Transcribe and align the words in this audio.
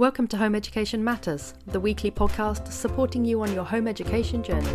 Welcome 0.00 0.28
to 0.28 0.38
Home 0.38 0.54
Education 0.54 1.04
Matters, 1.04 1.52
the 1.66 1.78
weekly 1.78 2.10
podcast 2.10 2.72
supporting 2.72 3.22
you 3.22 3.42
on 3.42 3.52
your 3.52 3.64
home 3.64 3.86
education 3.86 4.42
journey. 4.42 4.66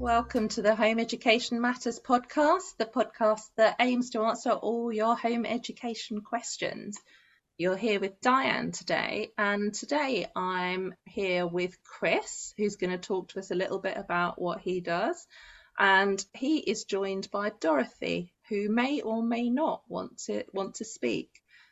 Welcome 0.00 0.48
to 0.48 0.62
the 0.62 0.74
Home 0.74 0.98
Education 0.98 1.60
Matters 1.60 2.00
podcast, 2.00 2.78
the 2.78 2.86
podcast 2.86 3.48
that 3.54 3.76
aims 3.78 4.10
to 4.10 4.22
answer 4.22 4.50
all 4.50 4.92
your 4.92 5.16
home 5.16 5.46
education 5.46 6.20
questions. 6.20 6.98
You're 7.62 7.76
here 7.76 8.00
with 8.00 8.20
Diane 8.20 8.72
today, 8.72 9.30
and 9.38 9.72
today 9.72 10.26
I'm 10.34 10.96
here 11.04 11.46
with 11.46 11.80
Chris, 11.84 12.52
who's 12.58 12.74
going 12.74 12.90
to 12.90 12.98
talk 12.98 13.28
to 13.28 13.38
us 13.38 13.52
a 13.52 13.54
little 13.54 13.78
bit 13.78 13.96
about 13.96 14.42
what 14.42 14.60
he 14.60 14.80
does. 14.80 15.24
And 15.78 16.20
he 16.34 16.58
is 16.58 16.82
joined 16.82 17.30
by 17.30 17.52
Dorothy, 17.60 18.32
who 18.48 18.68
may 18.68 19.00
or 19.02 19.22
may 19.22 19.48
not 19.48 19.82
want 19.86 20.18
to 20.26 20.42
want 20.52 20.74
to 20.76 20.84
speak, 20.84 21.30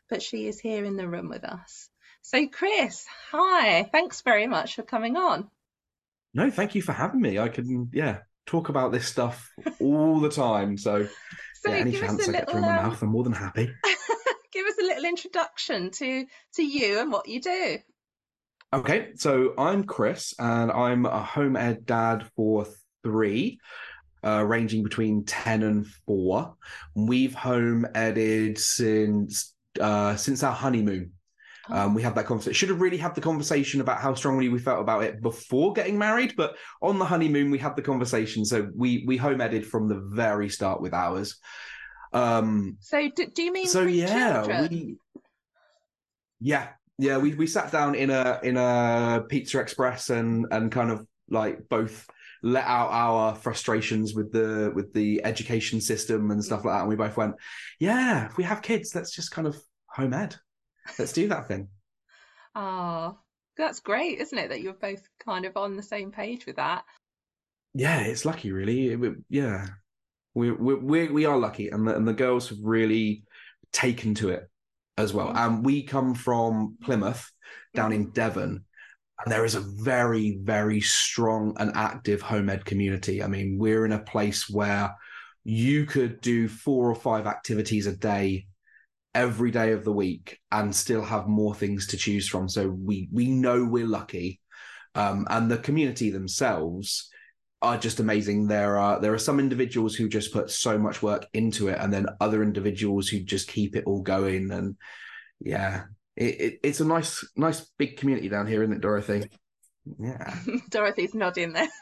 but 0.08 0.22
she 0.22 0.46
is 0.46 0.60
here 0.60 0.84
in 0.84 0.96
the 0.96 1.08
room 1.08 1.28
with 1.28 1.42
us. 1.42 1.90
So, 2.22 2.46
Chris, 2.46 3.04
hi, 3.32 3.82
thanks 3.82 4.20
very 4.20 4.46
much 4.46 4.76
for 4.76 4.84
coming 4.84 5.16
on. 5.16 5.50
No, 6.32 6.52
thank 6.52 6.76
you 6.76 6.82
for 6.82 6.92
having 6.92 7.20
me. 7.20 7.40
I 7.40 7.48
can, 7.48 7.90
yeah, 7.92 8.18
talk 8.46 8.68
about 8.68 8.92
this 8.92 9.09
stuff 9.09 9.50
all 9.80 10.20
the 10.20 10.30
time. 10.30 10.78
So, 10.78 11.09
So 11.62 11.70
yeah, 11.70 11.78
any 11.78 11.92
chance 11.92 12.26
I 12.26 12.32
get 12.32 12.48
to 12.48 12.54
little, 12.54 12.68
run 12.68 12.76
my 12.76 12.78
um, 12.78 12.90
mouth, 12.90 13.02
I'm 13.02 13.10
more 13.10 13.24
than 13.24 13.34
happy. 13.34 13.70
give 14.60 14.69
us 14.69 14.78
a 14.78 14.87
little 14.87 15.05
introduction 15.05 15.91
to 15.91 16.27
to 16.55 16.62
you 16.62 17.01
and 17.01 17.10
what 17.10 17.28
you 17.28 17.41
do. 17.41 17.78
Okay, 18.73 19.10
so 19.16 19.55
I'm 19.59 19.84
Chris, 19.84 20.34
and 20.38 20.70
I'm 20.70 21.06
a 21.06 21.23
home 21.23 21.56
ed 21.56 21.87
dad 21.87 22.27
for 22.37 22.66
three, 23.02 23.59
uh, 24.24 24.45
ranging 24.45 24.82
between 24.82 25.24
ten 25.24 25.62
and 25.62 25.87
four. 26.07 26.54
We've 26.95 27.34
home 27.34 27.87
edited 27.95 28.59
since 28.59 29.54
uh, 29.80 30.16
since 30.16 30.43
our 30.43 30.52
honeymoon. 30.52 31.12
Um, 31.68 31.95
we 31.95 32.02
had 32.02 32.15
that 32.16 32.27
conversation. 32.27 32.54
Should 32.54 32.68
have 32.71 32.80
really 32.80 32.96
had 32.96 33.15
the 33.15 33.21
conversation 33.21 33.80
about 33.80 34.01
how 34.01 34.15
strongly 34.15 34.49
we 34.49 34.59
felt 34.59 34.80
about 34.80 35.04
it 35.04 35.23
before 35.23 35.73
getting 35.73 35.96
married, 35.99 36.34
but 36.37 36.56
on 36.82 36.99
the 36.99 37.04
honeymoon 37.04 37.51
we 37.51 37.59
had 37.59 37.77
the 37.77 37.82
conversation. 37.82 38.45
So 38.45 38.68
we 38.77 39.04
we 39.06 39.16
home 39.16 39.40
edited 39.40 39.66
from 39.66 39.88
the 39.88 40.01
very 40.12 40.49
start 40.49 40.80
with 40.80 40.93
ours. 40.93 41.38
Um, 42.12 42.76
So, 42.80 43.08
do, 43.14 43.26
do 43.26 43.42
you 43.42 43.52
mean 43.52 43.66
so 43.68 43.82
yeah, 43.82 44.42
children? 44.42 44.68
we 44.70 44.96
yeah 46.40 46.68
yeah 46.98 47.18
we 47.18 47.34
we 47.34 47.46
sat 47.46 47.70
down 47.70 47.94
in 47.94 48.10
a 48.10 48.40
in 48.42 48.56
a 48.56 49.24
Pizza 49.28 49.60
Express 49.60 50.10
and 50.10 50.46
and 50.50 50.72
kind 50.72 50.90
of 50.90 51.06
like 51.28 51.68
both 51.68 52.08
let 52.42 52.64
out 52.64 52.88
our 52.90 53.34
frustrations 53.34 54.14
with 54.14 54.32
the 54.32 54.72
with 54.74 54.92
the 54.94 55.22
education 55.24 55.80
system 55.80 56.30
and 56.30 56.42
stuff 56.44 56.64
like 56.64 56.74
that, 56.74 56.80
and 56.80 56.88
we 56.88 56.96
both 56.96 57.16
went, 57.16 57.34
yeah, 57.78 58.26
if 58.26 58.36
we 58.36 58.44
have 58.44 58.62
kids, 58.62 58.94
let's 58.94 59.14
just 59.14 59.30
kind 59.30 59.46
of 59.46 59.56
home 59.86 60.14
ed, 60.14 60.34
let's 60.98 61.12
do 61.12 61.28
that 61.28 61.46
thing. 61.48 61.68
Oh, 62.54 63.18
that's 63.56 63.80
great, 63.80 64.19
isn't 64.20 64.38
it? 64.38 64.48
That 64.48 64.62
you're 64.62 64.72
both 64.72 65.03
kind 65.25 65.44
of 65.44 65.56
on 65.56 65.76
the 65.76 65.82
same 65.82 66.10
page 66.10 66.47
with 66.47 66.56
that. 66.56 66.84
yeah, 67.75 68.00
it's 68.00 68.25
lucky, 68.25 68.50
really. 68.53 68.88
It- 68.92 68.98
we- 68.98 69.16
yeah, 69.28 69.66
we 70.34 70.50
we 70.50 70.75
we 70.75 71.09
we 71.09 71.25
are 71.26 71.36
lucky, 71.36 71.69
and 71.69 71.86
the, 71.86 71.97
and 71.97 72.06
the 72.06 72.12
girls 72.12 72.48
have 72.48 72.59
really 72.62 73.25
taken 73.72 74.14
to 74.16 74.31
it 74.31 74.48
as 74.97 75.12
well. 75.12 75.28
Mhm. 75.28 75.37
And 75.37 75.64
we 75.64 75.82
come 75.82 76.14
from 76.14 76.76
Plymouth, 76.82 77.31
down 77.75 77.92
in 77.92 78.10
Devon, 78.10 78.64
and 79.22 79.32
there 79.32 79.44
is 79.44 79.54
a 79.54 79.60
very 79.60 80.38
very 80.42 80.81
strong 80.81 81.56
and 81.59 81.72
active 81.75 82.22
home 82.22 82.48
ed 82.50 82.64
community. 82.64 83.22
I 83.22 83.26
mean, 83.26 83.59
we're 83.59 83.84
in 83.84 83.92
a 83.92 83.98
place 84.03 84.48
where 84.48 84.94
you 85.44 85.87
could 85.87 86.20
do 86.20 86.48
four 86.48 86.91
or 86.91 86.94
five 86.94 87.26
activities 87.26 87.87
a 87.87 87.97
day 87.97 88.47
every 89.15 89.50
day 89.50 89.72
of 89.72 89.84
the 89.84 89.93
week 89.93 90.38
and 90.53 90.75
still 90.75 91.03
have 91.03 91.26
more 91.26 91.55
things 91.55 91.88
to 91.88 91.97
choose 91.97 92.28
from 92.28 92.49
so 92.49 92.69
we 92.69 93.09
we 93.12 93.26
know 93.26 93.65
we're 93.65 93.87
lucky 93.87 94.41
um, 94.94 95.26
and 95.31 95.50
the 95.50 95.59
community 95.59 96.10
themselves 96.10 97.10
are 97.62 97.78
just 97.78 98.00
amazing. 98.00 98.47
There 98.48 98.78
are 98.78 99.00
there 99.00 99.15
are 99.15 99.19
some 99.19 99.38
individuals 99.38 99.94
who 99.94 100.09
just 100.09 100.32
put 100.32 100.50
so 100.50 100.78
much 100.78 101.03
work 101.03 101.26
into 101.32 101.69
it, 101.69 101.78
and 101.81 101.93
then 101.93 102.06
other 102.21 102.43
individuals 102.43 103.09
who 103.09 103.21
just 103.21 103.48
keep 103.48 103.76
it 103.76 103.84
all 103.87 104.03
going. 104.03 104.50
And 104.50 104.76
yeah, 105.41 105.84
it, 106.16 106.41
it, 106.41 106.60
it's 106.62 106.81
a 106.81 106.84
nice 106.84 107.25
nice 107.37 107.70
big 107.78 107.97
community 107.97 108.28
down 108.28 108.47
here, 108.47 108.62
isn't 108.62 108.75
it, 108.76 108.81
Dorothy? 108.81 109.31
Yeah, 109.99 110.34
Dorothy's 110.70 111.15
nodding 111.15 111.53
there. 111.53 111.69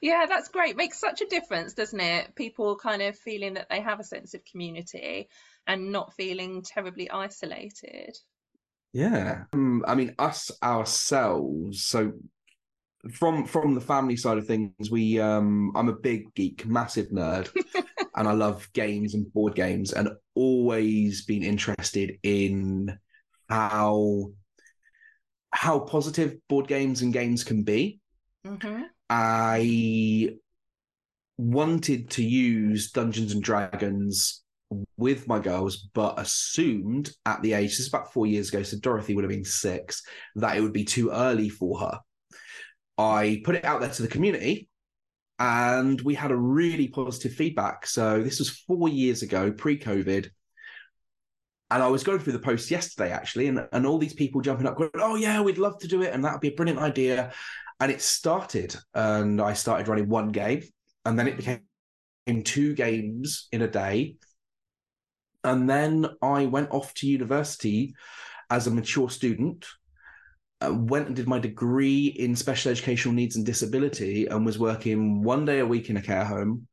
Yeah, 0.00 0.26
that's 0.28 0.48
great. 0.48 0.76
Makes 0.76 1.00
such 1.00 1.22
a 1.22 1.26
difference, 1.26 1.72
doesn't 1.72 2.00
it? 2.00 2.34
People 2.34 2.76
kind 2.76 3.00
of 3.00 3.16
feeling 3.16 3.54
that 3.54 3.68
they 3.70 3.80
have 3.80 4.00
a 4.00 4.04
sense 4.04 4.34
of 4.34 4.44
community 4.44 5.30
and 5.66 5.92
not 5.92 6.14
feeling 6.14 6.62
terribly 6.62 7.08
isolated. 7.10 8.14
yeah. 8.92 9.44
Um, 9.52 9.84
I 9.86 9.94
mean, 9.94 10.14
us 10.18 10.50
ourselves. 10.62 11.84
So 11.84 12.12
from 13.12 13.46
from 13.46 13.74
the 13.74 13.80
family 13.80 14.16
side 14.16 14.38
of 14.38 14.46
things, 14.46 14.90
we 14.90 15.20
um, 15.20 15.72
I'm 15.74 15.88
a 15.88 15.94
big 15.94 16.34
geek, 16.34 16.66
massive 16.66 17.08
nerd. 17.08 17.50
and 18.16 18.28
I 18.28 18.32
love 18.32 18.68
games 18.72 19.14
and 19.14 19.32
board 19.32 19.54
games 19.54 19.92
and 19.92 20.08
always 20.34 21.24
been 21.24 21.42
interested 21.42 22.18
in 22.22 22.96
how 23.48 24.30
how 25.50 25.80
positive 25.80 26.36
board 26.48 26.68
games 26.68 27.02
and 27.02 27.12
games 27.12 27.44
can 27.44 27.62
be. 27.62 28.00
hmm 28.44 28.82
I 29.10 30.30
wanted 31.36 32.10
to 32.10 32.24
use 32.24 32.90
Dungeons 32.90 33.32
and 33.32 33.42
Dragons 33.42 34.42
with 34.96 35.28
my 35.28 35.38
girls, 35.38 35.88
but 35.92 36.18
assumed 36.18 37.10
at 37.26 37.42
the 37.42 37.52
age, 37.52 37.70
this 37.70 37.80
is 37.80 37.88
about 37.88 38.12
four 38.12 38.26
years 38.26 38.48
ago, 38.48 38.62
so 38.62 38.78
Dorothy 38.78 39.14
would 39.14 39.24
have 39.24 39.30
been 39.30 39.44
six, 39.44 40.02
that 40.36 40.56
it 40.56 40.60
would 40.62 40.72
be 40.72 40.84
too 40.84 41.10
early 41.10 41.48
for 41.48 41.78
her. 41.80 42.00
I 42.96 43.42
put 43.44 43.56
it 43.56 43.64
out 43.64 43.80
there 43.80 43.90
to 43.90 44.02
the 44.02 44.08
community 44.08 44.68
and 45.38 46.00
we 46.02 46.14
had 46.14 46.30
a 46.30 46.36
really 46.36 46.88
positive 46.88 47.32
feedback. 47.32 47.86
So 47.86 48.22
this 48.22 48.38
was 48.38 48.50
four 48.50 48.88
years 48.88 49.22
ago, 49.22 49.52
pre-COVID. 49.52 50.28
And 51.70 51.82
I 51.82 51.88
was 51.88 52.04
going 52.04 52.20
through 52.20 52.34
the 52.34 52.38
post 52.38 52.70
yesterday, 52.70 53.10
actually, 53.10 53.48
and, 53.48 53.66
and 53.72 53.86
all 53.86 53.98
these 53.98 54.14
people 54.14 54.40
jumping 54.40 54.66
up, 54.66 54.76
going, 54.76 54.90
Oh, 54.94 55.16
yeah, 55.16 55.40
we'd 55.40 55.58
love 55.58 55.78
to 55.80 55.88
do 55.88 56.02
it. 56.02 56.12
And 56.12 56.24
that 56.24 56.32
would 56.32 56.40
be 56.40 56.48
a 56.48 56.54
brilliant 56.54 56.78
idea. 56.78 57.32
And 57.80 57.90
it 57.90 58.00
started, 58.00 58.76
and 58.94 59.40
I 59.40 59.54
started 59.54 59.88
running 59.88 60.08
one 60.08 60.30
game, 60.30 60.62
and 61.04 61.18
then 61.18 61.26
it 61.26 61.36
became 61.36 61.62
two 62.44 62.74
games 62.74 63.48
in 63.50 63.62
a 63.62 63.68
day. 63.68 64.16
And 65.42 65.68
then 65.68 66.06
I 66.22 66.46
went 66.46 66.70
off 66.70 66.94
to 66.94 67.08
university 67.08 67.94
as 68.50 68.66
a 68.66 68.70
mature 68.70 69.10
student, 69.10 69.66
uh, 70.60 70.72
went 70.72 71.06
and 71.06 71.16
did 71.16 71.26
my 71.26 71.38
degree 71.38 72.06
in 72.06 72.36
special 72.36 72.70
educational 72.70 73.14
needs 73.14 73.36
and 73.36 73.46
disability, 73.46 74.26
and 74.26 74.46
was 74.46 74.58
working 74.58 75.22
one 75.22 75.44
day 75.44 75.60
a 75.60 75.66
week 75.66 75.90
in 75.90 75.96
a 75.96 76.02
care 76.02 76.24
home, 76.24 76.66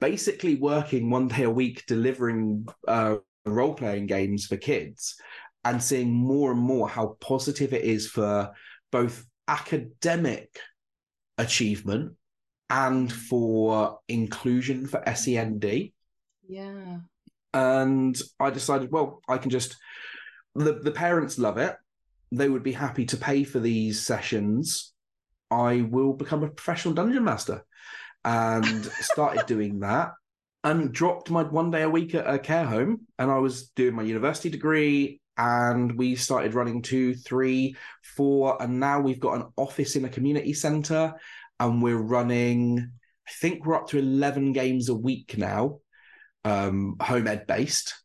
basically 0.00 0.56
working 0.56 1.10
one 1.10 1.28
day 1.28 1.44
a 1.44 1.50
week 1.50 1.84
delivering 1.86 2.66
uh, 2.86 3.16
role 3.44 3.74
playing 3.74 4.06
games 4.06 4.46
for 4.46 4.56
kids, 4.56 5.16
and 5.64 5.82
seeing 5.82 6.12
more 6.12 6.52
and 6.52 6.60
more 6.60 6.88
how 6.88 7.16
positive 7.20 7.72
it 7.72 7.84
is 7.84 8.08
for 8.08 8.50
both 8.90 9.24
academic 9.48 10.56
achievement 11.38 12.14
and 12.70 13.12
for 13.12 13.98
inclusion 14.08 14.86
for 14.86 15.02
SEND. 15.14 15.92
Yeah. 16.48 16.98
And 17.52 18.18
I 18.40 18.50
decided, 18.50 18.90
well, 18.90 19.20
I 19.28 19.38
can 19.38 19.50
just 19.50 19.76
the 20.54 20.74
the 20.74 20.90
parents 20.90 21.38
love 21.38 21.58
it. 21.58 21.76
They 22.32 22.48
would 22.48 22.62
be 22.62 22.72
happy 22.72 23.04
to 23.06 23.16
pay 23.16 23.44
for 23.44 23.60
these 23.60 24.04
sessions. 24.04 24.92
I 25.50 25.82
will 25.82 26.14
become 26.14 26.42
a 26.42 26.48
professional 26.48 26.94
dungeon 26.94 27.24
master. 27.24 27.64
And 28.24 28.84
started 29.00 29.46
doing 29.46 29.80
that 29.80 30.12
and 30.64 30.92
dropped 30.92 31.30
my 31.30 31.42
one 31.42 31.70
day 31.70 31.82
a 31.82 31.90
week 31.90 32.14
at 32.14 32.32
a 32.32 32.38
care 32.38 32.64
home. 32.64 33.02
And 33.18 33.30
I 33.30 33.38
was 33.38 33.68
doing 33.68 33.94
my 33.94 34.02
university 34.02 34.48
degree 34.50 35.20
and 35.36 35.96
we 35.96 36.16
started 36.16 36.54
running 36.54 36.82
two, 36.82 37.14
three, 37.14 37.76
four, 38.16 38.60
and 38.62 38.78
now 38.78 39.00
we've 39.00 39.20
got 39.20 39.36
an 39.36 39.52
office 39.56 39.96
in 39.96 40.04
a 40.04 40.10
community 40.10 40.52
center 40.52 41.14
and 41.58 41.82
we're 41.82 41.96
running, 41.96 42.92
I 43.26 43.30
think 43.40 43.64
we're 43.64 43.76
up 43.76 43.88
to 43.88 43.98
11 43.98 44.52
games 44.52 44.88
a 44.88 44.94
week 44.94 45.36
now, 45.36 45.78
um, 46.44 46.96
home 47.00 47.26
ed 47.26 47.46
based. 47.46 48.01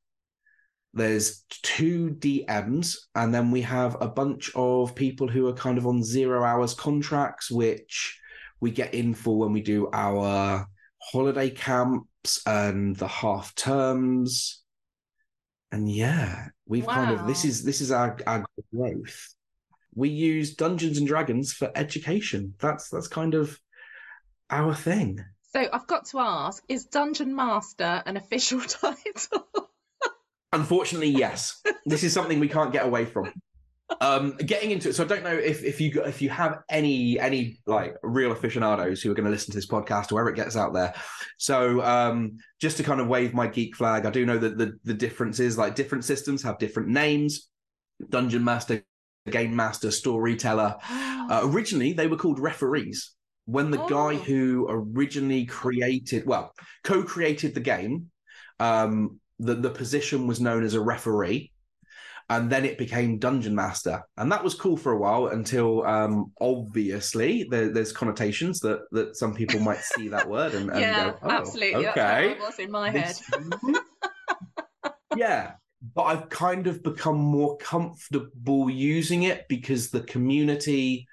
There's 0.94 1.44
two 1.50 2.16
DMs, 2.20 2.96
and 3.14 3.34
then 3.34 3.52
we 3.52 3.62
have 3.62 3.98
a 4.02 4.08
bunch 4.08 4.52
of 4.56 4.96
people 4.96 5.28
who 5.28 5.48
are 5.48 5.54
kind 5.54 5.78
of 5.78 5.86
on 5.86 6.04
zero 6.04 6.44
hours 6.44 6.74
contracts, 6.74 7.52
which 7.52 8.20
we 8.60 8.72
get 8.72 8.94
in 8.94 9.14
for 9.14 9.38
when 9.38 9.54
we 9.54 9.62
do 9.62 9.90
our 9.94 10.66
holiday 11.00 11.50
camps 11.50 12.42
and 12.48 12.96
the 12.96 13.08
half 13.08 13.54
terms. 13.54 14.64
And 15.72 15.92
yeah, 15.92 16.48
we've 16.66 16.88
kind 16.88 17.12
of 17.12 17.28
this 17.28 17.46
is 17.46 17.64
this 17.64 17.82
is 17.82 17.92
our 17.92 18.18
our 18.26 18.46
growth. 18.74 19.36
we 19.94 20.10
use 20.10 20.56
Dungeons 20.56 20.98
and 20.98 21.08
Dragons 21.08 21.54
for 21.54 21.72
education. 21.76 22.54
That's 22.60 22.90
that's 22.90 23.08
kind 23.08 23.36
of 23.36 23.60
our 24.50 24.74
thing. 24.74 25.24
So 25.54 25.68
I've 25.72 25.88
got 25.88 26.06
to 26.08 26.20
ask: 26.20 26.64
Is 26.70 26.86
Dungeon 26.86 27.36
Master 27.36 28.02
an 28.06 28.18
official 28.18 28.62
title? 28.62 29.67
Unfortunately, 30.54 31.10
yes. 31.10 31.62
this 31.86 32.04
is 32.04 32.14
something 32.14 32.40
we 32.40 32.48
can't 32.48 32.72
get 32.72 32.86
away 32.86 33.06
from. 33.06 33.32
Um, 34.02 34.36
getting 34.38 34.72
into 34.72 34.90
it, 34.90 34.96
so 34.96 35.06
I 35.06 35.08
don't 35.08 35.24
know 35.24 35.34
if 35.34 35.64
if 35.64 35.80
you 35.80 36.04
if 36.04 36.22
you 36.22 36.30
have 36.30 36.60
any 36.70 37.18
any 37.20 37.60
like 37.66 37.96
real 38.04 38.34
aficionados 38.34 39.02
who 39.02 39.10
are 39.10 39.14
going 39.14 39.26
to 39.26 39.32
listen 39.32 39.52
to 39.52 39.58
this 39.58 39.66
podcast 39.68 40.12
or 40.12 40.16
wherever 40.16 40.30
it 40.30 40.36
gets 40.36 40.58
out 40.58 40.74
there. 40.74 40.94
So 41.38 41.82
um, 41.82 42.38
just 42.60 42.76
to 42.78 42.84
kind 42.84 43.00
of 43.00 43.08
wave 43.08 43.34
my 43.34 43.48
geek 43.48 43.78
flag, 43.78 44.06
I 44.06 44.10
do 44.10 44.26
know 44.26 44.38
that 44.40 44.58
the 44.58 44.78
the 44.84 44.94
differences 44.94 45.58
like 45.58 45.76
different 45.76 46.04
systems 46.04 46.44
have 46.44 46.58
different 46.60 46.90
names. 46.90 47.50
Dungeon 48.10 48.44
Master, 48.44 48.84
Game 49.30 49.56
Master, 49.56 49.90
Storyteller. 49.92 50.76
Uh, 51.30 51.42
originally, 51.44 51.92
they 51.92 52.08
were 52.08 52.16
called 52.16 52.40
referees. 52.40 53.12
When 53.48 53.70
the 53.70 53.82
Oh. 53.82 53.90
guy 53.90 54.16
who 54.16 54.66
originally 54.70 55.46
created, 55.46 56.26
well, 56.26 56.54
co-created 56.86 57.54
the 57.54 57.60
game, 57.60 58.12
um, 58.62 59.20
the 59.40 59.56
the 59.56 59.70
position 59.70 60.28
was 60.28 60.42
known 60.42 60.64
as 60.64 60.74
a 60.74 60.82
referee, 60.82 61.52
and 62.30 62.50
then 62.50 62.66
it 62.66 62.78
became 62.78 63.20
Dungeon 63.20 63.56
Master, 63.56 64.04
and 64.18 64.32
that 64.32 64.44
was 64.44 64.54
cool 64.54 64.76
for 64.76 64.92
a 64.92 64.98
while 64.98 65.28
until, 65.28 65.86
um, 65.86 66.34
obviously, 66.42 67.48
there, 67.50 67.72
there's 67.72 67.94
connotations 67.94 68.60
that 68.62 68.82
that 68.92 69.16
some 69.16 69.34
people 69.34 69.60
might 69.60 69.80
see 69.80 70.10
that 70.10 70.28
word 70.28 70.54
and, 70.54 70.70
and 70.70 70.80
yeah, 70.80 71.12
go, 71.12 71.18
oh, 71.24 71.30
absolutely. 71.30 71.88
Okay, 71.88 72.32
it 72.32 72.40
was 72.40 72.60
in 72.60 72.72
my 72.72 72.90
head. 72.90 73.16
yeah, 75.16 75.54
but 75.96 76.04
I've 76.04 76.30
kind 76.30 76.68
of 76.68 76.84
become 76.84 77.18
more 77.18 77.58
comfortable 77.58 78.70
using 78.70 79.24
it 79.24 79.46
because 79.48 79.90
the 79.90 80.02
community 80.02 81.08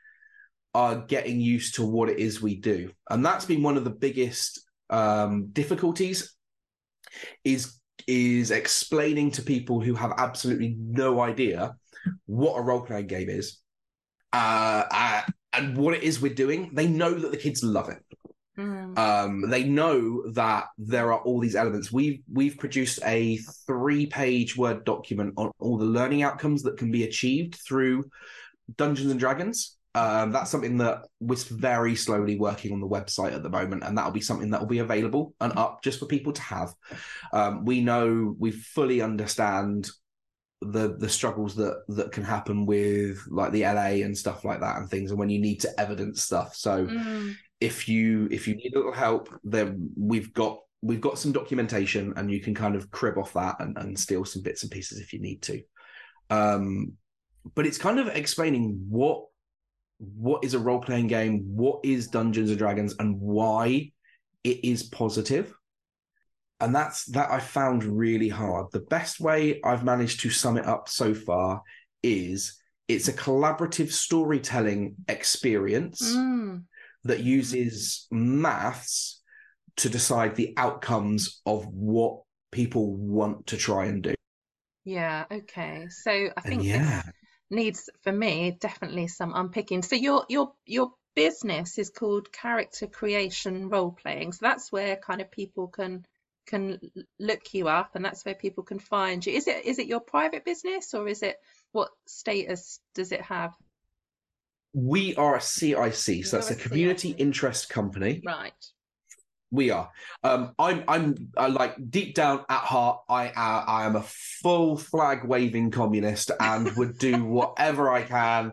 are 0.74 1.04
getting 1.06 1.40
used 1.40 1.76
to 1.76 1.84
what 1.84 2.08
it 2.08 2.18
is 2.18 2.42
we 2.42 2.56
do, 2.56 2.90
and 3.08 3.24
that's 3.24 3.44
been 3.44 3.62
one 3.62 3.76
of 3.76 3.84
the 3.84 3.90
biggest 3.90 4.60
um, 4.90 5.48
difficulties. 5.52 6.34
Is 7.44 7.78
is 8.06 8.50
explaining 8.50 9.30
to 9.32 9.42
people 9.42 9.80
who 9.80 9.94
have 9.94 10.12
absolutely 10.18 10.76
no 10.78 11.20
idea 11.20 11.76
what 12.26 12.58
a 12.58 12.62
role 12.62 12.82
playing 12.82 13.06
game 13.06 13.28
is, 13.28 13.58
uh, 14.32 14.84
uh, 14.90 15.22
and 15.52 15.76
what 15.76 15.94
it 15.94 16.02
is 16.02 16.20
we're 16.20 16.34
doing. 16.34 16.70
They 16.74 16.86
know 16.86 17.14
that 17.14 17.30
the 17.30 17.36
kids 17.36 17.62
love 17.62 17.88
it 17.88 18.02
Mm. 18.58 18.96
um, 18.96 19.50
they 19.50 19.64
know 19.64 20.30
that 20.30 20.66
there 20.78 21.12
are 21.12 21.20
all 21.20 21.40
these 21.40 21.56
elements. 21.56 21.90
We've 21.90 22.20
we've 22.32 22.56
produced 22.56 23.00
a 23.04 23.38
three-page 23.66 24.56
word 24.56 24.84
document 24.84 25.34
on 25.36 25.50
all 25.58 25.76
the 25.76 25.84
learning 25.84 26.22
outcomes 26.22 26.62
that 26.62 26.76
can 26.76 26.92
be 26.92 27.02
achieved 27.02 27.56
through 27.66 28.04
Dungeons 28.76 29.10
and 29.10 29.18
Dragons. 29.18 29.76
Um, 29.94 30.32
that's 30.32 30.50
something 30.50 30.78
that 30.78 31.06
we're 31.20 31.36
very 31.50 31.94
slowly 31.94 32.36
working 32.36 32.72
on 32.72 32.80
the 32.80 32.88
website 32.88 33.32
at 33.32 33.42
the 33.42 33.50
moment, 33.50 33.84
and 33.84 33.96
that'll 33.96 34.10
be 34.10 34.20
something 34.20 34.50
that 34.50 34.60
will 34.60 34.66
be 34.66 34.80
available 34.80 35.34
and 35.40 35.56
up 35.56 35.82
just 35.84 36.00
for 36.00 36.06
people 36.06 36.32
to 36.32 36.42
have. 36.42 36.74
Um, 37.32 37.64
we 37.64 37.80
know 37.80 38.34
we 38.38 38.50
fully 38.50 39.00
understand 39.02 39.88
the 40.60 40.96
the 40.96 41.08
struggles 41.08 41.54
that 41.56 41.82
that 41.88 42.10
can 42.10 42.24
happen 42.24 42.64
with 42.66 43.22
like 43.28 43.52
the 43.52 43.62
LA 43.62 44.02
and 44.04 44.16
stuff 44.16 44.44
like 44.44 44.60
that 44.60 44.78
and 44.78 44.88
things, 44.88 45.10
and 45.10 45.18
when 45.18 45.30
you 45.30 45.40
need 45.40 45.60
to 45.60 45.80
evidence 45.80 46.22
stuff. 46.22 46.54
So 46.54 46.86
Mm. 46.86 47.34
if 47.60 47.88
you 47.88 48.28
if 48.32 48.48
you 48.48 48.56
need 48.56 48.72
a 48.74 48.78
little 48.78 48.92
help 48.92 49.28
then 49.44 49.90
we've 49.96 50.32
got 50.34 50.58
we've 50.82 51.00
got 51.00 51.18
some 51.18 51.32
documentation 51.32 52.12
and 52.16 52.30
you 52.30 52.40
can 52.40 52.52
kind 52.54 52.74
of 52.76 52.90
crib 52.90 53.16
off 53.16 53.32
that 53.32 53.56
and, 53.60 53.78
and 53.78 53.98
steal 53.98 54.24
some 54.24 54.42
bits 54.42 54.62
and 54.62 54.72
pieces 54.72 54.98
if 55.00 55.12
you 55.12 55.20
need 55.20 55.40
to 55.40 55.62
um 56.30 56.92
but 57.54 57.64
it's 57.64 57.78
kind 57.78 57.98
of 58.00 58.08
explaining 58.08 58.84
what 58.88 59.24
what 59.98 60.44
is 60.44 60.54
a 60.54 60.58
role-playing 60.58 61.06
game 61.06 61.42
what 61.46 61.80
is 61.84 62.08
dungeons 62.08 62.50
and 62.50 62.58
dragons 62.58 62.94
and 62.98 63.18
why 63.20 63.90
it 64.42 64.64
is 64.64 64.82
positive 64.82 65.54
and 66.60 66.74
that's 66.74 67.04
that 67.06 67.30
i 67.30 67.38
found 67.38 67.84
really 67.84 68.28
hard 68.28 68.66
the 68.72 68.80
best 68.80 69.20
way 69.20 69.60
i've 69.64 69.84
managed 69.84 70.20
to 70.20 70.30
sum 70.30 70.56
it 70.56 70.66
up 70.66 70.88
so 70.88 71.14
far 71.14 71.62
is 72.02 72.60
it's 72.88 73.08
a 73.08 73.12
collaborative 73.12 73.90
storytelling 73.90 74.94
experience 75.08 76.02
Mm. 76.14 76.64
that 77.04 77.20
uses 77.20 78.06
maths 78.10 79.22
to 79.76 79.88
decide 79.88 80.36
the 80.36 80.54
outcomes 80.56 81.40
of 81.46 81.66
what 81.66 82.20
people 82.52 82.94
want 82.94 83.46
to 83.48 83.56
try 83.56 83.86
and 83.86 84.02
do. 84.02 84.14
Yeah, 84.84 85.24
okay. 85.30 85.86
So 85.88 86.28
I 86.36 86.40
think 86.42 86.62
yeah, 86.62 87.02
needs 87.54 87.90
for 88.02 88.12
me 88.12 88.56
definitely 88.60 89.08
some 89.08 89.32
unpicking. 89.34 89.82
So 89.82 89.96
your 89.96 90.24
your 90.28 90.52
your 90.66 90.92
business 91.14 91.78
is 91.78 91.90
called 91.90 92.32
Character 92.32 92.86
Creation 92.86 93.68
Role 93.68 93.92
Playing. 93.92 94.32
So 94.32 94.40
that's 94.42 94.72
where 94.72 94.96
kind 94.96 95.20
of 95.20 95.30
people 95.30 95.68
can 95.68 96.04
can 96.46 96.78
look 97.18 97.54
you 97.54 97.68
up 97.68 97.94
and 97.94 98.04
that's 98.04 98.24
where 98.24 98.34
people 98.34 98.64
can 98.64 98.78
find 98.78 99.24
you. 99.24 99.32
Is 99.34 99.46
it 99.48 99.64
is 99.64 99.78
it 99.78 99.86
your 99.86 100.00
private 100.00 100.44
business 100.44 100.94
or 100.94 101.08
is 101.08 101.22
it 101.22 101.36
what 101.72 101.90
status 102.06 102.80
does 102.94 103.12
it 103.12 103.22
have? 103.22 103.54
we 104.74 105.14
are 105.14 105.36
a 105.36 105.40
CIC, 105.40 106.26
so 106.26 106.36
that's 106.36 106.50
You're 106.50 106.50
a 106.50 106.52
a 106.52 106.56
community 106.56 107.10
CIC. 107.10 107.20
interest 107.20 107.70
company. 107.70 108.22
Right. 108.24 108.52
We 109.54 109.70
are. 109.70 109.88
Um, 110.24 110.52
I'm. 110.58 110.82
I'm 110.88 111.14
uh, 111.36 111.48
like 111.48 111.76
deep 111.90 112.16
down 112.16 112.44
at 112.48 112.60
heart. 112.60 113.02
I. 113.08 113.28
Uh, 113.28 113.64
I 113.66 113.86
am 113.86 113.94
a 113.94 114.02
full 114.02 114.76
flag 114.76 115.24
waving 115.24 115.70
communist 115.70 116.32
and 116.40 116.76
would 116.76 116.98
do 116.98 117.24
whatever 117.38 117.88
I 117.88 118.02
can 118.02 118.52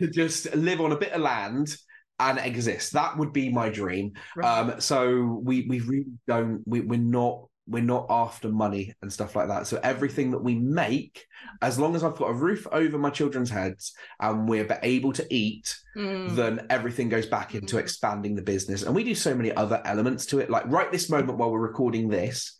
to 0.00 0.08
just 0.08 0.52
live 0.56 0.80
on 0.80 0.90
a 0.90 0.98
bit 0.98 1.12
of 1.12 1.20
land 1.20 1.76
and 2.18 2.38
exist. 2.38 2.92
That 2.92 3.16
would 3.18 3.32
be 3.32 3.50
my 3.50 3.68
dream. 3.68 4.14
Right. 4.34 4.46
Um, 4.46 4.80
so 4.80 5.40
we 5.44 5.64
we 5.68 5.78
really 5.78 6.12
don't. 6.26 6.62
We, 6.66 6.80
we're 6.80 6.98
not. 6.98 7.44
We're 7.72 7.82
not 7.82 8.06
after 8.08 8.48
money 8.48 8.94
and 9.02 9.12
stuff 9.12 9.34
like 9.34 9.48
that. 9.48 9.66
So 9.66 9.80
everything 9.82 10.30
that 10.30 10.44
we 10.44 10.54
make, 10.54 11.26
as 11.60 11.78
long 11.78 11.96
as 11.96 12.04
I've 12.04 12.16
got 12.16 12.30
a 12.30 12.34
roof 12.34 12.66
over 12.70 12.98
my 12.98 13.10
children's 13.10 13.50
heads 13.50 13.94
and 14.20 14.48
we're 14.48 14.78
able 14.82 15.12
to 15.14 15.26
eat, 15.34 15.76
Mm. 15.96 16.36
then 16.36 16.66
everything 16.70 17.08
goes 17.08 17.26
back 17.26 17.54
into 17.54 17.76
Mhm. 17.76 17.80
expanding 17.80 18.34
the 18.34 18.42
business. 18.42 18.82
And 18.82 18.94
we 18.94 19.04
do 19.04 19.14
so 19.14 19.34
many 19.34 19.52
other 19.52 19.82
elements 19.84 20.26
to 20.26 20.38
it. 20.38 20.48
Like 20.48 20.64
right 20.66 20.92
this 20.92 21.10
moment 21.10 21.38
while 21.38 21.50
we're 21.50 21.58
recording 21.60 22.08
this, 22.08 22.56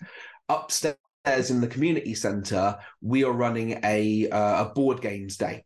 upstairs 0.48 0.96
in 1.50 1.60
the 1.60 1.68
community 1.68 2.14
center, 2.14 2.78
we 3.00 3.24
are 3.24 3.32
running 3.32 3.78
a 3.84 4.28
uh, 4.28 4.64
a 4.64 4.72
board 4.74 5.00
games 5.00 5.36
day. 5.36 5.64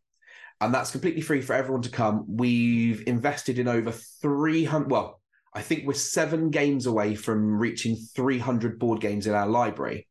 And 0.61 0.73
that's 0.73 0.91
completely 0.91 1.21
free 1.21 1.43
for 1.43 1.53
everyone 1.53 1.83
to 1.83 1.91
come. 1.91 2.25
We've 2.29 3.07
invested 3.07 3.59
in 3.59 3.69
over 3.69 3.93
300 3.93 4.91
well, 4.91 5.21
I 5.57 5.63
think 5.63 5.87
we're 5.87 5.95
7 5.95 6.51
games 6.51 6.85
away 6.85 7.15
from 7.15 7.59
reaching 7.59 7.97
300 7.97 8.79
board 8.79 9.01
games 9.01 9.27
in 9.27 9.35
our 9.35 9.47
library. 9.49 10.07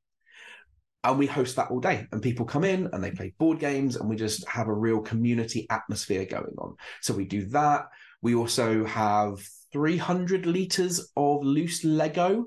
And 1.03 1.19
we 1.19 1.27
host 1.27 1.55
that 1.57 1.69
all 1.69 1.79
day, 1.79 2.07
and 2.11 2.19
people 2.19 2.47
come 2.47 2.63
in 2.63 2.89
and 2.91 3.03
they 3.03 3.11
play 3.11 3.35
board 3.37 3.59
games, 3.59 3.95
and 3.95 4.09
we 4.09 4.15
just 4.15 4.47
have 4.47 4.67
a 4.67 4.73
real 4.73 5.01
community 5.01 5.67
atmosphere 5.69 6.25
going 6.25 6.55
on. 6.57 6.75
So 7.01 7.13
we 7.13 7.25
do 7.25 7.45
that. 7.49 7.85
We 8.23 8.33
also 8.33 8.85
have 8.85 9.39
300 9.71 10.47
liters 10.47 11.11
of 11.15 11.43
loose 11.43 11.83
Lego 11.83 12.45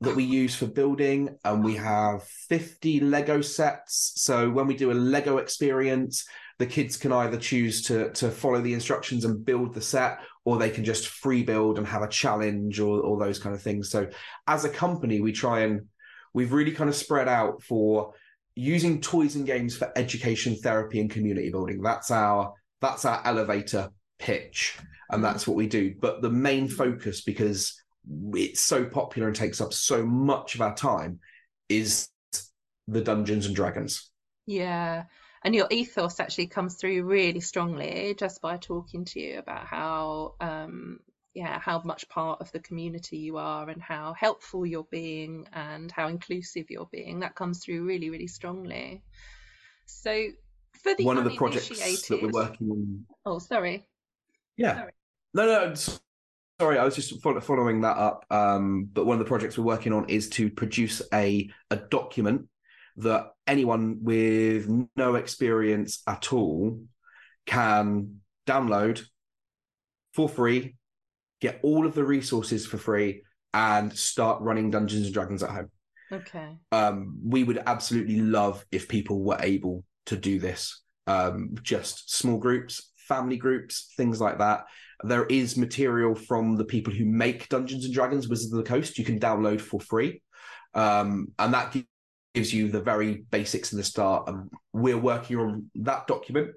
that 0.00 0.16
we 0.16 0.24
use 0.24 0.56
for 0.56 0.66
building, 0.66 1.38
and 1.44 1.62
we 1.62 1.76
have 1.76 2.24
50 2.48 2.98
Lego 2.98 3.42
sets. 3.42 4.14
So 4.16 4.50
when 4.50 4.66
we 4.66 4.76
do 4.76 4.90
a 4.90 4.92
Lego 4.92 5.38
experience, 5.38 6.26
the 6.58 6.66
kids 6.66 6.96
can 6.96 7.12
either 7.12 7.36
choose 7.36 7.82
to 7.82 8.10
to 8.12 8.30
follow 8.30 8.60
the 8.60 8.74
instructions 8.74 9.24
and 9.24 9.44
build 9.44 9.74
the 9.74 9.80
set, 9.80 10.20
or 10.44 10.58
they 10.58 10.70
can 10.70 10.84
just 10.84 11.08
free 11.08 11.42
build 11.42 11.78
and 11.78 11.86
have 11.86 12.02
a 12.02 12.08
challenge 12.08 12.80
or, 12.80 13.00
or 13.00 13.18
those 13.18 13.38
kind 13.38 13.54
of 13.54 13.62
things. 13.62 13.90
So 13.90 14.08
as 14.46 14.64
a 14.64 14.68
company, 14.68 15.20
we 15.20 15.32
try 15.32 15.60
and 15.60 15.88
we've 16.32 16.52
really 16.52 16.72
kind 16.72 16.90
of 16.90 16.96
spread 16.96 17.28
out 17.28 17.62
for 17.62 18.14
using 18.54 19.00
toys 19.00 19.34
and 19.34 19.46
games 19.46 19.76
for 19.76 19.90
education, 19.96 20.56
therapy, 20.56 21.00
and 21.00 21.10
community 21.10 21.50
building. 21.50 21.82
That's 21.82 22.10
our 22.10 22.52
that's 22.80 23.04
our 23.04 23.20
elevator 23.24 23.90
pitch, 24.18 24.76
and 25.10 25.16
mm-hmm. 25.16 25.22
that's 25.22 25.46
what 25.46 25.56
we 25.56 25.66
do. 25.66 25.94
But 25.98 26.22
the 26.22 26.30
main 26.30 26.68
focus, 26.68 27.22
because 27.22 27.80
it's 28.34 28.60
so 28.60 28.84
popular 28.84 29.28
and 29.28 29.36
takes 29.36 29.60
up 29.60 29.72
so 29.72 30.04
much 30.04 30.54
of 30.54 30.60
our 30.60 30.74
time, 30.74 31.20
is 31.68 32.08
the 32.86 33.00
Dungeons 33.00 33.46
and 33.46 33.56
Dragons. 33.56 34.10
Yeah. 34.46 35.04
And 35.44 35.54
your 35.54 35.66
ethos 35.70 36.20
actually 36.20 36.46
comes 36.46 36.76
through 36.76 37.04
really 37.04 37.40
strongly 37.40 38.14
just 38.18 38.40
by 38.40 38.56
talking 38.56 39.04
to 39.04 39.20
you 39.20 39.38
about 39.38 39.66
how, 39.66 40.36
um, 40.40 41.00
yeah, 41.34 41.58
how 41.58 41.82
much 41.84 42.08
part 42.08 42.40
of 42.40 42.50
the 42.52 42.60
community 42.60 43.18
you 43.18 43.36
are 43.36 43.68
and 43.68 43.82
how 43.82 44.14
helpful 44.14 44.64
you're 44.64 44.88
being 44.90 45.46
and 45.52 45.92
how 45.92 46.08
inclusive 46.08 46.70
you're 46.70 46.88
being. 46.90 47.20
That 47.20 47.34
comes 47.34 47.62
through 47.62 47.84
really, 47.84 48.08
really 48.08 48.26
strongly. 48.26 49.02
So 49.84 50.28
for 50.82 50.94
the 50.94 51.04
One 51.04 51.18
of 51.18 51.24
the 51.24 51.36
projects 51.36 52.08
that 52.08 52.22
we're 52.22 52.30
working 52.30 52.70
on. 52.70 53.04
Oh, 53.26 53.38
sorry. 53.38 53.86
Yeah. 54.56 54.76
Sorry. 54.76 54.92
No, 55.34 55.46
no. 55.46 55.74
Sorry, 56.60 56.78
I 56.78 56.84
was 56.84 56.94
just 56.94 57.20
following 57.20 57.80
that 57.82 57.96
up. 57.96 58.24
Um, 58.30 58.88
but 58.92 59.04
one 59.04 59.14
of 59.14 59.18
the 59.18 59.28
projects 59.28 59.58
we're 59.58 59.64
working 59.64 59.92
on 59.92 60.08
is 60.08 60.28
to 60.30 60.48
produce 60.50 61.02
a 61.12 61.50
a 61.70 61.76
document 61.76 62.48
that 62.96 63.30
anyone 63.46 63.98
with 64.02 64.68
no 64.96 65.16
experience 65.16 66.02
at 66.06 66.32
all 66.32 66.80
can 67.46 68.20
download 68.46 69.02
for 70.12 70.28
free, 70.28 70.76
get 71.40 71.60
all 71.62 71.86
of 71.86 71.94
the 71.94 72.04
resources 72.04 72.66
for 72.66 72.78
free, 72.78 73.22
and 73.52 73.92
start 73.96 74.40
running 74.42 74.70
Dungeons 74.70 75.06
and 75.06 75.14
Dragons 75.14 75.42
at 75.42 75.50
home. 75.50 75.70
Okay. 76.12 76.56
Um, 76.70 77.18
we 77.24 77.44
would 77.44 77.62
absolutely 77.66 78.20
love 78.20 78.64
if 78.70 78.88
people 78.88 79.22
were 79.22 79.38
able 79.40 79.84
to 80.06 80.16
do 80.16 80.38
this. 80.38 80.82
Um, 81.06 81.54
just 81.62 82.14
small 82.14 82.38
groups, 82.38 82.92
family 82.96 83.36
groups, 83.36 83.92
things 83.96 84.20
like 84.20 84.38
that. 84.38 84.64
There 85.02 85.26
is 85.26 85.56
material 85.56 86.14
from 86.14 86.56
the 86.56 86.64
people 86.64 86.92
who 86.92 87.04
make 87.04 87.48
Dungeons 87.48 87.84
and 87.84 87.92
Dragons, 87.92 88.28
Wizards 88.28 88.52
of 88.52 88.58
the 88.58 88.68
Coast, 88.68 88.98
you 88.98 89.04
can 89.04 89.18
download 89.18 89.60
for 89.60 89.80
free. 89.80 90.22
Um, 90.72 91.28
and 91.38 91.54
that 91.54 91.76
gives 92.34 92.52
you 92.52 92.68
the 92.68 92.80
very 92.80 93.24
basics 93.30 93.72
in 93.72 93.78
the 93.78 93.84
start. 93.84 94.28
And 94.28 94.50
we're 94.72 94.98
working 94.98 95.36
on 95.38 95.70
that 95.76 96.06
document, 96.06 96.50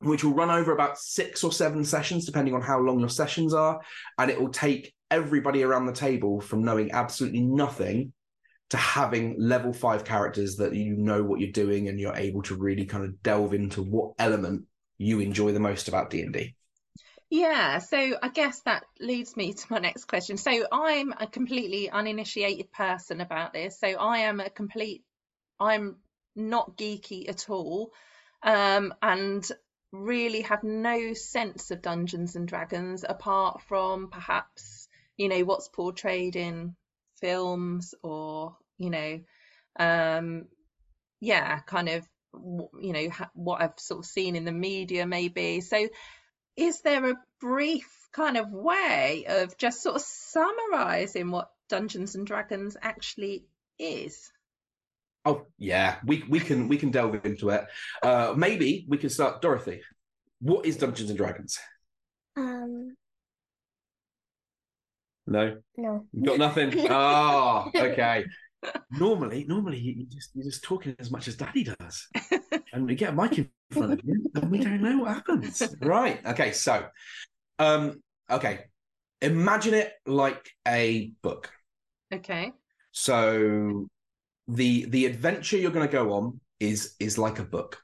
which 0.00 0.24
will 0.24 0.34
run 0.34 0.50
over 0.50 0.72
about 0.72 0.98
six 0.98 1.44
or 1.44 1.52
seven 1.52 1.84
sessions, 1.84 2.26
depending 2.26 2.54
on 2.54 2.60
how 2.60 2.80
long 2.80 3.00
your 3.00 3.08
sessions 3.08 3.54
are. 3.54 3.80
And 4.18 4.30
it 4.30 4.40
will 4.40 4.50
take 4.50 4.92
everybody 5.10 5.62
around 5.62 5.86
the 5.86 5.92
table 5.92 6.40
from 6.40 6.64
knowing 6.64 6.90
absolutely 6.92 7.40
nothing 7.40 8.12
to 8.70 8.76
having 8.76 9.36
level 9.38 9.72
five 9.72 10.04
characters 10.04 10.56
that 10.56 10.74
you 10.74 10.96
know 10.96 11.22
what 11.22 11.40
you're 11.40 11.52
doing 11.52 11.88
and 11.88 12.00
you're 12.00 12.16
able 12.16 12.42
to 12.42 12.56
really 12.56 12.86
kind 12.86 13.04
of 13.04 13.22
delve 13.22 13.52
into 13.52 13.82
what 13.82 14.14
element 14.18 14.64
you 14.96 15.20
enjoy 15.20 15.52
the 15.52 15.60
most 15.60 15.88
about 15.88 16.08
D&D. 16.08 16.56
Yeah, 17.34 17.78
so 17.78 18.18
I 18.22 18.28
guess 18.28 18.60
that 18.66 18.84
leads 19.00 19.38
me 19.38 19.54
to 19.54 19.66
my 19.70 19.78
next 19.78 20.04
question. 20.04 20.36
So 20.36 20.66
I'm 20.70 21.14
a 21.18 21.26
completely 21.26 21.88
uninitiated 21.88 22.70
person 22.72 23.22
about 23.22 23.54
this. 23.54 23.80
So 23.80 23.88
I 23.88 24.18
am 24.18 24.38
a 24.38 24.50
complete, 24.50 25.02
I'm 25.58 25.96
not 26.36 26.76
geeky 26.76 27.30
at 27.30 27.48
all, 27.48 27.94
um, 28.42 28.92
and 29.00 29.50
really 29.92 30.42
have 30.42 30.62
no 30.62 31.14
sense 31.14 31.70
of 31.70 31.80
Dungeons 31.80 32.36
and 32.36 32.46
Dragons 32.46 33.02
apart 33.08 33.62
from 33.62 34.10
perhaps, 34.10 34.86
you 35.16 35.30
know, 35.30 35.40
what's 35.44 35.68
portrayed 35.68 36.36
in 36.36 36.76
films 37.18 37.94
or, 38.02 38.58
you 38.76 38.90
know, 38.90 39.20
um, 39.80 40.48
yeah, 41.20 41.60
kind 41.60 41.88
of, 41.88 42.06
you 42.34 42.92
know, 42.92 43.08
what 43.34 43.62
I've 43.62 43.78
sort 43.78 44.00
of 44.00 44.06
seen 44.06 44.36
in 44.36 44.44
the 44.44 44.52
media 44.52 45.06
maybe. 45.06 45.62
So 45.62 45.88
is 46.56 46.80
there 46.82 47.10
a 47.10 47.16
brief 47.40 47.88
kind 48.12 48.36
of 48.36 48.50
way 48.50 49.24
of 49.28 49.56
just 49.56 49.82
sort 49.82 49.96
of 49.96 50.02
summarizing 50.02 51.30
what 51.30 51.50
Dungeons 51.68 52.14
and 52.14 52.26
Dragons 52.26 52.76
actually 52.80 53.46
is? 53.78 54.30
Oh 55.24 55.46
yeah, 55.56 55.96
we 56.04 56.24
we 56.28 56.40
can 56.40 56.68
we 56.68 56.76
can 56.76 56.90
delve 56.90 57.24
into 57.24 57.50
it. 57.50 57.64
Uh, 58.02 58.34
maybe 58.36 58.84
we 58.88 58.98
can 58.98 59.08
start, 59.08 59.40
Dorothy. 59.40 59.82
What 60.40 60.66
is 60.66 60.76
Dungeons 60.76 61.10
and 61.10 61.16
Dragons? 61.16 61.58
Um. 62.36 62.96
No. 65.26 65.58
No. 65.76 66.06
You 66.12 66.24
got 66.24 66.38
nothing. 66.38 66.72
oh, 66.90 67.70
okay. 67.76 68.24
Normally, 68.90 69.44
normally 69.48 69.78
you 69.78 70.06
just 70.06 70.30
you're 70.34 70.44
just 70.44 70.62
talking 70.62 70.94
as 70.98 71.10
much 71.10 71.26
as 71.26 71.36
Daddy 71.36 71.64
does, 71.64 72.08
and 72.72 72.86
we 72.86 72.94
get 72.94 73.10
a 73.10 73.12
mic 73.12 73.38
in 73.38 73.50
front 73.70 73.92
of 73.94 74.00
you, 74.04 74.30
and 74.34 74.50
we 74.50 74.58
don't 74.58 74.82
know 74.82 74.98
what 74.98 75.14
happens. 75.14 75.62
Right. 75.80 76.24
Okay. 76.26 76.52
So, 76.52 76.86
um, 77.58 78.02
okay. 78.30 78.64
Imagine 79.20 79.74
it 79.74 79.92
like 80.06 80.50
a 80.66 81.12
book. 81.22 81.50
Okay. 82.12 82.52
So, 82.92 83.88
the 84.46 84.84
the 84.86 85.06
adventure 85.06 85.56
you're 85.56 85.70
going 85.70 85.88
to 85.88 85.92
go 85.92 86.12
on 86.12 86.40
is 86.60 86.94
is 87.00 87.18
like 87.18 87.38
a 87.38 87.44
book. 87.44 87.78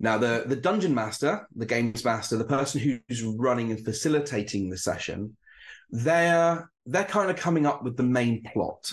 Now, 0.00 0.18
the 0.18 0.44
the 0.46 0.56
dungeon 0.56 0.94
master, 0.94 1.46
the 1.54 1.66
games 1.66 2.04
master, 2.04 2.36
the 2.36 2.44
person 2.44 2.80
who's 2.80 3.22
running 3.22 3.70
and 3.70 3.84
facilitating 3.84 4.70
the 4.70 4.78
session, 4.78 5.36
they're 5.90 6.68
they're 6.86 7.04
kind 7.04 7.30
of 7.30 7.36
coming 7.36 7.66
up 7.66 7.84
with 7.84 7.96
the 7.96 8.02
main 8.02 8.42
plot 8.42 8.92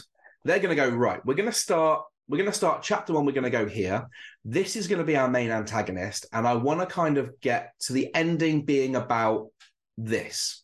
they're 0.49 0.59
going 0.59 0.75
to 0.75 0.83
go 0.83 0.89
right. 0.89 1.23
We're 1.23 1.35
going 1.35 1.49
to 1.49 1.55
start. 1.55 2.03
We're 2.27 2.37
going 2.37 2.49
to 2.49 2.55
start 2.55 2.81
chapter 2.81 3.13
one. 3.13 3.25
We're 3.25 3.33
going 3.33 3.43
to 3.43 3.49
go 3.51 3.67
here. 3.67 4.07
This 4.43 4.75
is 4.75 4.87
going 4.87 4.99
to 4.99 5.05
be 5.05 5.15
our 5.15 5.29
main 5.29 5.51
antagonist, 5.51 6.25
and 6.33 6.47
I 6.47 6.55
want 6.55 6.79
to 6.79 6.87
kind 6.87 7.17
of 7.17 7.39
get 7.39 7.73
to 7.81 7.93
the 7.93 8.13
ending 8.15 8.65
being 8.65 8.95
about 8.95 9.49
this. 9.97 10.63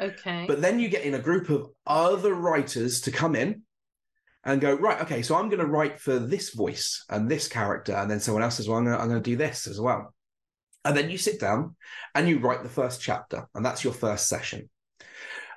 Okay. 0.00 0.44
But 0.48 0.60
then 0.60 0.80
you 0.80 0.88
get 0.88 1.04
in 1.04 1.14
a 1.14 1.20
group 1.20 1.50
of 1.50 1.68
other 1.86 2.34
writers 2.34 3.02
to 3.02 3.12
come 3.12 3.36
in 3.36 3.62
and 4.44 4.60
go 4.60 4.74
right. 4.74 5.00
Okay, 5.02 5.22
so 5.22 5.36
I'm 5.36 5.50
going 5.50 5.60
to 5.60 5.66
write 5.66 6.00
for 6.00 6.18
this 6.18 6.52
voice 6.52 7.04
and 7.08 7.28
this 7.28 7.46
character, 7.46 7.94
and 7.94 8.10
then 8.10 8.18
someone 8.18 8.42
else 8.42 8.56
says, 8.56 8.68
"Well, 8.68 8.78
I'm 8.78 8.84
going 8.84 8.96
to, 8.96 9.02
I'm 9.02 9.08
going 9.08 9.22
to 9.22 9.30
do 9.30 9.36
this 9.36 9.68
as 9.68 9.80
well." 9.80 10.12
And 10.84 10.96
then 10.96 11.10
you 11.10 11.18
sit 11.18 11.38
down 11.38 11.76
and 12.14 12.28
you 12.28 12.38
write 12.38 12.64
the 12.64 12.68
first 12.68 13.00
chapter, 13.00 13.46
and 13.54 13.64
that's 13.64 13.84
your 13.84 13.92
first 13.92 14.26
session. 14.26 14.68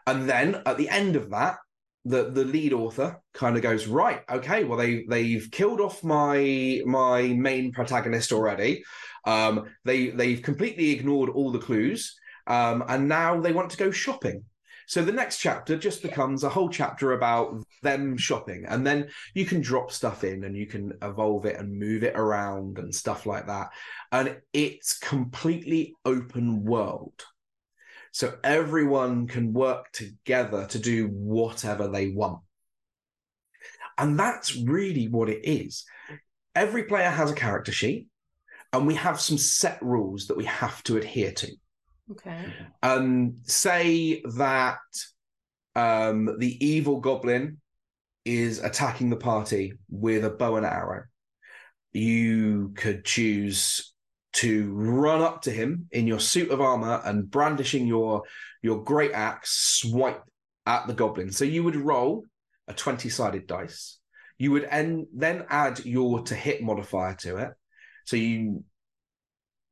And 0.05 0.29
then 0.29 0.61
at 0.65 0.77
the 0.77 0.89
end 0.89 1.15
of 1.15 1.31
that, 1.31 1.57
the 2.05 2.29
the 2.29 2.43
lead 2.43 2.73
author 2.73 3.21
kind 3.33 3.55
of 3.55 3.61
goes 3.61 3.87
right 3.87 4.23
okay 4.29 4.65
well 4.65 4.77
they 4.77 5.05
they've 5.07 5.49
killed 5.51 5.79
off 5.79 6.03
my 6.03 6.81
my 6.85 7.21
main 7.27 7.71
protagonist 7.71 8.31
already. 8.31 8.83
Um 9.25 9.65
they 9.85 10.07
they've 10.09 10.41
completely 10.41 10.91
ignored 10.91 11.29
all 11.29 11.51
the 11.51 11.59
clues 11.59 12.15
um 12.47 12.83
and 12.87 13.07
now 13.07 13.39
they 13.39 13.53
want 13.53 13.69
to 13.71 13.77
go 13.77 13.91
shopping. 13.91 14.43
So 14.85 15.01
the 15.01 15.13
next 15.13 15.39
chapter 15.39 15.77
just 15.77 16.01
becomes 16.01 16.43
a 16.43 16.49
whole 16.49 16.67
chapter 16.67 17.13
about 17.13 17.63
them 17.83 18.17
shopping 18.17 18.65
and 18.67 18.85
then 18.85 19.07
you 19.33 19.45
can 19.45 19.61
drop 19.61 19.91
stuff 19.91 20.25
in 20.25 20.43
and 20.43 20.57
you 20.57 20.67
can 20.67 20.91
evolve 21.01 21.45
it 21.45 21.57
and 21.57 21.79
move 21.79 22.03
it 22.03 22.15
around 22.17 22.79
and 22.79 22.93
stuff 22.93 23.25
like 23.25 23.47
that 23.47 23.69
and 24.11 24.37
it's 24.51 24.97
completely 24.97 25.95
open 26.05 26.65
world 26.65 27.23
so 28.13 28.37
everyone 28.43 29.25
can 29.25 29.53
work 29.53 29.91
together 29.91 30.67
to 30.67 30.77
do 30.77 31.07
whatever 31.07 31.87
they 31.87 32.09
want. 32.09 32.41
And 33.97 34.19
that's 34.19 34.55
really 34.55 35.07
what 35.07 35.29
it 35.29 35.41
is. 35.43 35.83
Every 36.55 36.83
player 36.83 37.09
has 37.09 37.31
a 37.31 37.35
character 37.35 37.71
sheet, 37.71 38.07
and 38.71 38.85
we 38.85 38.93
have 38.93 39.19
some 39.19 39.39
set 39.39 39.81
rules 39.81 40.27
that 40.27 40.37
we 40.37 40.45
have 40.45 40.83
to 40.83 40.97
adhere 40.97 41.31
to. 41.31 41.51
Okay. 42.11 42.53
Um, 42.83 43.37
say 43.45 44.21
that 44.35 44.77
um, 45.75 46.37
the 46.37 46.63
evil 46.63 46.99
goblin 46.99 47.61
is 48.25 48.59
attacking 48.59 49.09
the 49.09 49.15
party 49.15 49.73
with 49.89 50.23
a 50.23 50.29
bow 50.29 50.57
and 50.57 50.67
arrow. 50.67 51.05
You 51.93 52.73
could 52.75 53.05
choose 53.05 53.92
to 54.33 54.71
run 54.73 55.21
up 55.21 55.43
to 55.43 55.51
him 55.51 55.87
in 55.91 56.07
your 56.07 56.19
suit 56.19 56.49
of 56.49 56.59
armor 56.59 57.01
and 57.05 57.29
brandishing 57.29 57.87
your 57.87 58.23
your 58.61 58.83
great 58.83 59.11
axe 59.11 59.79
swipe 59.79 60.23
at 60.65 60.87
the 60.87 60.93
goblin. 60.93 61.31
So 61.31 61.45
you 61.45 61.63
would 61.63 61.75
roll 61.75 62.23
a 62.67 62.73
20 62.73 63.09
sided 63.09 63.45
dice. 63.45 63.99
You 64.37 64.51
would 64.51 64.67
en- 64.69 65.07
then 65.13 65.45
add 65.49 65.85
your 65.85 66.23
to 66.23 66.35
hit 66.35 66.63
modifier 66.63 67.15
to 67.15 67.37
it. 67.37 67.51
So 68.05 68.15
you 68.15 68.63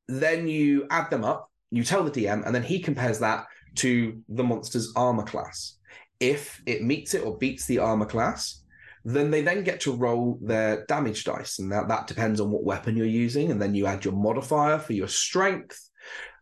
then 0.07 0.47
you 0.47 0.87
add 0.89 1.09
them 1.09 1.23
up, 1.23 1.49
you 1.69 1.83
tell 1.83 2.03
the 2.03 2.11
DM, 2.11 2.45
and 2.45 2.53
then 2.53 2.63
he 2.63 2.79
compares 2.79 3.19
that 3.19 3.45
to 3.75 4.21
the 4.27 4.43
monster's 4.43 4.91
armor 4.95 5.23
class. 5.23 5.77
If 6.19 6.61
it 6.65 6.83
meets 6.83 7.13
it 7.13 7.23
or 7.23 7.37
beats 7.37 7.65
the 7.65 7.79
armor 7.79 8.05
class, 8.05 8.60
then 9.03 9.31
they 9.31 9.41
then 9.41 9.63
get 9.63 9.81
to 9.81 9.95
roll 9.95 10.39
their 10.41 10.85
damage 10.85 11.23
dice, 11.23 11.59
and 11.59 11.71
that, 11.71 11.87
that 11.87 12.07
depends 12.07 12.39
on 12.39 12.51
what 12.51 12.63
weapon 12.63 12.95
you're 12.95 13.05
using. 13.05 13.51
And 13.51 13.61
then 13.61 13.75
you 13.75 13.85
add 13.85 14.05
your 14.05 14.13
modifier 14.13 14.79
for 14.79 14.93
your 14.93 15.07
strength. 15.07 15.89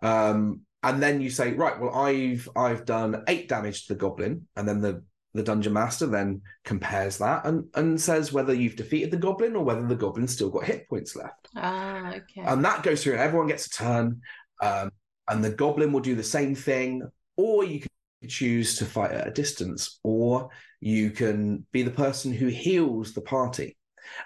Um, 0.01 0.61
and 0.83 1.01
then 1.01 1.21
you 1.21 1.29
say, 1.29 1.53
right, 1.53 1.79
well, 1.79 1.93
I've 1.93 2.47
I've 2.55 2.85
done 2.85 3.23
eight 3.27 3.49
damage 3.49 3.85
to 3.85 3.93
the 3.93 3.99
goblin, 3.99 4.47
and 4.55 4.67
then 4.67 4.81
the 4.81 5.03
the 5.33 5.43
dungeon 5.43 5.73
master 5.73 6.07
then 6.07 6.41
compares 6.63 7.19
that 7.19 7.45
and 7.45 7.65
and 7.75 8.01
says 8.01 8.33
whether 8.33 8.51
you've 8.51 8.75
defeated 8.75 9.11
the 9.11 9.17
goblin 9.17 9.55
or 9.55 9.63
whether 9.63 9.85
the 9.85 9.95
goblin's 9.95 10.33
still 10.33 10.49
got 10.49 10.63
hit 10.63 10.89
points 10.89 11.15
left. 11.15 11.49
Ah, 11.55 12.09
okay. 12.09 12.41
And 12.41 12.65
that 12.65 12.83
goes 12.83 13.03
through, 13.03 13.13
and 13.13 13.21
everyone 13.21 13.47
gets 13.47 13.67
a 13.67 13.69
turn. 13.69 14.21
Um, 14.61 14.91
and 15.27 15.43
the 15.43 15.51
goblin 15.51 15.91
will 15.91 15.99
do 15.99 16.15
the 16.15 16.23
same 16.23 16.55
thing, 16.55 17.07
or 17.37 17.63
you 17.63 17.81
can 17.81 17.89
choose 18.27 18.75
to 18.77 18.85
fight 18.85 19.11
at 19.11 19.27
a 19.27 19.31
distance, 19.31 19.99
or 20.03 20.49
you 20.81 21.11
can 21.11 21.65
be 21.71 21.83
the 21.83 21.91
person 21.91 22.33
who 22.33 22.47
heals 22.47 23.13
the 23.13 23.21
party. 23.21 23.77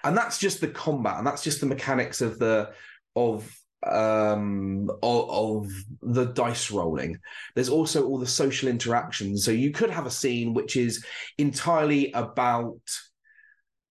And 0.02 0.16
that's 0.16 0.38
just 0.38 0.60
the 0.60 0.68
combat, 0.68 1.18
and 1.18 1.26
that's 1.26 1.42
just 1.42 1.60
the 1.60 1.66
mechanics 1.66 2.20
of 2.20 2.38
the 2.38 2.72
of 3.16 3.50
um 3.86 4.90
of, 5.02 5.30
of, 5.30 5.72
the 6.00 6.24
dice 6.24 6.70
rolling. 6.70 7.18
There's 7.54 7.68
also 7.68 8.06
all 8.06 8.18
the 8.18 8.26
social 8.26 8.68
interactions. 8.68 9.44
So 9.44 9.50
you 9.50 9.72
could 9.72 9.90
have 9.90 10.06
a 10.06 10.10
scene 10.10 10.54
which 10.54 10.76
is 10.76 11.04
entirely 11.36 12.10
about 12.12 12.80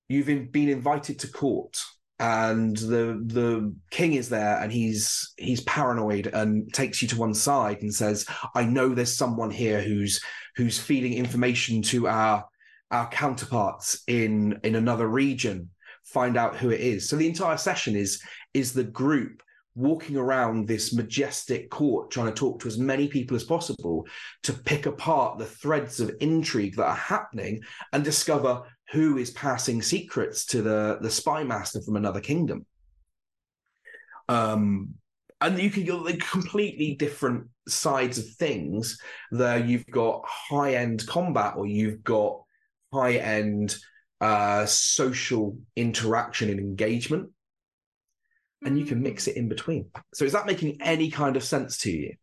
you've 0.09 0.25
been 0.51 0.69
invited 0.69 1.19
to 1.19 1.27
court 1.27 1.77
and 2.23 2.77
the 2.77 3.21
the 3.25 3.75
king 3.91 4.13
is 4.13 4.29
there 4.29 4.57
and 4.61 4.71
he's 4.71 5.33
he's 5.37 5.61
paranoid 5.61 6.27
and 6.27 6.73
takes 6.73 7.01
you 7.01 7.07
to 7.07 7.17
one 7.17 7.33
side 7.33 7.81
and 7.81 7.93
says 7.93 8.25
i 8.55 8.63
know 8.63 8.89
there's 8.89 9.17
someone 9.17 9.51
here 9.51 9.81
who's 9.81 10.21
who's 10.55 10.79
feeding 10.79 11.13
information 11.13 11.81
to 11.81 12.07
our 12.07 12.45
our 12.93 13.09
counterparts 13.09 14.03
in 14.07 14.59
in 14.63 14.75
another 14.75 15.07
region. 15.07 15.69
Find 16.05 16.37
out 16.37 16.55
who 16.55 16.69
it 16.69 16.79
is. 16.79 17.09
So 17.09 17.15
the 17.17 17.27
entire 17.27 17.57
session 17.57 17.95
is 17.95 18.21
is 18.53 18.71
the 18.71 18.83
group 18.83 19.41
walking 19.75 20.15
around 20.15 20.67
this 20.67 20.93
majestic 20.93 21.71
court 21.71 22.11
trying 22.11 22.27
to 22.27 22.33
talk 22.33 22.59
to 22.59 22.67
as 22.67 22.77
many 22.77 23.07
people 23.07 23.35
as 23.35 23.43
possible 23.43 24.05
to 24.43 24.53
pick 24.53 24.85
apart 24.85 25.39
the 25.39 25.45
threads 25.45 25.99
of 25.99 26.15
intrigue 26.19 26.75
that 26.75 26.85
are 26.85 26.95
happening 26.95 27.59
and 27.91 28.03
discover 28.03 28.61
who 28.93 29.17
is 29.17 29.31
passing 29.31 29.81
secrets 29.81 30.45
to 30.45 30.61
the 30.61 30.97
the 31.01 31.09
spy 31.09 31.43
master 31.43 31.81
from 31.81 31.95
another 31.95 32.21
kingdom 32.21 32.65
um 34.29 34.93
and 35.41 35.59
you 35.59 35.69
can 35.69 35.85
like 36.03 36.19
completely 36.19 36.95
different 36.95 37.47
sides 37.67 38.17
of 38.17 38.25
things 38.35 38.97
there 39.31 39.57
you've 39.57 39.87
got 39.87 40.23
high 40.25 40.75
end 40.75 41.05
combat 41.07 41.55
or 41.57 41.65
you've 41.65 42.03
got 42.03 42.41
high 42.93 43.15
end 43.15 43.75
uh 44.21 44.65
social 44.65 45.57
interaction 45.75 46.49
and 46.49 46.59
engagement 46.59 47.29
and 48.65 48.79
you 48.79 48.85
can 48.85 49.01
mix 49.01 49.27
it 49.27 49.37
in 49.37 49.49
between. 49.49 49.89
So 50.13 50.25
is 50.25 50.31
that 50.33 50.45
making 50.45 50.81
any 50.81 51.09
kind 51.09 51.35
of 51.35 51.43
sense 51.43 51.77
to 51.79 51.91
you? 51.91 52.15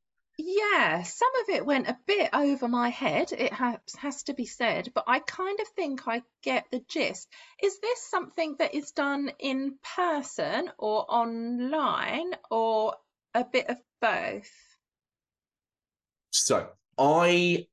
Yeah, 0.43 1.03
some 1.03 1.29
of 1.43 1.55
it 1.55 1.67
went 1.67 1.89
a 1.89 1.99
bit 2.07 2.31
over 2.33 2.67
my 2.67 2.89
head, 2.89 3.31
it 3.31 3.53
has, 3.53 3.77
has 3.99 4.23
to 4.23 4.33
be 4.33 4.47
said, 4.47 4.91
but 4.95 5.05
I 5.07 5.19
kind 5.19 5.61
of 5.61 5.69
think 5.69 6.09
I 6.09 6.23
get 6.43 6.65
the 6.71 6.83
gist. 6.89 7.29
Is 7.63 7.79
this 7.81 8.01
something 8.01 8.57
that 8.59 8.75
is 8.75 8.93
done 8.93 9.31
in 9.39 9.75
person 9.97 10.71
or 10.79 11.05
online 11.11 12.31
or 12.51 12.95
a 13.35 13.45
bit 13.45 13.69
of 13.69 13.77
both? 14.01 14.51
So 16.31 16.71
I 16.97 17.67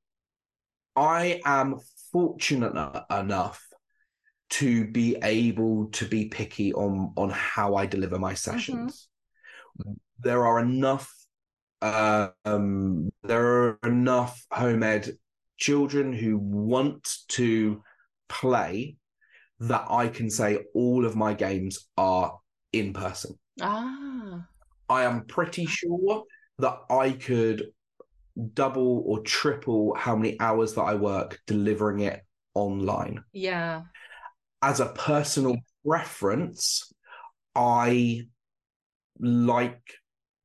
I 0.94 1.40
am 1.46 1.80
fortunate 2.12 3.06
enough 3.10 3.66
to 4.50 4.86
be 4.86 5.16
able 5.24 5.88
to 5.92 6.06
be 6.06 6.26
picky 6.26 6.74
on 6.74 7.14
on 7.16 7.30
how 7.30 7.76
I 7.76 7.86
deliver 7.86 8.20
my 8.20 8.34
sessions. 8.34 9.08
Mm-hmm. 9.80 9.94
There 10.20 10.46
are 10.46 10.60
enough 10.60 11.14
um, 11.82 13.10
there 13.24 13.46
are 13.46 13.80
enough 13.84 14.46
home 14.52 14.84
ed 14.84 15.12
children 15.58 16.14
who 16.14 16.38
want 16.38 17.18
to 17.30 17.82
play 18.30 18.98
that 19.60 19.86
I 19.90 20.08
can 20.08 20.30
say 20.30 20.60
all 20.76 21.06
of 21.06 21.16
my 21.16 21.34
games 21.34 21.88
are 21.98 22.38
in 22.74 22.94
person. 22.94 23.38
Ah. 23.62 24.46
I 24.90 25.04
am 25.04 25.26
pretty 25.26 25.66
sure 25.66 26.24
that 26.60 26.80
I 26.90 27.12
could 27.12 27.72
double 28.54 29.04
or 29.06 29.22
triple 29.22 29.96
how 29.96 30.16
many 30.16 30.40
hours 30.40 30.74
that 30.76 30.84
I 30.84 30.94
work 30.94 31.40
delivering 31.48 32.02
it 32.02 32.22
online. 32.54 33.24
Yeah 33.34 33.84
as 34.62 34.80
a 34.80 34.88
personal 34.88 35.58
preference, 35.86 36.92
I 37.56 38.28
like 39.20 39.82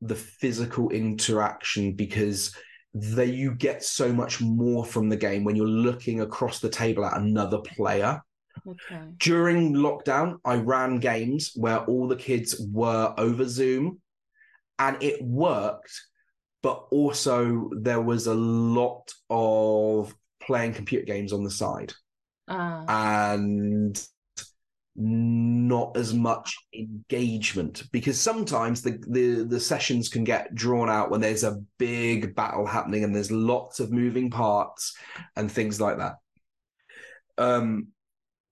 the 0.02 0.14
physical 0.14 0.90
interaction 0.90 1.92
because 1.92 2.54
there 2.92 3.24
you 3.24 3.54
get 3.54 3.82
so 3.82 4.12
much 4.12 4.40
more 4.40 4.84
from 4.84 5.08
the 5.08 5.16
game 5.16 5.44
when 5.44 5.56
you're 5.56 5.66
looking 5.66 6.20
across 6.20 6.58
the 6.58 6.68
table 6.68 7.04
at 7.06 7.16
another 7.18 7.58
player. 7.58 8.20
Okay. 8.66 9.00
During 9.16 9.74
lockdown, 9.74 10.36
I 10.44 10.56
ran 10.56 10.98
games 10.98 11.52
where 11.56 11.78
all 11.78 12.06
the 12.06 12.16
kids 12.16 12.60
were 12.70 13.14
over 13.16 13.48
Zoom 13.48 14.00
and 14.78 15.02
it 15.02 15.22
worked, 15.22 15.92
but 16.62 16.86
also 16.90 17.70
there 17.80 18.00
was 18.00 18.26
a 18.26 18.34
lot 18.34 19.10
of 19.30 20.14
playing 20.42 20.74
computer 20.74 21.06
games 21.06 21.32
on 21.32 21.44
the 21.44 21.50
side. 21.50 21.94
Uh. 22.46 22.84
And 22.88 24.06
not 24.94 25.96
as 25.96 26.12
much 26.12 26.54
engagement 26.74 27.84
because 27.92 28.20
sometimes 28.20 28.82
the, 28.82 29.02
the 29.08 29.44
the 29.44 29.60
sessions 29.60 30.10
can 30.10 30.22
get 30.22 30.54
drawn 30.54 30.90
out 30.90 31.10
when 31.10 31.20
there's 31.20 31.44
a 31.44 31.58
big 31.78 32.34
battle 32.34 32.66
happening 32.66 33.02
and 33.02 33.14
there's 33.14 33.30
lots 33.30 33.80
of 33.80 33.90
moving 33.90 34.30
parts 34.30 34.94
and 35.36 35.50
things 35.50 35.80
like 35.80 35.96
that 35.96 36.16
um 37.38 37.86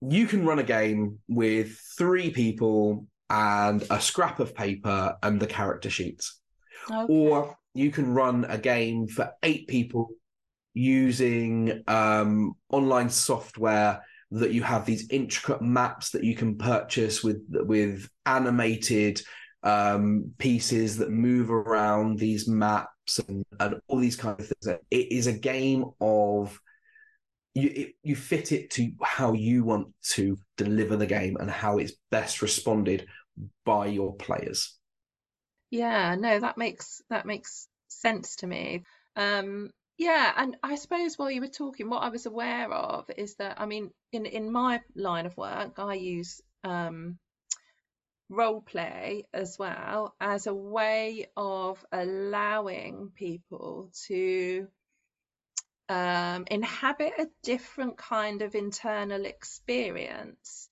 you 0.01 0.25
can 0.25 0.43
run 0.43 0.57
a 0.57 0.63
game 0.63 1.19
with 1.27 1.79
three 1.95 2.31
people 2.31 3.05
and 3.29 3.83
a 3.91 4.01
scrap 4.01 4.39
of 4.39 4.55
paper 4.55 5.15
and 5.21 5.39
the 5.39 5.47
character 5.47 5.91
sheets 5.91 6.39
okay. 6.89 7.05
or 7.07 7.55
you 7.75 7.91
can 7.91 8.11
run 8.15 8.45
a 8.45 8.57
game 8.57 9.07
for 9.07 9.31
eight 9.43 9.67
people 9.67 10.09
using 10.73 11.83
um 11.87 12.53
online 12.71 13.11
software 13.11 14.01
that 14.31 14.53
you 14.53 14.63
have 14.63 14.85
these 14.85 15.09
intricate 15.09 15.61
maps 15.61 16.11
that 16.11 16.23
you 16.23 16.35
can 16.35 16.57
purchase 16.57 17.23
with 17.23 17.41
with 17.49 18.09
animated 18.25 19.21
um, 19.63 20.31
pieces 20.37 20.97
that 20.97 21.11
move 21.11 21.51
around 21.51 22.17
these 22.17 22.47
maps 22.47 23.19
and, 23.27 23.45
and 23.59 23.79
all 23.87 23.99
these 23.99 24.15
kind 24.15 24.39
of 24.39 24.47
things. 24.47 24.79
It 24.89 25.11
is 25.11 25.27
a 25.27 25.33
game 25.33 25.85
of 25.99 26.59
you 27.53 27.71
it, 27.75 27.93
you 28.03 28.15
fit 28.15 28.51
it 28.51 28.69
to 28.71 28.91
how 29.01 29.33
you 29.33 29.63
want 29.63 29.89
to 30.01 30.37
deliver 30.55 30.95
the 30.95 31.05
game 31.05 31.37
and 31.37 31.51
how 31.51 31.77
it's 31.77 31.93
best 32.09 32.41
responded 32.41 33.07
by 33.65 33.87
your 33.87 34.15
players. 34.15 34.77
Yeah, 35.69 36.15
no, 36.15 36.39
that 36.39 36.57
makes 36.57 37.01
that 37.09 37.25
makes 37.25 37.67
sense 37.89 38.37
to 38.37 38.47
me. 38.47 38.83
Um, 39.15 39.71
yeah, 40.01 40.33
and 40.35 40.57
I 40.63 40.77
suppose 40.77 41.19
while 41.19 41.29
you 41.29 41.41
were 41.41 41.47
talking, 41.47 41.87
what 41.87 42.01
I 42.01 42.09
was 42.09 42.25
aware 42.25 42.73
of 42.73 43.05
is 43.15 43.35
that 43.35 43.61
I 43.61 43.67
mean, 43.67 43.91
in 44.11 44.25
in 44.25 44.51
my 44.51 44.81
line 44.95 45.27
of 45.27 45.37
work, 45.37 45.77
I 45.77 45.93
use 45.93 46.41
um, 46.63 47.19
role 48.27 48.61
play 48.61 49.27
as 49.31 49.59
well 49.59 50.15
as 50.19 50.47
a 50.47 50.55
way 50.55 51.27
of 51.37 51.85
allowing 51.91 53.11
people 53.13 53.91
to 54.07 54.67
um, 55.87 56.45
inhabit 56.49 57.13
a 57.19 57.27
different 57.43 57.95
kind 57.95 58.41
of 58.41 58.55
internal 58.55 59.23
experience. 59.25 60.67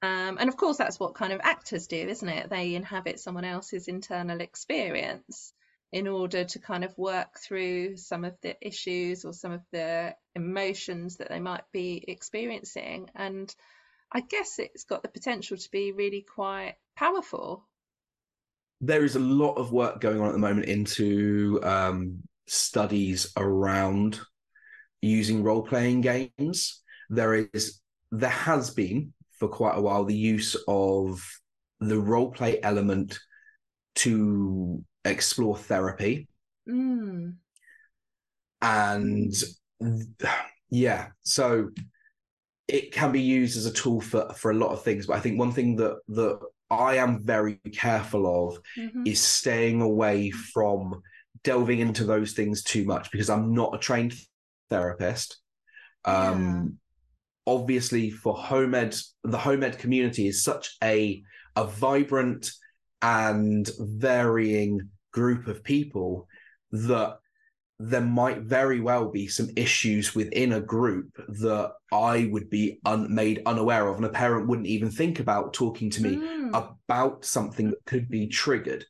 Um, 0.00 0.38
and 0.40 0.48
of 0.48 0.56
course, 0.56 0.78
that's 0.78 0.98
what 0.98 1.14
kind 1.14 1.34
of 1.34 1.40
actors 1.42 1.86
do, 1.86 1.98
isn't 1.98 2.28
it? 2.30 2.48
They 2.48 2.76
inhabit 2.76 3.20
someone 3.20 3.44
else's 3.44 3.88
internal 3.88 4.40
experience 4.40 5.52
in 5.94 6.08
order 6.08 6.42
to 6.42 6.58
kind 6.58 6.82
of 6.82 6.98
work 6.98 7.38
through 7.38 7.96
some 7.96 8.24
of 8.24 8.34
the 8.42 8.56
issues 8.60 9.24
or 9.24 9.32
some 9.32 9.52
of 9.52 9.60
the 9.70 10.12
emotions 10.34 11.18
that 11.18 11.28
they 11.28 11.38
might 11.38 11.62
be 11.72 12.04
experiencing. 12.08 13.08
And 13.14 13.54
I 14.12 14.20
guess 14.22 14.58
it's 14.58 14.82
got 14.82 15.02
the 15.02 15.08
potential 15.08 15.56
to 15.56 15.70
be 15.70 15.92
really 15.92 16.26
quite 16.34 16.74
powerful. 16.96 17.68
There 18.80 19.04
is 19.04 19.14
a 19.14 19.20
lot 19.20 19.54
of 19.54 19.70
work 19.70 20.00
going 20.00 20.20
on 20.20 20.26
at 20.26 20.32
the 20.32 20.38
moment 20.38 20.66
into 20.66 21.60
um, 21.62 22.24
studies 22.48 23.32
around 23.36 24.18
using 25.00 25.44
role 25.44 25.62
playing 25.62 26.00
games. 26.00 26.82
There 27.08 27.46
is, 27.54 27.80
there 28.10 28.30
has 28.30 28.70
been 28.70 29.12
for 29.38 29.46
quite 29.46 29.78
a 29.78 29.80
while 29.80 30.04
the 30.04 30.16
use 30.16 30.56
of 30.66 31.22
the 31.78 32.00
role 32.00 32.32
play 32.32 32.60
element 32.64 33.16
to 33.94 34.84
explore 35.04 35.56
therapy. 35.56 36.28
Mm. 36.68 37.34
And 38.62 39.34
yeah, 40.70 41.08
so 41.22 41.70
it 42.68 42.92
can 42.92 43.12
be 43.12 43.20
used 43.20 43.56
as 43.58 43.66
a 43.66 43.72
tool 43.72 44.00
for 44.00 44.32
for 44.34 44.50
a 44.50 44.54
lot 44.54 44.70
of 44.70 44.82
things. 44.82 45.06
But 45.06 45.16
I 45.16 45.20
think 45.20 45.38
one 45.38 45.52
thing 45.52 45.76
that 45.76 45.98
that 46.08 46.40
I 46.70 46.96
am 46.96 47.22
very 47.22 47.60
careful 47.72 48.48
of 48.48 48.58
mm-hmm. 48.78 49.02
is 49.06 49.20
staying 49.20 49.80
away 49.80 50.30
from 50.30 51.02
delving 51.42 51.80
into 51.80 52.04
those 52.04 52.32
things 52.32 52.62
too 52.62 52.84
much 52.84 53.10
because 53.10 53.28
I'm 53.28 53.54
not 53.54 53.74
a 53.74 53.78
trained 53.78 54.14
therapist. 54.70 55.38
Um, 56.06 56.78
obviously 57.46 58.10
for 58.10 58.34
home 58.34 58.74
ed, 58.74 58.96
the 59.22 59.38
home 59.38 59.62
ed 59.62 59.78
community 59.78 60.26
is 60.26 60.42
such 60.42 60.76
a 60.82 61.22
a 61.56 61.64
vibrant 61.64 62.50
and 63.02 63.68
varying 63.78 64.90
group 65.14 65.46
of 65.46 65.62
people 65.62 66.28
that 66.72 67.18
there 67.78 68.00
might 68.00 68.42
very 68.42 68.80
well 68.80 69.10
be 69.10 69.28
some 69.28 69.48
issues 69.56 70.14
within 70.14 70.52
a 70.52 70.60
group 70.60 71.08
that 71.28 71.72
I 71.92 72.28
would 72.30 72.50
be 72.50 72.80
un- 72.84 73.14
made 73.14 73.42
unaware 73.46 73.88
of, 73.88 73.96
and 73.96 74.06
a 74.06 74.10
parent 74.10 74.48
wouldn't 74.48 74.68
even 74.68 74.90
think 74.90 75.20
about 75.20 75.54
talking 75.54 75.88
to 75.90 76.02
me 76.02 76.16
mm. 76.16 76.50
about 76.52 77.24
something 77.24 77.70
that 77.70 77.84
could 77.86 78.08
be 78.08 78.26
triggered. 78.26 78.84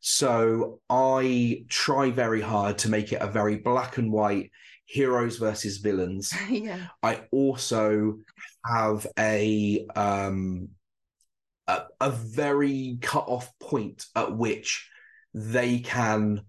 So 0.00 0.80
I 0.88 1.64
try 1.68 2.10
very 2.10 2.40
hard 2.40 2.78
to 2.78 2.90
make 2.90 3.12
it 3.12 3.22
a 3.22 3.26
very 3.26 3.56
black 3.56 3.98
and 3.98 4.10
white 4.10 4.50
heroes 4.86 5.36
versus 5.36 5.78
villains. 5.78 6.32
yeah. 6.50 6.86
I 7.02 7.22
also 7.32 8.18
have 8.64 9.06
a 9.18 9.86
um 9.94 10.68
a, 11.66 11.82
a 12.00 12.10
very 12.10 12.98
cut 13.00 13.24
off 13.26 13.50
point 13.58 14.06
at 14.14 14.36
which 14.36 14.88
they 15.36 15.80
can 15.80 16.40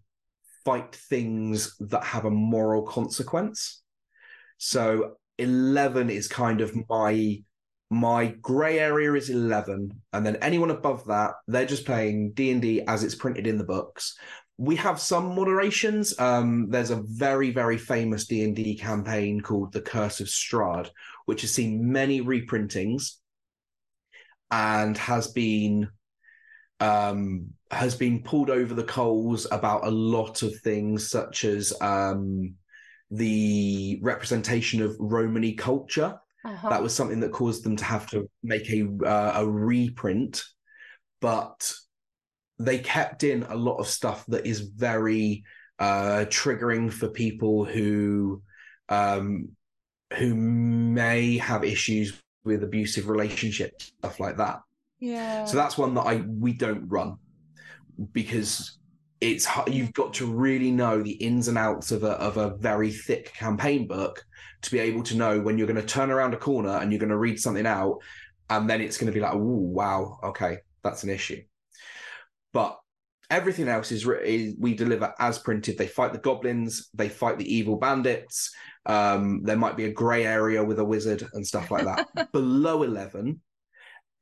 fight 0.64 0.96
things 0.96 1.76
that 1.80 2.06
have 2.06 2.24
a 2.24 2.32
moral 2.32 2.84
consequence. 2.84 3.82
So 4.58 5.18
11 5.38 6.10
is 6.10 6.28
kind 6.28 6.62
of 6.62 6.74
my 6.90 7.44
my 7.90 8.28
grey 8.42 8.80
area 8.80 9.14
is 9.14 9.30
11 9.30 10.02
and 10.12 10.26
then 10.26 10.36
anyone 10.38 10.72
above 10.72 11.06
that 11.06 11.32
they're 11.48 11.66
just 11.66 11.86
playing 11.86 12.34
d&d 12.34 12.82
as 12.86 13.02
it's 13.02 13.16
printed 13.16 13.46
in 13.46 13.58
the 13.58 13.64
books. 13.64 14.18
We 14.58 14.76
have 14.78 15.00
some 15.00 15.34
moderations. 15.36 16.20
Um, 16.20 16.70
there's 16.70 16.90
a 16.90 17.04
very 17.04 17.52
very 17.52 17.78
famous 17.78 18.26
d&d 18.26 18.78
campaign 18.78 19.42
called 19.42 19.74
the 19.74 19.82
curse 19.82 20.20
of 20.22 20.28
strahd 20.28 20.90
which 21.26 21.42
has 21.42 21.54
seen 21.54 21.92
many 21.92 22.22
reprintings 22.22 23.16
and 24.50 24.98
has 24.98 25.28
been 25.28 25.90
um, 26.80 27.48
has 27.72 27.96
been 27.96 28.24
pulled 28.24 28.50
over 28.50 28.74
the 28.74 28.84
coals 28.84 29.48
about 29.52 29.86
a 29.86 29.92
lot 29.92 30.44
of 30.44 30.56
things 30.60 31.10
such 31.10 31.44
as 31.44 31.74
um, 31.82 32.56
the 33.12 34.00
representation 34.02 34.82
of 34.82 34.96
romany 35.00 35.54
culture 35.54 36.20
uh-huh. 36.48 36.70
That 36.70 36.82
was 36.82 36.94
something 36.94 37.20
that 37.20 37.34
caused 37.34 37.64
them 37.64 37.76
to 37.76 37.84
have 37.84 38.10
to 38.12 38.30
make 38.42 38.70
a 38.70 38.88
uh, 39.06 39.34
a 39.36 39.46
reprint, 39.46 40.44
but 41.20 41.74
they 42.58 42.80
kept 42.80 43.24
in 43.24 43.44
a 43.44 43.56
lot 43.56 43.78
of 43.78 43.88
stuff 43.88 44.26
that 44.28 44.46
is 44.46 44.62
very 44.62 45.44
uh, 45.78 46.26
triggering 46.30 46.92
for 46.92 47.10
people 47.10 47.66
who 47.66 48.42
um, 48.88 49.50
who 50.18 50.36
may 50.36 51.38
have 51.38 51.66
issues 51.66 52.18
with 52.46 52.64
abusive 52.64 53.10
relationships, 53.10 53.92
stuff 54.00 54.22
like 54.22 54.38
that. 54.38 54.62
Yeah. 55.00 55.46
So 55.46 55.58
that's 55.58 55.78
one 55.78 55.94
that 55.96 56.02
I 56.02 56.24
we 56.28 56.54
don't 56.54 56.88
run 56.88 57.18
because 58.12 58.78
it's 59.22 59.48
you've 59.68 59.94
got 59.94 60.14
to 60.16 60.26
really 60.26 60.72
know 60.72 61.02
the 61.02 61.12
ins 61.12 61.48
and 61.48 61.58
outs 61.58 61.92
of 61.92 62.04
a 62.04 62.12
of 62.12 62.38
a 62.38 62.56
very 62.58 62.92
thick 62.92 63.34
campaign 63.34 63.88
book 63.88 64.24
to 64.62 64.72
be 64.72 64.80
able 64.80 65.04
to 65.04 65.16
know 65.16 65.40
when 65.40 65.58
you're 65.58 65.68
going 65.68 65.82
to 65.82 65.86
turn 65.86 66.12
around 66.12 66.34
a 66.34 66.38
corner 66.38 66.78
and 66.78 66.92
you're 66.92 67.00
going 67.00 67.10
to 67.10 67.18
read 67.18 67.40
something 67.40 67.66
out 67.66 67.98
and 68.50 68.70
then 68.70 68.82
it's 68.82 68.98
going 68.98 69.12
to 69.12 69.14
be 69.14 69.20
like 69.20 69.34
oh 69.34 69.40
wow 69.40 70.18
okay 70.24 70.58
that's 70.84 71.04
an 71.04 71.10
issue. 71.10 71.42
But 72.54 72.78
everything 73.30 73.68
else 73.68 73.92
is, 73.92 74.08
is, 74.24 74.56
we 74.58 74.74
deliver 74.74 75.14
as 75.20 75.38
printed. 75.38 75.78
They 75.78 75.88
fight 75.88 76.14
the 76.14 76.20
goblins 76.20 76.90
they 76.94 77.10
fight 77.10 77.38
the 77.38 77.54
evil 77.54 77.78
bandits 77.78 78.52
um, 78.88 79.42
there 79.44 79.58
might 79.58 79.76
be 79.76 79.86
a 79.86 79.92
gray 79.92 80.26
area 80.26 80.64
with 80.64 80.80
a 80.80 80.86
wizard 80.86 81.28
and 81.34 81.46
stuff 81.46 81.70
like 81.70 81.84
that. 81.84 82.32
Below 82.32 82.84
11 82.84 83.40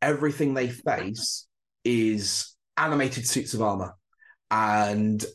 everything 0.05 0.53
they 0.53 0.69
face 0.69 1.47
is 1.83 2.55
animated 2.77 3.27
suits 3.27 3.55
of 3.55 3.61
armor 3.61 3.95
and 4.51 5.25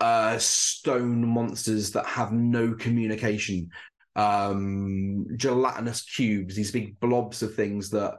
uh, 0.00 0.36
stone 0.38 1.26
monsters 1.26 1.92
that 1.92 2.04
have 2.04 2.30
no 2.30 2.74
communication, 2.74 3.70
um, 4.16 5.26
gelatinous 5.36 6.02
cubes, 6.02 6.54
these 6.54 6.70
big 6.70 7.00
blobs 7.00 7.42
of 7.42 7.54
things 7.54 7.88
that 7.90 8.18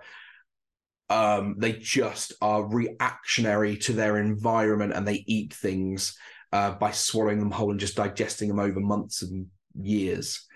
um, 1.10 1.56
they 1.60 1.74
just 1.74 2.34
are 2.41 2.67
reactionary 2.67 3.78
to 3.78 3.93
their 3.93 4.17
environment 4.17 4.93
and 4.93 5.08
they 5.08 5.24
eat 5.28 5.54
things 5.54 6.17
uh, 6.52 6.72
by 6.72 6.89
swallowing 6.89 7.39
them 7.39 7.52
whole 7.52 7.69
and 7.69 7.80
just 7.80 7.95
digesting 7.95 8.48
them 8.48 8.60
over 8.60 8.80
months 8.80 9.22
and 9.22 9.45
years. 9.80 10.48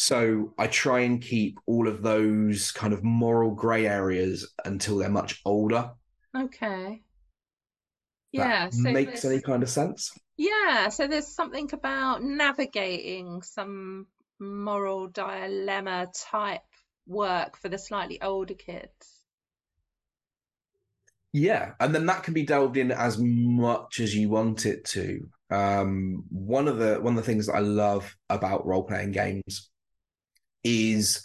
So 0.00 0.54
I 0.56 0.68
try 0.68 1.00
and 1.00 1.20
keep 1.20 1.58
all 1.66 1.88
of 1.88 2.02
those 2.02 2.70
kind 2.70 2.92
of 2.92 3.02
moral 3.02 3.50
grey 3.50 3.84
areas 3.88 4.48
until 4.64 4.96
they're 4.96 5.08
much 5.08 5.40
older. 5.44 5.90
Okay. 6.38 7.02
Yeah 8.30 8.70
so 8.70 8.92
makes 8.92 9.24
any 9.24 9.40
kind 9.40 9.60
of 9.60 9.68
sense? 9.68 10.16
Yeah 10.36 10.88
so 10.90 11.08
there's 11.08 11.26
something 11.26 11.68
about 11.72 12.22
navigating 12.22 13.42
some 13.42 14.06
moral 14.38 15.08
dilemma 15.08 16.06
type 16.14 16.62
work 17.08 17.56
for 17.56 17.68
the 17.68 17.78
slightly 17.78 18.22
older 18.22 18.54
kids. 18.54 19.24
Yeah 21.32 21.72
and 21.80 21.92
then 21.92 22.06
that 22.06 22.22
can 22.22 22.34
be 22.34 22.44
delved 22.44 22.76
in 22.76 22.92
as 22.92 23.18
much 23.18 23.98
as 23.98 24.14
you 24.14 24.28
want 24.28 24.64
it 24.64 24.84
to. 24.84 25.28
Um, 25.50 26.24
one 26.30 26.68
of 26.68 26.78
the 26.78 27.00
one 27.00 27.14
of 27.14 27.24
the 27.24 27.26
things 27.26 27.46
that 27.46 27.54
i 27.54 27.60
love 27.60 28.14
about 28.28 28.66
role-playing 28.66 29.12
games 29.12 29.70
is 30.64 31.22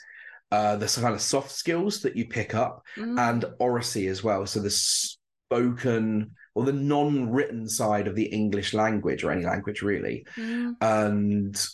uh, 0.52 0.76
the 0.76 0.88
kind 0.88 1.15
of 1.15 1.22
soft 1.22 1.52
skills 1.52 2.02
that 2.02 2.15
you 2.15 2.28
pick 2.28 2.54
up 2.54 2.84
mm. 2.96 3.19
and 3.19 3.46
oracy 3.60 4.08
as 4.08 4.24
well 4.24 4.46
so 4.46 4.60
the 4.60 4.69
spoken 4.69 6.32
or 6.56 6.65
the 6.65 6.74
non-written 6.74 7.67
side 7.67 8.08
of 8.08 8.15
the 8.15 8.26
English 8.26 8.74
language 8.74 9.24
or 9.24 9.32
any 9.32 9.46
language 9.46 9.82
really, 9.82 10.26
mm. 10.36 10.76
and 10.82 11.65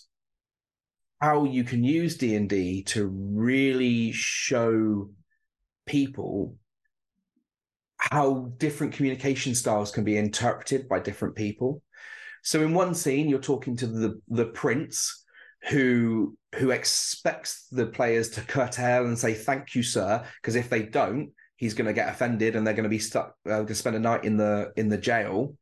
how 1.19 1.43
you 1.43 1.63
can 1.63 1.83
use 1.83 2.17
D 2.17 2.35
and 2.35 2.49
D 2.49 2.83
to 2.83 3.07
really 3.07 4.11
show 4.13 5.09
people 5.85 6.55
how 7.97 8.53
different 8.57 8.93
communication 8.93 9.53
styles 9.53 9.91
can 9.91 10.05
be 10.05 10.17
interpreted 10.17 10.87
by 10.87 10.99
different 10.99 11.35
people. 11.35 11.81
So 12.43 12.63
in 12.63 12.73
one 12.73 12.95
scene, 12.95 13.27
you're 13.27 13.39
talking 13.39 13.75
to 13.77 13.87
the 13.87 14.21
the 14.29 14.45
prince 14.45 15.25
who 15.69 16.37
who 16.55 16.71
expects 16.71 17.67
the 17.71 17.85
players 17.85 18.29
to 18.29 18.41
curtail 18.41 19.05
and 19.05 19.17
say 19.17 19.33
thank 19.33 19.75
you 19.75 19.83
sir 19.83 20.23
because 20.41 20.55
if 20.55 20.69
they 20.69 20.81
don't 20.83 21.31
he's 21.59 21.73
going 21.73 21.87
to 21.87 21.93
get 21.93 22.07
offended 22.07 22.55
and 22.55 22.65
they're 22.65 22.73
going 22.73 22.83
to 22.83 22.89
be 22.89 22.99
stuck 22.99 23.35
uh, 23.49 23.63
to 23.63 23.75
spend 23.75 23.95
a 23.95 23.99
night 23.99 24.23
in 24.23 24.37
the 24.37 24.71
in 24.77 24.87
the 24.87 24.97
jail. 24.97 25.55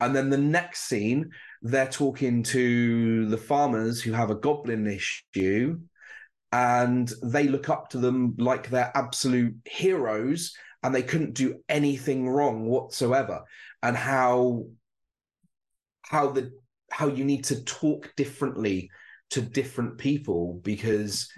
And 0.00 0.14
then 0.14 0.28
the 0.28 0.36
next 0.36 0.82
scene 0.82 1.30
they're 1.62 1.88
talking 1.88 2.42
to 2.42 3.26
the 3.26 3.38
farmers 3.38 4.02
who 4.02 4.12
have 4.12 4.30
a 4.30 4.34
goblin 4.34 4.86
issue 4.86 5.78
and 6.52 7.10
they 7.22 7.48
look 7.48 7.68
up 7.68 7.88
to 7.90 7.98
them 7.98 8.34
like 8.38 8.68
they're 8.68 8.92
absolute 8.94 9.54
heroes 9.64 10.54
and 10.82 10.94
they 10.94 11.02
couldn't 11.02 11.34
do 11.34 11.60
anything 11.68 12.28
wrong 12.28 12.66
whatsoever. 12.66 13.42
And 13.82 13.96
how 13.96 14.66
how 16.02 16.30
the 16.30 16.50
how 16.90 17.06
you 17.06 17.24
need 17.24 17.44
to 17.44 17.62
talk 17.64 18.12
differently 18.16 18.90
to 19.30 19.40
different 19.40 19.98
people 19.98 20.60
because 20.62 21.28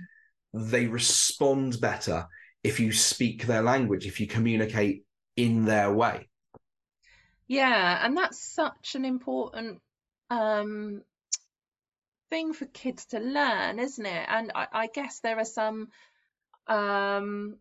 they 0.53 0.87
respond 0.87 1.81
better 1.81 2.27
if 2.65 2.81
you 2.81 2.93
speak 2.93 3.47
their 3.47 3.63
language, 3.63 4.07
if 4.07 4.21
you 4.21 4.27
communicate 4.27 5.05
in 5.37 5.65
their 5.65 5.93
way. 5.93 6.29
Yeah, 7.47 8.05
and 8.05 8.17
that's 8.17 8.39
such 8.55 8.95
an 8.95 9.05
important 9.05 9.81
um, 10.31 11.03
thing 12.29 12.53
for 12.53 12.67
kids 12.67 13.07
to 13.07 13.21
learn, 13.21 13.79
isn't 13.79 14.05
it? 14.05 14.27
And 14.29 14.53
I, 14.55 14.67
I 14.73 14.87
guess 14.89 15.21
there 15.21 15.39
are 15.39 15.45
some 15.45 15.89
um, 16.67 17.57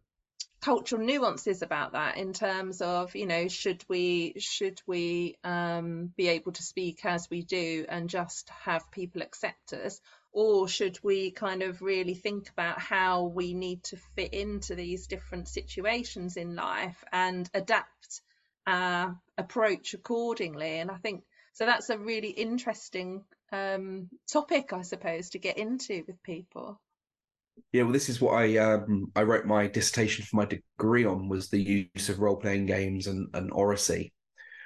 cultural 0.62 1.02
nuances 1.02 1.62
about 1.62 1.94
that 1.94 2.18
in 2.18 2.34
terms 2.34 2.82
of, 2.82 3.16
you 3.16 3.26
know, 3.26 3.48
should 3.48 3.84
we 3.88 4.34
should 4.38 4.82
we 4.86 5.38
um, 5.44 6.12
be 6.18 6.28
able 6.28 6.52
to 6.52 6.64
speak 6.64 7.06
as 7.06 7.30
we 7.30 7.42
do 7.44 7.86
and 7.88 8.10
just 8.10 8.50
have 8.50 8.92
people 8.92 9.22
accept 9.22 9.74
us, 9.74 10.02
or 10.32 10.68
should 10.68 11.00
we 11.04 11.32
kind 11.32 11.64
of 11.64 11.82
really 11.82 12.16
think 12.16 12.50
about 12.50 12.80
how 12.80 13.26
we 13.26 13.54
need 13.54 13.84
to 13.84 13.98
fit 14.16 14.34
into 14.34 14.76
these 14.76 15.08
different 15.08 15.48
situations 15.48 16.38
in 16.38 16.56
life 16.56 17.04
and 17.12 17.50
adapt 17.54 18.22
our 18.66 19.18
approach 19.38 19.94
accordingly? 19.94 20.80
And 20.80 20.92
i 20.92 20.98
think 20.98 21.24
so 21.54 21.66
that's 21.66 21.90
a 21.90 21.98
really 21.98 22.30
interesting 22.30 23.24
um, 23.52 24.10
topic 24.32 24.74
i 24.74 24.82
suppose 24.82 25.30
to 25.30 25.40
get 25.40 25.58
into 25.58 26.04
with 26.06 26.22
people 26.24 26.80
yeah 27.72 27.84
well 27.84 27.92
this 27.92 28.10
is 28.10 28.22
what 28.22 28.34
i 28.34 28.58
um, 28.58 29.12
i 29.16 29.22
wrote 29.22 29.46
my 29.46 29.68
dissertation 29.68 30.26
for 30.26 30.38
my 30.38 30.46
degree 30.46 31.06
on 31.06 31.30
was 31.30 31.50
the 31.50 31.90
use 31.96 32.10
of 32.10 32.20
role-playing 32.20 32.66
games 32.66 33.08
and, 33.08 33.28
and 33.34 33.52
oracy 33.52 34.14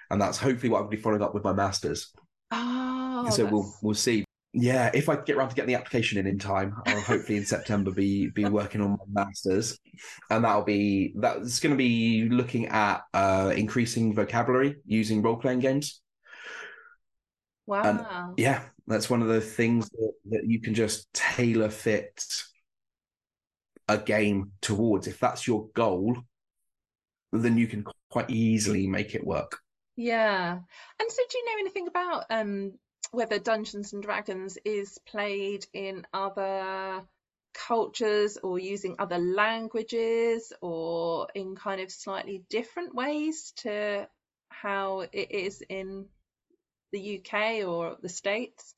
and 0.09 0.21
that's 0.21 0.37
hopefully 0.37 0.69
what 0.69 0.81
i'll 0.81 0.87
be 0.87 0.97
following 0.97 1.21
up 1.21 1.33
with 1.33 1.43
my 1.43 1.53
masters 1.53 2.13
oh 2.51 3.27
so 3.29 3.43
that's... 3.43 3.51
we'll 3.51 3.73
we'll 3.81 3.95
see 3.95 4.25
yeah, 4.53 4.91
if 4.93 5.07
I 5.07 5.15
get 5.15 5.37
around 5.37 5.49
to 5.49 5.55
getting 5.55 5.69
the 5.69 5.79
application 5.79 6.17
in 6.17 6.27
in 6.27 6.37
time, 6.37 6.75
I'll 6.85 6.99
hopefully 6.99 7.37
in 7.37 7.45
September 7.45 7.89
be 7.89 8.27
be 8.27 8.43
working 8.43 8.81
on 8.81 8.91
my 8.91 9.23
masters, 9.23 9.79
and 10.29 10.43
that'll 10.43 10.63
be 10.63 11.13
that's 11.15 11.61
going 11.61 11.71
to 11.71 11.77
be 11.77 12.27
looking 12.29 12.67
at 12.67 13.01
uh, 13.13 13.53
increasing 13.55 14.13
vocabulary 14.13 14.75
using 14.85 15.21
role 15.21 15.37
playing 15.37 15.59
games. 15.59 16.01
Wow! 17.65 17.83
And 17.83 18.37
yeah, 18.37 18.63
that's 18.87 19.09
one 19.09 19.21
of 19.21 19.29
the 19.29 19.39
things 19.39 19.89
that, 19.89 20.11
that 20.31 20.41
you 20.45 20.59
can 20.59 20.73
just 20.73 21.11
tailor 21.13 21.69
fit 21.69 22.25
a 23.93 23.97
game 23.97 24.51
towards. 24.61 25.07
If 25.07 25.19
that's 25.19 25.47
your 25.47 25.67
goal, 25.73 26.17
then 27.31 27.57
you 27.57 27.67
can 27.67 27.85
quite 28.09 28.29
easily 28.29 28.87
make 28.87 29.15
it 29.15 29.25
work. 29.25 29.59
Yeah. 29.95 30.51
And 30.51 31.11
so, 31.11 31.21
do 31.29 31.37
you 31.37 31.45
know 31.45 31.59
anything 31.59 31.87
about 31.87 32.25
um, 32.29 32.73
whether 33.11 33.39
Dungeons 33.39 33.93
and 33.93 34.01
Dragons 34.01 34.57
is 34.63 34.97
played 35.05 35.65
in 35.73 36.05
other 36.13 37.03
cultures 37.53 38.37
or 38.41 38.59
using 38.59 38.95
other 38.99 39.17
languages 39.17 40.53
or 40.61 41.27
in 41.35 41.55
kind 41.55 41.81
of 41.81 41.91
slightly 41.91 42.43
different 42.49 42.95
ways 42.95 43.51
to 43.57 44.07
how 44.49 45.01
it 45.11 45.31
is 45.31 45.61
in 45.67 46.05
the 46.91 47.19
UK 47.19 47.67
or 47.67 47.97
the 48.01 48.09
States? 48.09 48.75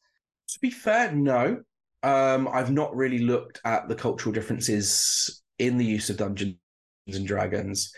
To 0.50 0.60
be 0.60 0.72
fair, 0.72 1.12
no. 1.12 1.64
Um, 2.04 2.48
I've 2.52 2.72
not 2.72 2.96
really 2.96 3.20
looked 3.20 3.62
at 3.66 3.88
the 3.88 3.96
cultural 3.96 4.34
differences 4.34 5.42
in 5.58 5.78
the 5.78 5.86
use 5.86 6.10
of 6.10 6.18
Dungeons 6.18 6.58
and 7.08 7.26
Dragons. 7.26 7.94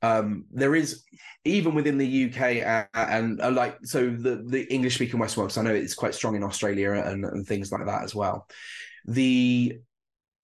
Um, 0.00 0.44
there 0.52 0.76
is 0.76 1.02
even 1.44 1.74
within 1.74 1.98
the 1.98 2.26
UK 2.26 2.40
and, 2.64 2.88
and 2.94 3.40
uh, 3.40 3.50
like 3.50 3.78
so 3.82 4.10
the 4.10 4.44
the 4.46 4.72
English 4.72 4.94
speaking 4.94 5.18
West 5.18 5.36
world. 5.36 5.56
I 5.56 5.62
know 5.62 5.74
it's 5.74 5.94
quite 5.94 6.14
strong 6.14 6.36
in 6.36 6.44
Australia 6.44 6.92
and, 6.92 7.24
and 7.24 7.46
things 7.46 7.72
like 7.72 7.86
that 7.86 8.04
as 8.04 8.14
well. 8.14 8.46
The 9.06 9.78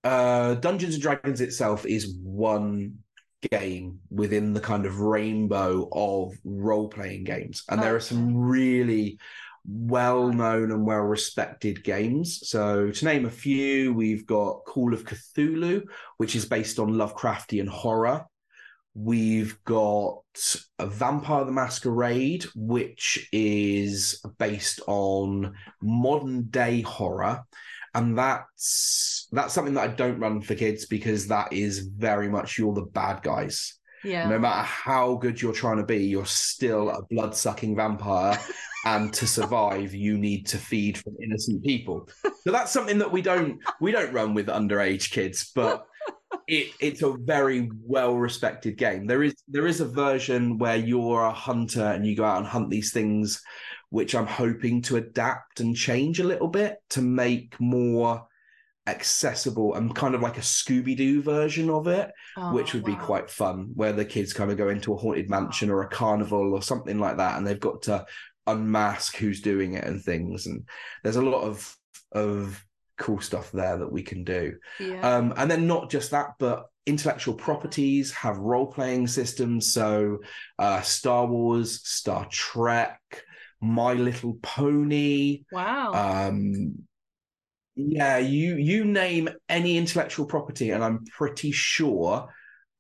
uh, 0.03 0.55
Dungeons 0.55 0.95
and 0.95 1.03
Dragons 1.03 1.41
itself 1.41 1.87
is 1.87 2.17
one 2.23 2.99
game 3.51 4.01
within 4.11 4.55
the 4.55 4.61
kind 4.61 4.87
of 4.87 5.01
rainbow 5.01 5.89
of 5.93 6.33
role 6.45 6.89
playing 6.89 7.25
games, 7.25 7.63
and 7.69 7.81
there 7.81 7.95
are 7.95 8.01
some 8.01 8.37
really 8.37 9.19
well 9.67 10.31
known 10.31 10.71
and 10.71 10.87
well 10.87 10.99
respected 11.01 11.85
games. 11.85 12.49
So, 12.49 12.91
to 12.91 13.05
name 13.05 13.25
a 13.25 13.31
few, 13.31 13.93
we've 13.93 14.27
got 14.27 14.65
Call 14.67 14.93
of 14.93 15.05
Cthulhu, 15.05 15.85
which 16.19 16.37
is 16.37 16.45
based 16.45 16.79
on 16.79 16.95
Lovecraftian 16.95 17.69
horror. 17.69 18.27
We've 18.95 19.63
got 19.65 20.23
Vampire 20.81 21.45
the 21.45 21.53
Masquerade, 21.53 22.45
which 22.55 23.29
is 23.33 24.25
based 24.39 24.81
on 24.87 25.55
modern 25.83 26.45
day 26.45 26.83
horror. 26.83 27.43
And 27.93 28.17
that's 28.19 29.29
that's 29.33 29.55
something 29.55 29.75
that 29.75 29.91
I 29.91 29.95
don't 29.95 30.21
run 30.21 30.43
for 30.43 30.55
kids 30.55 30.87
because 30.87 31.29
that 31.29 31.53
is 31.53 31.81
very 31.81 32.29
much 32.29 32.59
you're 32.59 32.75
the 32.75 32.83
bad 32.83 33.23
guys. 33.23 33.75
Yeah. 34.05 34.29
No 34.29 34.39
matter 34.39 34.63
how 34.63 35.15
good 35.15 35.41
you're 35.41 35.53
trying 35.53 35.79
to 35.79 35.85
be, 35.85 36.05
you're 36.05 36.27
still 36.27 36.91
a 36.91 37.03
blood 37.03 37.35
sucking 37.35 37.75
vampire. 37.75 38.39
and 38.85 39.13
to 39.15 39.27
survive, 39.27 39.95
you 39.95 40.19
need 40.19 40.47
to 40.47 40.59
feed 40.59 40.99
from 40.99 41.17
innocent 41.23 41.65
people. 41.65 42.09
So 42.43 42.53
that's 42.53 42.71
something 42.71 42.99
that 42.99 43.11
we 43.11 43.23
don't 43.23 43.59
we 43.81 43.93
don't 43.93 44.13
run 44.13 44.35
with 44.35 44.47
underage 44.47 45.11
kids, 45.11 45.51
but 45.55 45.87
it, 46.47 46.73
it's 46.81 47.03
a 47.03 47.17
very 47.19 47.71
well 47.83 48.15
respected 48.15 48.77
game. 48.77 49.07
There 49.07 49.23
is 49.23 49.35
there 49.49 49.67
is 49.67 49.81
a 49.81 49.87
version 49.87 50.59
where 50.59 50.77
you're 50.77 51.25
a 51.25 51.33
hunter 51.33 51.85
and 51.85 52.07
you 52.07 52.15
go 52.15 52.25
out 52.25 52.39
and 52.39 52.47
hunt 52.47 52.71
these 52.71 52.93
things, 52.93 53.43
which 53.91 54.15
I'm 54.15 54.27
hoping 54.27 54.83
to 54.83 54.97
adapt 54.97 55.61
and 55.61 55.75
change 55.75 56.21
a 56.21 56.25
little 56.25 56.49
bit 56.49 56.77
to 56.91 57.01
make 57.01 57.59
more 57.61 58.27
accessible 58.87 59.75
and 59.75 59.95
kind 59.95 60.15
of 60.15 60.21
like 60.21 60.37
a 60.37 60.43
Scooby 60.43 60.97
Doo 60.97 61.23
version 61.23 61.71
of 61.71 61.87
it, 61.87 62.11
oh, 62.37 62.53
which 62.53 62.75
would 62.75 62.87
wow. 62.87 62.95
be 62.95 63.05
quite 63.05 63.31
fun, 63.31 63.71
where 63.75 63.93
the 63.93 64.05
kids 64.05 64.33
kind 64.33 64.51
of 64.51 64.59
go 64.59 64.69
into 64.69 64.93
a 64.93 64.97
haunted 64.97 65.31
mansion 65.31 65.71
or 65.71 65.83
a 65.83 65.89
carnival 65.89 66.55
or 66.55 66.63
something 66.63 66.99
like 66.99 67.17
that, 67.17 67.37
and 67.37 67.47
they've 67.47 67.61
got 67.61 67.83
to 67.83 68.05
unmask 68.47 69.17
who's 69.17 69.41
doing 69.41 69.75
it 69.75 69.85
and 69.85 70.03
things. 70.03 70.47
And 70.47 70.69
there's 71.03 71.17
a 71.17 71.23
lot 71.23 71.43
of 71.43 71.77
of 72.13 72.65
cool 72.99 73.21
stuff 73.21 73.51
there 73.53 73.79
that 73.79 73.91
we 73.91 74.03
can 74.03 74.25
do. 74.25 74.57
Yeah. 74.79 75.17
Um, 75.17 75.35
and 75.37 75.51
then 75.51 75.67
not 75.67 75.91
just 75.91 76.11
that, 76.13 76.35
but 76.39 76.67
intellectual 76.87 77.35
properties 77.35 78.13
have 78.13 78.37
role 78.39 78.67
playing 78.67 79.09
systems. 79.09 79.73
So 79.73 80.19
uh, 80.59 80.83
Star 80.83 81.27
Wars, 81.27 81.81
Star 81.89 82.27
Trek, 82.31 83.01
My 83.61 83.95
Little 83.95 84.39
Pony. 84.43 85.45
Wow. 85.51 86.29
Um, 86.29 86.85
yeah, 87.77 88.19
you 88.19 88.57
you 88.57 88.85
name 88.85 89.29
any 89.49 89.77
intellectual 89.77 90.27
property, 90.27 90.71
and 90.71 90.85
I'm 90.85 91.05
pretty 91.07 91.51
sure 91.51 92.29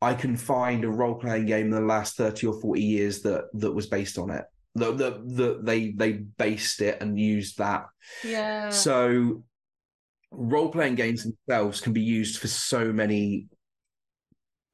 I 0.00 0.14
can 0.14 0.36
find 0.36 0.84
a 0.84 0.90
role 0.90 1.16
playing 1.16 1.46
game 1.46 1.66
in 1.66 1.72
the 1.72 1.80
last 1.80 2.16
thirty 2.16 2.46
or 2.46 2.60
forty 2.60 2.82
years 2.82 3.22
that 3.22 3.44
that 3.54 3.72
was 3.72 3.86
based 3.86 4.18
on 4.18 4.30
it. 4.30 4.44
The, 4.76 4.92
the, 4.92 5.10
the 5.24 5.60
they 5.62 5.90
they 5.90 6.12
based 6.12 6.80
it 6.80 7.00
and 7.00 7.18
used 7.18 7.58
that. 7.58 7.86
Yeah. 8.22 8.70
So 8.70 9.44
role 10.30 10.68
playing 10.68 10.96
games 10.96 11.24
themselves 11.24 11.80
can 11.80 11.92
be 11.92 12.02
used 12.02 12.38
for 12.38 12.48
so 12.48 12.92
many 12.92 13.46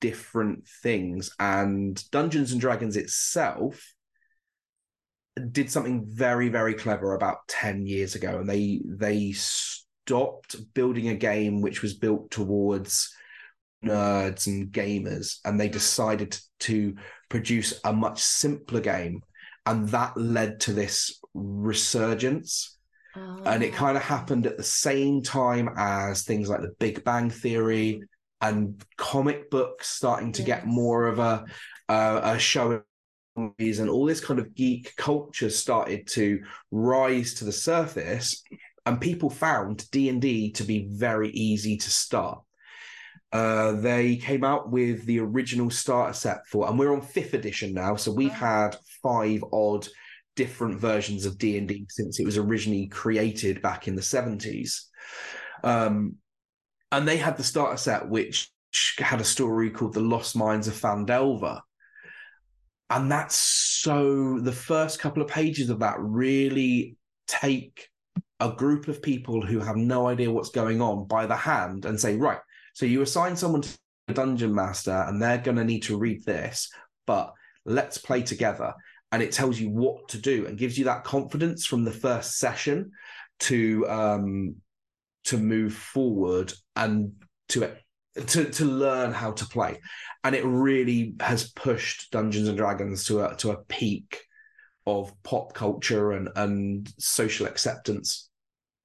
different 0.00 0.66
things 0.82 1.30
and 1.38 2.02
Dungeons 2.10 2.52
and 2.52 2.60
Dragons 2.60 2.96
itself 2.96 3.94
did 5.52 5.70
something 5.70 6.06
very 6.08 6.48
very 6.48 6.72
clever 6.74 7.14
about 7.14 7.46
10 7.48 7.86
years 7.86 8.14
ago 8.14 8.40
and 8.40 8.48
they 8.48 8.80
they 8.86 9.34
stopped 10.06 10.56
building 10.74 11.08
a 11.08 11.14
game 11.14 11.60
which 11.60 11.82
was 11.82 11.94
built 11.94 12.30
towards 12.30 13.14
nerds 13.84 14.46
and 14.46 14.72
gamers 14.72 15.38
and 15.44 15.58
they 15.58 15.68
decided 15.68 16.38
to 16.58 16.94
produce 17.28 17.80
a 17.84 17.92
much 17.92 18.20
simpler 18.20 18.80
game 18.80 19.22
and 19.66 19.88
that 19.88 20.16
led 20.16 20.60
to 20.60 20.72
this 20.72 21.20
resurgence 21.34 22.78
Oh. 23.16 23.42
And 23.44 23.62
it 23.62 23.74
kind 23.74 23.96
of 23.96 24.02
happened 24.02 24.46
at 24.46 24.56
the 24.56 24.62
same 24.62 25.22
time 25.22 25.70
as 25.76 26.22
things 26.22 26.48
like 26.48 26.60
the 26.60 26.74
Big 26.78 27.02
Bang 27.04 27.30
Theory 27.30 28.02
and 28.40 28.82
comic 28.96 29.50
books 29.50 29.88
starting 29.88 30.32
to 30.32 30.42
yes. 30.42 30.46
get 30.46 30.66
more 30.66 31.06
of 31.06 31.18
a, 31.18 31.44
uh, 31.88 32.20
a 32.22 32.38
show 32.38 32.82
and 33.36 33.88
all 33.88 34.04
this 34.04 34.20
kind 34.20 34.38
of 34.38 34.54
geek 34.54 34.94
culture 34.96 35.50
started 35.50 36.06
to 36.06 36.42
rise 36.70 37.34
to 37.34 37.44
the 37.44 37.52
surface 37.52 38.42
and 38.90 39.00
people 39.00 39.30
found 39.30 39.90
d&d 39.90 40.52
to 40.52 40.64
be 40.64 40.86
very 40.90 41.30
easy 41.30 41.76
to 41.76 41.90
start 41.90 42.40
uh, 43.32 43.72
they 43.72 44.16
came 44.16 44.42
out 44.42 44.72
with 44.72 45.06
the 45.06 45.20
original 45.20 45.70
starter 45.70 46.12
set 46.12 46.38
for 46.48 46.68
and 46.68 46.76
we're 46.76 46.92
on 46.92 47.00
fifth 47.00 47.32
edition 47.32 47.72
now 47.72 47.94
so 47.94 48.10
we've 48.10 48.32
had 48.32 48.76
five 49.02 49.44
odd 49.52 49.86
different 50.40 50.80
versions 50.80 51.26
of 51.26 51.36
D&D 51.36 51.84
since 51.90 52.18
it 52.18 52.24
was 52.24 52.38
originally 52.38 52.86
created 52.86 53.60
back 53.60 53.86
in 53.86 53.94
the 53.94 54.00
70s. 54.00 54.84
Um, 55.62 56.14
and 56.90 57.06
they 57.06 57.18
had 57.18 57.36
the 57.36 57.44
starter 57.44 57.76
set 57.76 58.08
which 58.08 58.50
had 58.96 59.20
a 59.20 59.24
story 59.24 59.68
called 59.68 59.92
The 59.92 60.00
Lost 60.00 60.34
Mines 60.34 60.66
of 60.66 60.72
Phandelver. 60.72 61.60
And 62.88 63.12
that's 63.12 63.36
so 63.36 64.40
the 64.40 64.50
first 64.50 64.98
couple 64.98 65.22
of 65.22 65.28
pages 65.28 65.68
of 65.68 65.80
that 65.80 65.96
really 66.00 66.96
take 67.28 67.89
a 68.40 68.52
group 68.52 68.88
of 68.88 69.02
people 69.02 69.44
who 69.44 69.60
have 69.60 69.76
no 69.76 70.08
idea 70.08 70.30
what's 70.30 70.50
going 70.50 70.80
on 70.80 71.06
by 71.06 71.26
the 71.26 71.36
hand 71.36 71.84
and 71.84 72.00
say, 72.00 72.16
right, 72.16 72.40
so 72.74 72.86
you 72.86 73.02
assign 73.02 73.36
someone 73.36 73.62
to 73.62 73.78
a 74.08 74.14
dungeon 74.14 74.54
master 74.54 75.04
and 75.06 75.20
they're 75.20 75.38
going 75.38 75.56
to 75.56 75.64
need 75.64 75.82
to 75.84 75.98
read 75.98 76.24
this, 76.24 76.70
but 77.06 77.32
let's 77.64 77.98
play 77.98 78.22
together. 78.22 78.72
And 79.12 79.22
it 79.22 79.32
tells 79.32 79.58
you 79.58 79.70
what 79.70 80.08
to 80.08 80.18
do 80.18 80.46
and 80.46 80.58
gives 80.58 80.78
you 80.78 80.84
that 80.84 81.04
confidence 81.04 81.66
from 81.66 81.84
the 81.84 81.90
first 81.90 82.38
session 82.38 82.92
to 83.40 83.88
um 83.88 84.56
to 85.24 85.36
move 85.36 85.74
forward 85.74 86.52
and 86.76 87.12
to 87.48 87.72
to 88.26 88.44
to 88.44 88.64
learn 88.64 89.12
how 89.12 89.32
to 89.32 89.46
play. 89.46 89.80
And 90.22 90.34
it 90.34 90.44
really 90.44 91.14
has 91.20 91.50
pushed 91.50 92.10
dungeons 92.12 92.48
and 92.48 92.56
dragons 92.56 93.04
to 93.04 93.24
a 93.24 93.34
to 93.36 93.50
a 93.50 93.62
peak 93.64 94.22
of 94.86 95.12
pop 95.22 95.54
culture 95.54 96.12
and 96.12 96.28
and 96.36 96.92
social 96.98 97.46
acceptance 97.46 98.29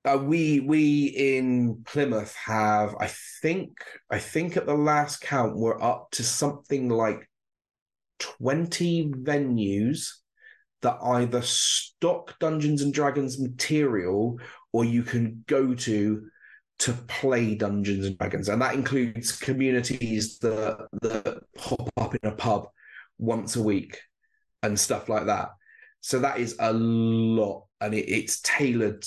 uh, 0.06 0.18
we 0.18 0.60
we 0.60 1.06
in 1.08 1.84
Plymouth 1.86 2.36
have 2.36 2.96
I 3.00 3.08
think 3.42 3.72
I 4.10 4.20
think 4.20 4.58
at 4.58 4.66
the 4.66 4.76
last 4.76 5.22
count 5.22 5.58
we're 5.58 5.82
up 5.82 6.12
to 6.12 6.24
something 6.24 6.90
like 6.90 7.30
20 8.20 9.10
venues 9.10 10.12
that 10.82 10.98
either 11.02 11.42
stock 11.42 12.38
Dungeons 12.40 12.82
and 12.82 12.94
Dragons 12.94 13.40
material 13.40 14.40
or 14.72 14.86
you 14.86 15.04
can 15.04 15.44
go 15.48 15.74
to 15.74 16.28
to 16.78 16.94
play 16.94 17.56
Dungeons 17.56 18.06
and 18.06 18.18
Dragons. 18.18 18.50
And 18.50 18.62
that 18.62 18.76
includes 18.76 19.32
communities 19.32 20.38
that 20.40 20.88
that 21.02 21.40
pop 21.58 21.90
up 21.98 22.16
in 22.16 22.30
a 22.30 22.36
pub 22.36 22.68
once 23.18 23.56
a 23.56 23.64
week 23.64 24.00
and 24.62 24.80
stuff 24.80 25.10
like 25.10 25.26
that. 25.26 25.50
So 26.02 26.20
that 26.20 26.40
is 26.40 26.56
a 26.60 26.72
lot 26.74 27.66
and 27.82 27.94
it, 27.94 28.10
it's 28.10 28.42
tailored 28.42 29.04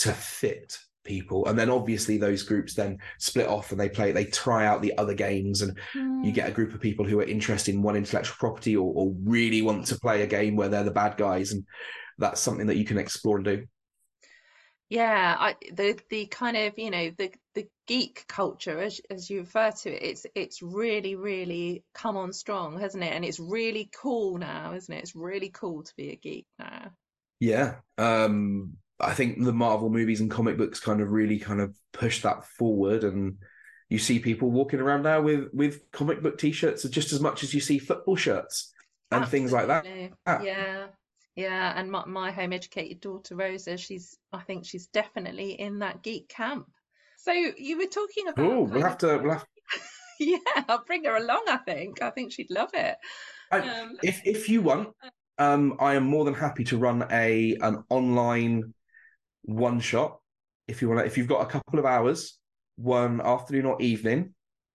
to 0.00 0.12
fit 0.12 0.78
people. 1.04 1.46
And 1.46 1.58
then 1.58 1.70
obviously 1.70 2.18
those 2.18 2.42
groups 2.42 2.74
then 2.74 2.98
split 3.18 3.48
off 3.48 3.72
and 3.72 3.80
they 3.80 3.88
play 3.88 4.12
they 4.12 4.24
try 4.24 4.66
out 4.66 4.82
the 4.82 4.96
other 4.98 5.14
games 5.14 5.62
and 5.62 5.78
mm. 5.94 6.24
you 6.24 6.32
get 6.32 6.48
a 6.48 6.52
group 6.52 6.74
of 6.74 6.80
people 6.80 7.04
who 7.04 7.20
are 7.20 7.24
interested 7.24 7.74
in 7.74 7.82
one 7.82 7.96
intellectual 7.96 8.36
property 8.38 8.76
or, 8.76 8.92
or 8.94 9.14
really 9.24 9.62
want 9.62 9.86
to 9.86 9.98
play 9.98 10.22
a 10.22 10.26
game 10.26 10.56
where 10.56 10.68
they're 10.68 10.84
the 10.84 10.90
bad 10.90 11.16
guys. 11.16 11.52
And 11.52 11.64
that's 12.18 12.40
something 12.40 12.66
that 12.66 12.76
you 12.76 12.84
can 12.84 12.98
explore 12.98 13.36
and 13.36 13.44
do. 13.44 13.66
Yeah 14.88 15.36
I, 15.38 15.54
the 15.72 15.98
the 16.10 16.26
kind 16.26 16.56
of 16.56 16.76
you 16.76 16.90
know 16.90 17.12
the 17.16 17.30
the 17.54 17.68
geek 17.86 18.24
culture 18.26 18.80
as 18.80 19.00
as 19.08 19.30
you 19.30 19.40
refer 19.40 19.70
to 19.70 19.88
it 19.88 20.02
it's 20.02 20.26
it's 20.34 20.62
really 20.62 21.14
really 21.14 21.84
come 21.94 22.16
on 22.16 22.32
strong 22.32 22.78
hasn't 22.78 23.04
it? 23.04 23.12
And 23.12 23.24
it's 23.24 23.38
really 23.38 23.88
cool 24.00 24.38
now 24.38 24.74
isn't 24.74 24.92
it? 24.92 24.98
It's 24.98 25.14
really 25.14 25.50
cool 25.50 25.84
to 25.84 25.92
be 25.96 26.10
a 26.10 26.16
geek 26.16 26.46
now. 26.58 26.90
Yeah 27.38 27.76
um 27.98 28.76
I 29.00 29.14
think 29.14 29.42
the 29.42 29.52
Marvel 29.52 29.90
movies 29.90 30.20
and 30.20 30.30
comic 30.30 30.56
books 30.56 30.80
kind 30.80 31.00
of 31.00 31.10
really 31.10 31.38
kind 31.38 31.60
of 31.60 31.74
push 31.92 32.22
that 32.22 32.44
forward, 32.44 33.04
and 33.04 33.38
you 33.88 33.98
see 33.98 34.18
people 34.18 34.50
walking 34.50 34.80
around 34.80 35.02
now 35.02 35.20
with 35.20 35.48
with 35.52 35.90
comic 35.92 36.22
book 36.22 36.38
T-shirts 36.38 36.84
just 36.84 37.12
as 37.12 37.20
much 37.20 37.42
as 37.42 37.54
you 37.54 37.60
see 37.60 37.78
football 37.78 38.16
shirts 38.16 38.72
and 39.10 39.22
Absolutely. 39.22 39.38
things 39.38 39.52
like 39.52 39.66
that. 39.66 40.44
Yeah, 40.44 40.86
yeah. 41.36 41.72
And 41.76 41.90
my, 41.90 42.04
my 42.06 42.30
home 42.30 42.52
educated 42.52 43.00
daughter 43.00 43.36
Rosa, 43.36 43.76
she's 43.76 44.16
I 44.32 44.40
think 44.40 44.64
she's 44.64 44.86
definitely 44.86 45.52
in 45.52 45.80
that 45.80 46.02
geek 46.02 46.28
camp. 46.28 46.66
So 47.18 47.32
you 47.32 47.78
were 47.78 47.86
talking 47.86 48.28
about. 48.28 48.46
Oh, 48.46 48.62
we'll 48.62 48.82
have 48.82 48.98
to. 48.98 49.18
We'll 49.18 49.32
have. 49.32 49.46
yeah, 50.20 50.38
I'll 50.68 50.84
bring 50.84 51.04
her 51.04 51.16
along. 51.16 51.44
I 51.48 51.58
think. 51.58 52.02
I 52.02 52.10
think 52.10 52.32
she'd 52.32 52.50
love 52.50 52.70
it. 52.74 52.96
I, 53.50 53.58
um, 53.58 53.96
if 54.02 54.22
if 54.24 54.48
you 54.48 54.62
want, 54.62 54.90
um, 55.38 55.76
I 55.80 55.94
am 55.94 56.04
more 56.04 56.24
than 56.24 56.34
happy 56.34 56.64
to 56.64 56.78
run 56.78 57.06
a 57.10 57.56
an 57.60 57.84
online 57.90 58.74
one 59.42 59.80
shot. 59.80 60.18
If 60.68 60.82
you 60.82 60.88
want, 60.88 61.06
if 61.06 61.18
you've 61.18 61.28
got 61.28 61.42
a 61.42 61.46
couple 61.46 61.78
of 61.78 61.84
hours, 61.84 62.38
one 62.76 63.20
afternoon 63.20 63.66
or 63.66 63.80
evening, 63.82 64.34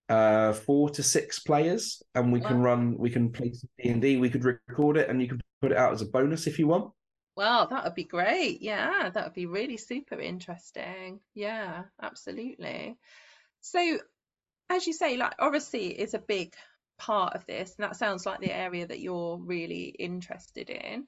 uh, 0.10 0.54
four 0.54 0.90
to 0.92 1.04
six 1.04 1.40
players, 1.40 2.02
and 2.14 2.32
we 2.32 2.40
wow. 2.40 2.48
can 2.48 2.62
run. 2.62 2.98
We 2.98 3.10
can 3.10 3.32
play 3.32 3.54
D 3.82 3.90
and 3.90 4.02
D. 4.02 4.18
We 4.18 4.30
could 4.30 4.44
record 4.44 4.98
it, 4.98 5.10
and 5.10 5.22
you 5.22 5.28
can 5.28 5.42
put 5.62 5.72
it 5.72 5.78
out 5.78 5.94
as 5.94 6.02
a 6.02 6.06
bonus 6.06 6.48
if 6.48 6.60
you 6.60 6.68
want. 6.68 6.92
Well, 7.36 7.68
that 7.68 7.84
would 7.84 7.96
be 7.96 8.06
great. 8.06 8.62
Yeah, 8.62 9.10
that 9.10 9.24
would 9.24 9.34
be 9.34 9.46
really 9.46 9.78
super 9.78 10.20
interesting. 10.20 11.20
Yeah, 11.34 11.84
absolutely. 12.02 12.98
So, 13.62 14.00
as 14.70 14.88
you 14.88 14.94
say, 14.94 15.18
like 15.18 15.36
Oracy 15.40 15.88
is 15.88 16.14
a 16.14 16.20
big 16.20 16.54
part 16.98 17.36
of 17.36 17.46
this, 17.46 17.76
and 17.78 17.84
that 17.84 17.98
sounds 17.98 18.26
like 18.26 18.40
the 18.40 18.56
area 18.56 18.88
that 18.88 19.00
you're 19.00 19.38
really 19.38 19.86
interested 20.00 20.70
in. 20.70 21.06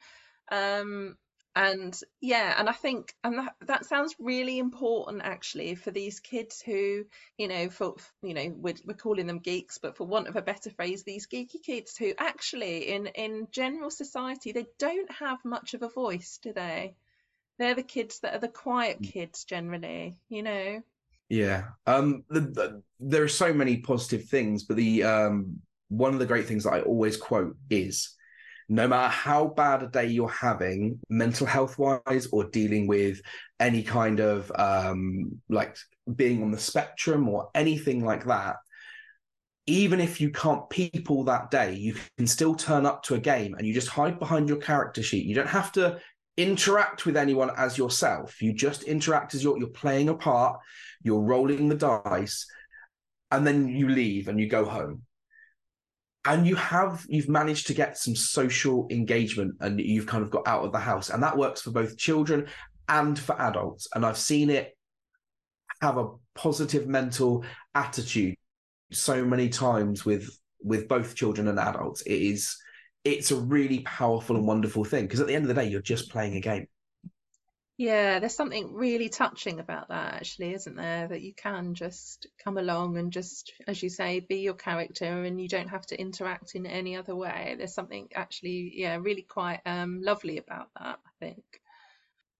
Um, 0.51 1.17
and 1.57 1.99
yeah 2.21 2.53
and 2.59 2.69
i 2.69 2.71
think 2.71 3.15
and 3.23 3.39
that, 3.39 3.55
that 3.65 3.85
sounds 3.85 4.15
really 4.19 4.59
important 4.59 5.23
actually 5.23 5.73
for 5.73 5.89
these 5.89 6.19
kids 6.19 6.61
who 6.61 7.03
you 7.37 7.47
know 7.47 7.67
for 7.69 7.95
you 8.21 8.35
know 8.35 8.53
we're, 8.55 8.75
we're 8.85 8.93
calling 8.93 9.25
them 9.25 9.39
geeks 9.39 9.79
but 9.79 9.97
for 9.97 10.05
want 10.05 10.27
of 10.27 10.35
a 10.35 10.41
better 10.41 10.69
phrase 10.69 11.03
these 11.03 11.25
geeky 11.25 11.61
kids 11.63 11.97
who 11.97 12.13
actually 12.19 12.89
in 12.89 13.07
in 13.07 13.47
general 13.51 13.89
society 13.89 14.51
they 14.51 14.67
don't 14.77 15.11
have 15.11 15.43
much 15.43 15.73
of 15.73 15.81
a 15.81 15.89
voice 15.89 16.39
do 16.43 16.53
they 16.53 16.93
they're 17.57 17.73
the 17.73 17.81
kids 17.81 18.19
that 18.19 18.35
are 18.35 18.39
the 18.39 18.47
quiet 18.47 19.01
mm. 19.01 19.11
kids 19.11 19.43
generally 19.43 20.15
you 20.29 20.43
know 20.43 20.79
yeah 21.27 21.63
um 21.87 22.23
the, 22.29 22.41
the, 22.41 22.83
there 22.99 23.23
are 23.23 23.27
so 23.27 23.51
many 23.51 23.77
positive 23.77 24.25
things 24.25 24.63
but 24.63 24.77
the 24.77 25.03
um 25.03 25.59
one 25.89 26.13
of 26.13 26.19
the 26.19 26.25
great 26.25 26.45
things 26.45 26.65
that 26.65 26.73
i 26.73 26.81
always 26.81 27.17
quote 27.17 27.57
is 27.71 28.13
no 28.69 28.87
matter 28.87 29.09
how 29.09 29.47
bad 29.47 29.83
a 29.83 29.87
day 29.87 30.07
you're 30.07 30.27
having, 30.27 30.99
mental 31.09 31.47
health 31.47 31.77
wise, 31.77 32.27
or 32.31 32.45
dealing 32.45 32.87
with 32.87 33.21
any 33.59 33.81
kind 33.81 34.19
of 34.19 34.51
um, 34.55 35.41
like 35.49 35.77
being 36.15 36.43
on 36.43 36.51
the 36.51 36.57
spectrum 36.57 37.29
or 37.29 37.49
anything 37.55 38.03
like 38.03 38.25
that, 38.25 38.57
even 39.67 39.99
if 39.99 40.19
you 40.19 40.31
can't 40.31 40.69
people 40.69 41.23
that 41.25 41.49
day, 41.49 41.73
you 41.73 41.95
can 42.17 42.27
still 42.27 42.55
turn 42.55 42.85
up 42.85 43.03
to 43.03 43.15
a 43.15 43.19
game 43.19 43.53
and 43.53 43.65
you 43.65 43.73
just 43.73 43.89
hide 43.89 44.19
behind 44.19 44.49
your 44.49 44.59
character 44.59 45.03
sheet. 45.03 45.25
You 45.25 45.35
don't 45.35 45.47
have 45.47 45.71
to 45.73 45.99
interact 46.35 47.05
with 47.05 47.17
anyone 47.17 47.51
as 47.57 47.77
yourself. 47.77 48.41
You 48.41 48.53
just 48.53 48.83
interact 48.83 49.33
as 49.33 49.43
you're, 49.43 49.57
you're 49.57 49.67
playing 49.67 50.09
a 50.09 50.13
part, 50.13 50.59
you're 51.03 51.21
rolling 51.21 51.69
the 51.69 51.75
dice, 51.75 52.45
and 53.31 53.47
then 53.47 53.67
you 53.67 53.89
leave 53.89 54.27
and 54.27 54.39
you 54.39 54.47
go 54.47 54.65
home 54.65 55.03
and 56.27 56.45
you 56.45 56.55
have 56.55 57.05
you've 57.07 57.29
managed 57.29 57.67
to 57.67 57.73
get 57.73 57.97
some 57.97 58.15
social 58.15 58.85
engagement 58.91 59.55
and 59.61 59.79
you've 59.79 60.05
kind 60.05 60.23
of 60.23 60.29
got 60.29 60.45
out 60.45 60.65
of 60.65 60.73
the 60.73 60.79
house. 60.79 61.09
And 61.09 61.23
that 61.23 61.37
works 61.37 61.61
for 61.61 61.71
both 61.71 61.97
children 61.97 62.47
and 62.89 63.17
for 63.17 63.41
adults. 63.41 63.87
And 63.95 64.05
i've 64.05 64.17
seen 64.17 64.49
it 64.49 64.77
have 65.81 65.97
a 65.97 66.09
positive 66.35 66.87
mental 66.87 67.45
attitude 67.75 68.35
so 68.91 69.23
many 69.23 69.49
times 69.49 70.05
with 70.05 70.29
with 70.61 70.87
both 70.87 71.15
children 71.15 71.47
and 71.47 71.59
adults. 71.59 72.01
It 72.01 72.21
is 72.21 72.57
it's 73.05 73.31
a 73.31 73.37
really 73.37 73.79
powerful 73.79 74.35
and 74.35 74.45
wonderful 74.45 74.83
thing. 74.83 75.05
Because 75.05 75.21
at 75.21 75.27
the 75.27 75.35
end 75.35 75.45
of 75.45 75.55
the 75.55 75.61
day 75.61 75.69
you're 75.69 75.81
just 75.81 76.11
playing 76.11 76.35
a 76.35 76.41
game 76.41 76.67
yeah, 77.77 78.17
there's 78.17 78.35
something 78.35 78.73
really 78.73 79.07
touching 79.07 79.59
about 79.59 79.89
that, 79.89 80.15
actually, 80.15 80.53
isn't 80.55 80.75
there? 80.75 81.07
That 81.07 81.21
you 81.21 81.33
can 81.35 81.75
just 81.75 82.25
come 82.43 82.57
along 82.57 82.97
and 82.97 83.11
just, 83.11 83.53
as 83.67 83.83
you 83.83 83.89
say, 83.89 84.19
be 84.19 84.37
your 84.37 84.55
character 84.55 85.05
and 85.05 85.39
you 85.39 85.47
don't 85.47 85.69
have 85.69 85.85
to 85.87 86.01
interact 86.01 86.55
in 86.55 86.65
any 86.65 86.95
other 86.95 87.15
way. 87.15 87.53
There's 87.55 87.75
something 87.75 88.07
actually, 88.15 88.73
yeah, 88.73 88.97
really 88.99 89.21
quite 89.21 89.61
um, 89.67 90.01
lovely 90.01 90.39
about 90.39 90.69
that, 90.79 90.97
I 91.05 91.25
think. 91.25 91.43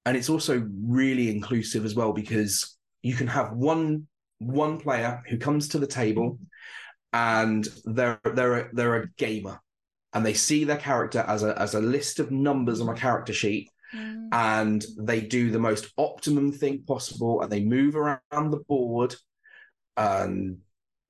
And 0.07 0.17
it's 0.17 0.29
also 0.29 0.67
really 0.83 1.29
inclusive 1.29 1.85
as 1.85 1.93
well 1.93 2.13
because 2.13 2.75
you 3.03 3.13
can 3.13 3.27
have 3.27 3.53
one 3.53 4.07
one 4.39 4.79
player 4.79 5.23
who 5.27 5.37
comes 5.37 5.69
to 5.69 5.79
the 5.79 5.87
table 5.87 6.39
and 7.11 7.67
they're 7.85 8.19
they're 8.23 8.69
they're 8.71 8.95
a 8.95 9.09
gamer 9.17 9.59
and 10.13 10.25
they 10.25 10.33
see 10.33 10.63
their 10.63 10.77
character 10.77 11.25
as 11.27 11.43
a 11.43 11.59
as 11.59 11.73
a 11.73 11.81
list 11.81 12.19
of 12.19 12.31
numbers 12.31 12.79
on 12.79 12.89
a 12.89 12.93
character 12.93 13.33
sheet 13.33 13.69
mm. 13.93 14.27
and 14.31 14.85
they 14.97 15.21
do 15.21 15.51
the 15.51 15.59
most 15.59 15.91
optimum 15.97 16.51
thing 16.51 16.83
possible 16.83 17.41
and 17.41 17.51
they 17.51 17.63
move 17.63 17.95
around 17.95 18.51
the 18.51 18.63
board 18.67 19.15
and 19.95 20.59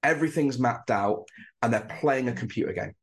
everything's 0.04 0.60
mapped 0.60 0.92
out 0.92 1.26
and 1.62 1.74
they're 1.74 1.90
playing 2.00 2.30
a 2.30 2.34
computer 2.34 2.74
game. 2.74 2.94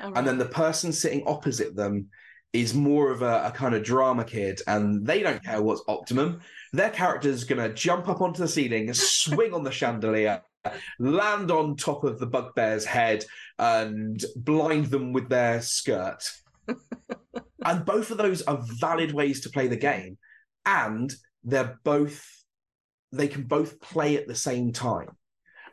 Right. 0.00 0.12
And 0.16 0.26
then 0.26 0.38
the 0.38 0.46
person 0.46 0.92
sitting 0.92 1.24
opposite 1.26 1.74
them 1.74 2.08
is 2.52 2.74
more 2.74 3.10
of 3.10 3.22
a, 3.22 3.46
a, 3.46 3.50
kind 3.50 3.74
of 3.74 3.82
drama 3.82 4.24
kid 4.24 4.60
and 4.66 5.06
they 5.06 5.22
don't 5.22 5.42
care 5.42 5.62
what's 5.62 5.82
optimum. 5.88 6.40
Their 6.72 6.90
character's 6.90 7.44
going 7.44 7.62
to 7.62 7.74
jump 7.74 8.08
up 8.08 8.20
onto 8.20 8.40
the 8.40 8.48
ceiling, 8.48 8.92
swing 8.92 9.54
on 9.54 9.64
the 9.64 9.70
chandelier, 9.70 10.42
land 10.98 11.50
on 11.50 11.76
top 11.76 12.04
of 12.04 12.18
the 12.18 12.26
bugbear's 12.26 12.84
head, 12.84 13.24
and 13.58 14.22
blind 14.36 14.86
them 14.86 15.12
with 15.12 15.28
their 15.28 15.62
skirt 15.62 16.30
and 17.64 17.84
both 17.84 18.10
of 18.10 18.18
those 18.18 18.42
are 18.42 18.62
valid 18.80 19.12
ways 19.12 19.40
to 19.42 19.50
play 19.50 19.68
the 19.68 19.76
game, 19.76 20.18
and 20.64 21.12
they're 21.44 21.78
both 21.84 22.26
they 23.12 23.28
can 23.28 23.42
both 23.42 23.80
play 23.80 24.16
at 24.16 24.26
the 24.26 24.34
same 24.34 24.72
time. 24.72 25.08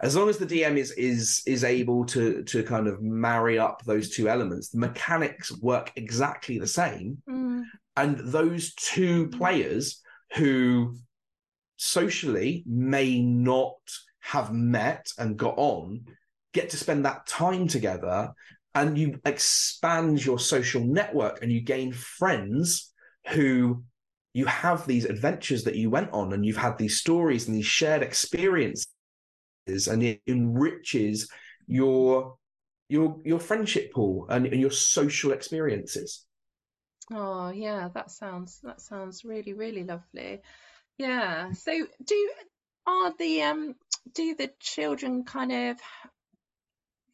As 0.02 0.15
long 0.15 0.30
as 0.30 0.38
the 0.38 0.45
DM 0.45 0.78
is 0.78 0.91
is 0.91 1.41
is 1.45 1.63
able 1.63 2.06
to 2.06 2.43
to 2.43 2.63
kind 2.63 2.88
of 2.88 3.02
marry 3.02 3.60
up 3.60 3.84
those 3.86 4.10
two 4.10 4.30
elements, 4.30 4.69
the 4.69 4.80
mechanics 4.80 5.52
work 5.62 5.91
exactly 5.95 6.58
the 6.58 6.67
same. 6.67 7.21
Mm. 7.30 7.63
And 7.97 8.19
those 8.19 8.73
two 8.75 9.28
players 9.30 10.02
who 10.36 10.95
socially 11.75 12.63
may 12.65 13.21
not 13.21 13.75
have 14.19 14.54
met 14.54 15.08
and 15.17 15.38
got 15.38 15.56
on 15.58 16.06
get 16.54 16.69
to 16.69 16.78
spend 16.78 17.06
that 17.06 17.25
time 17.25 17.67
together 17.67 18.32
and 18.75 18.97
you 18.97 19.19
expand 19.25 20.23
your 20.23 20.39
social 20.39 20.84
network 20.84 21.41
and 21.41 21.51
you 21.51 21.62
gain 21.62 21.91
friends 21.91 22.93
who 23.29 23.84
you 24.34 24.45
have 24.45 24.86
these 24.86 25.05
adventures 25.05 25.63
that 25.63 25.75
you 25.75 25.89
went 25.89 26.12
on 26.12 26.34
and 26.34 26.45
you've 26.45 26.58
had 26.58 26.77
these 26.77 26.97
stories 26.97 27.47
and 27.47 27.55
these 27.55 27.65
shared 27.65 28.03
experiences 28.03 28.88
and 29.67 30.03
it 30.03 30.21
enriches 30.27 31.29
your 31.67 32.36
your 32.89 33.17
your 33.23 33.39
friendship 33.39 33.91
pool 33.93 34.25
and, 34.29 34.47
and 34.47 34.62
your 34.62 34.71
social 34.71 35.32
experiences. 35.32 36.25
Oh 37.12 37.49
yeah 37.49 37.89
that 37.93 38.12
sounds 38.12 38.60
that 38.63 38.82
sounds 38.82 39.25
really 39.25 39.53
really 39.53 39.84
lovely. 39.84 40.41
Yeah 40.97 41.51
so 41.53 41.71
do 42.03 42.32
are 42.86 43.13
the 43.17 43.41
um 43.43 43.75
do 44.13 44.36
the 44.36 44.51
children 44.60 45.23
kind 45.23 45.51
of 45.51 45.77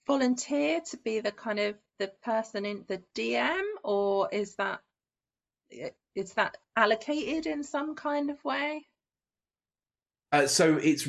volunteer 0.08 0.82
to 0.89 0.98
be 0.98 1.20
the 1.20 1.32
kind 1.32 1.60
of 1.60 1.76
the 2.00 2.12
person 2.24 2.65
in 2.65 2.84
the 2.88 3.02
DM, 3.15 3.63
or 3.84 4.30
is 4.32 4.56
that 4.56 4.80
is 6.15 6.34
that 6.34 6.58
allocated 6.76 7.46
in 7.46 7.63
some 7.63 7.96
kind 7.96 8.30
of 8.30 8.44
way? 8.44 8.86
Uh, 10.32 10.48
so 10.48 10.78
it's 10.82 11.08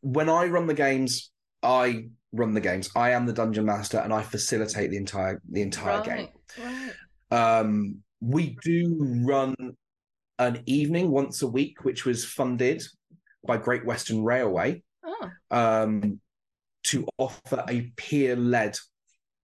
when 0.00 0.28
I 0.28 0.46
run 0.46 0.66
the 0.66 0.74
games, 0.74 1.30
I 1.62 2.08
run 2.32 2.54
the 2.54 2.60
games. 2.60 2.90
I 2.94 3.10
am 3.10 3.26
the 3.26 3.32
dungeon 3.32 3.64
master, 3.64 3.98
and 3.98 4.12
I 4.12 4.22
facilitate 4.22 4.90
the 4.90 4.96
entire 4.96 5.40
the 5.50 5.62
entire 5.62 6.00
right, 6.00 6.04
game. 6.04 6.28
Right. 7.30 7.58
Um, 7.60 7.98
we 8.20 8.56
do 8.62 8.96
run 9.26 9.54
an 10.38 10.62
evening 10.66 11.10
once 11.10 11.42
a 11.42 11.48
week, 11.48 11.84
which 11.84 12.04
was 12.04 12.24
funded 12.24 12.82
by 13.46 13.56
Great 13.56 13.84
Western 13.84 14.22
Railway. 14.22 14.82
Oh. 15.04 15.30
Um, 15.50 16.20
to 16.88 17.06
offer 17.18 17.64
a 17.68 17.92
peer 17.96 18.36
led 18.36 18.76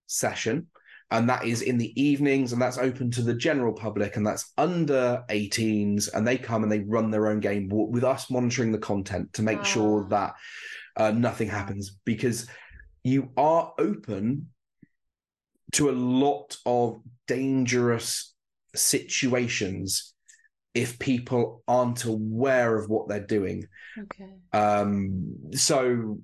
session. 0.07 0.69
And 1.11 1.29
that 1.29 1.45
is 1.45 1.63
in 1.63 1.79
the 1.79 1.93
evenings, 2.01 2.53
and 2.53 2.61
that's 2.61 2.79
open 2.79 3.11
to 3.13 3.23
the 3.23 3.35
general 3.35 3.73
public, 3.73 4.17
and 4.17 4.27
that's 4.27 4.53
under 4.59 5.23
18s. 5.29 6.09
And 6.13 6.27
they 6.27 6.39
come 6.39 6.63
and 6.63 6.73
they 6.73 6.81
run 6.81 7.11
their 7.11 7.29
own 7.29 7.41
game 7.41 7.69
with 7.69 8.03
us 8.05 8.31
monitoring 8.31 8.73
the 8.73 8.79
content 8.79 9.33
to 9.35 9.43
make 9.43 9.65
sure 9.65 10.05
ah. 10.05 10.09
that 10.09 10.35
uh, 10.97 11.11
nothing 11.11 11.49
happens 11.49 11.99
because 12.05 12.49
you 13.05 13.31
are 13.37 13.73
open 13.79 14.49
to 15.73 15.91
a 15.91 15.93
lot 15.93 16.57
of 16.65 17.01
dangerous 17.27 18.35
situations 18.75 20.15
if 20.73 20.99
people 20.99 21.63
aren't 21.69 22.05
aware 22.05 22.77
of 22.77 22.89
what 22.89 23.09
they're 23.09 23.21
doing. 23.21 23.67
Okay. 23.99 24.31
Um, 24.53 25.53
so 25.53 26.19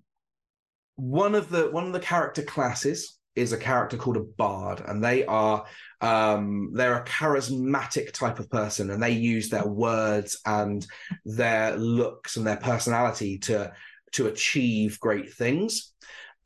one 1.00 1.34
of 1.34 1.48
the 1.48 1.70
one 1.70 1.86
of 1.86 1.92
the 1.92 2.00
character 2.00 2.42
classes 2.42 3.18
is 3.36 3.52
a 3.52 3.56
character 3.56 3.96
called 3.96 4.16
a 4.16 4.20
bard 4.20 4.82
and 4.86 5.02
they 5.02 5.24
are 5.24 5.64
um, 6.00 6.70
they're 6.74 6.96
a 6.96 7.04
charismatic 7.04 8.12
type 8.12 8.38
of 8.38 8.50
person 8.50 8.90
and 8.90 9.02
they 9.02 9.10
use 9.10 9.48
their 9.48 9.66
words 9.66 10.40
and 10.46 10.86
their 11.24 11.76
looks 11.76 12.36
and 12.36 12.46
their 12.46 12.56
personality 12.56 13.38
to 13.38 13.72
to 14.12 14.26
achieve 14.26 14.98
great 15.00 15.32
things 15.32 15.92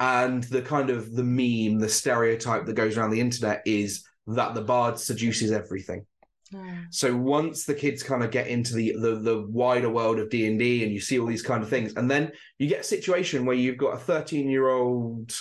And 0.01 0.43
the 0.45 0.63
kind 0.63 0.91
of 0.91 1.15
the 1.15 1.25
meme, 1.25 1.79
the 1.79 1.89
stereotype 1.89 2.67
that 2.67 2.75
goes 2.75 2.97
around 2.97 3.11
the 3.11 3.21
internet 3.21 3.63
is 3.65 4.05
that 4.27 4.55
the 4.55 4.63
bard 4.63 4.99
seduces 4.99 5.53
everything. 5.53 6.07
Mm. 6.53 6.87
So 6.91 7.17
once 7.17 7.65
the 7.65 7.75
kids 7.75 8.03
kind 8.03 8.23
of 8.23 8.31
get 8.31 8.49
into 8.49 8.75
the 8.75 8.93
the, 8.99 9.15
the 9.17 9.47
wider 9.49 9.91
world 9.91 10.19
of 10.19 10.31
D 10.31 10.47
and 10.47 10.59
D, 10.59 10.85
and 10.85 10.93
you 10.93 11.01
see 11.01 11.19
all 11.19 11.27
these 11.27 11.43
kind 11.43 11.63
of 11.63 11.69
things, 11.69 11.95
and 11.97 12.11
then 12.11 12.33
you 12.59 12.69
get 12.69 12.81
a 12.81 12.85
situation 12.85 13.47
where 13.47 13.57
you've 13.57 13.79
got 13.79 13.95
a 13.95 13.99
thirteen 13.99 14.49
year 14.49 14.69
old 14.69 15.35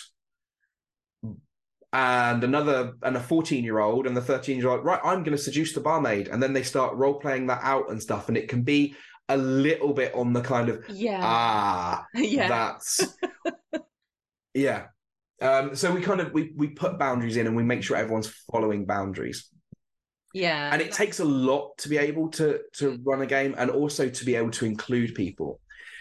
and 1.93 2.43
another 2.43 2.93
and 3.03 3.15
a 3.15 3.19
14 3.19 3.63
year 3.63 3.79
old 3.79 4.07
and 4.07 4.17
the 4.17 4.21
13 4.21 4.57
year 4.57 4.69
old 4.69 4.83
right 4.83 4.99
i'm 5.03 5.23
going 5.23 5.37
to 5.37 5.41
seduce 5.41 5.73
the 5.73 5.79
barmaid 5.79 6.27
and 6.27 6.41
then 6.41 6.51
they 6.51 6.63
start 6.63 6.95
role 6.95 7.13
playing 7.19 7.47
that 7.47 7.59
out 7.61 7.89
and 7.91 8.01
stuff 8.01 8.27
and 8.27 8.35
it 8.37 8.49
can 8.49 8.63
be 8.63 8.95
a 9.29 9.37
little 9.37 9.93
bit 9.93 10.13
on 10.15 10.33
the 10.33 10.41
kind 10.41 10.69
of 10.69 10.83
Yeah. 10.89 11.21
ah 11.23 12.05
yeah. 12.15 12.47
that's 12.49 13.15
yeah 14.55 14.85
um 15.41 15.75
so 15.75 15.93
we 15.93 16.01
kind 16.01 16.19
of 16.19 16.33
we 16.33 16.51
we 16.55 16.67
put 16.67 16.97
boundaries 16.97 17.37
in 17.37 17.45
and 17.47 17.55
we 17.55 17.63
make 17.63 17.83
sure 17.83 17.95
everyone's 17.95 18.33
following 18.51 18.85
boundaries 18.85 19.49
yeah. 20.33 20.71
and 20.73 20.81
it 20.81 20.91
takes 20.91 21.19
a 21.19 21.25
lot 21.25 21.77
to 21.77 21.89
be 21.89 21.97
able 21.97 22.29
to 22.31 22.59
to 22.73 22.99
run 23.03 23.21
a 23.21 23.25
game 23.25 23.55
and 23.57 23.69
also 23.69 24.09
to 24.09 24.25
be 24.25 24.35
able 24.35 24.51
to 24.51 24.65
include 24.65 25.15
people. 25.15 25.59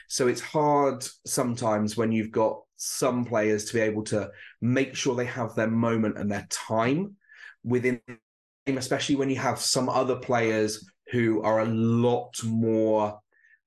So 0.09 0.29
it's 0.29 0.41
hard 0.41 1.07
sometimes 1.25 1.97
when 1.97 2.13
you've 2.13 2.33
got 2.33 2.61
some 2.77 3.25
players 3.25 3.67
to 3.67 3.75
be 3.75 3.81
able 3.81 4.03
to 4.03 4.31
make 4.61 4.97
sure 4.97 5.15
they 5.15 5.25
have 5.25 5.55
their 5.55 5.71
moment 5.71 6.19
and 6.19 6.31
their 6.31 6.47
time 6.51 7.17
within 7.63 8.01
the 8.09 8.17
game 8.67 8.77
especially 8.79 9.15
when 9.15 9.31
you 9.31 9.37
have 9.37 9.59
some 9.61 9.89
other 9.89 10.17
players 10.17 10.85
who 11.13 11.41
are 11.43 11.61
a 11.61 11.65
lot 11.67 12.35
more 12.43 13.21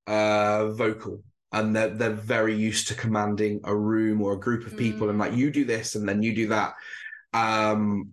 uh 0.08 0.68
vocal 0.74 1.24
and 1.54 1.74
they're, 1.74 1.90
they're 1.90 2.10
very 2.10 2.54
used 2.54 2.90
to 2.90 2.96
commanding 2.96 3.62
a 3.64 3.74
room 3.74 4.22
or 4.22 4.34
a 4.34 4.40
group 4.40 4.68
of 4.68 4.76
people 4.76 5.10
and 5.10 5.18
like 5.18 5.34
you 5.34 5.50
do 5.50 5.64
this 5.64 5.96
and 5.96 6.08
then 6.08 6.22
you 6.22 6.36
do 6.36 6.48
that. 6.50 6.74
Um 7.34 8.10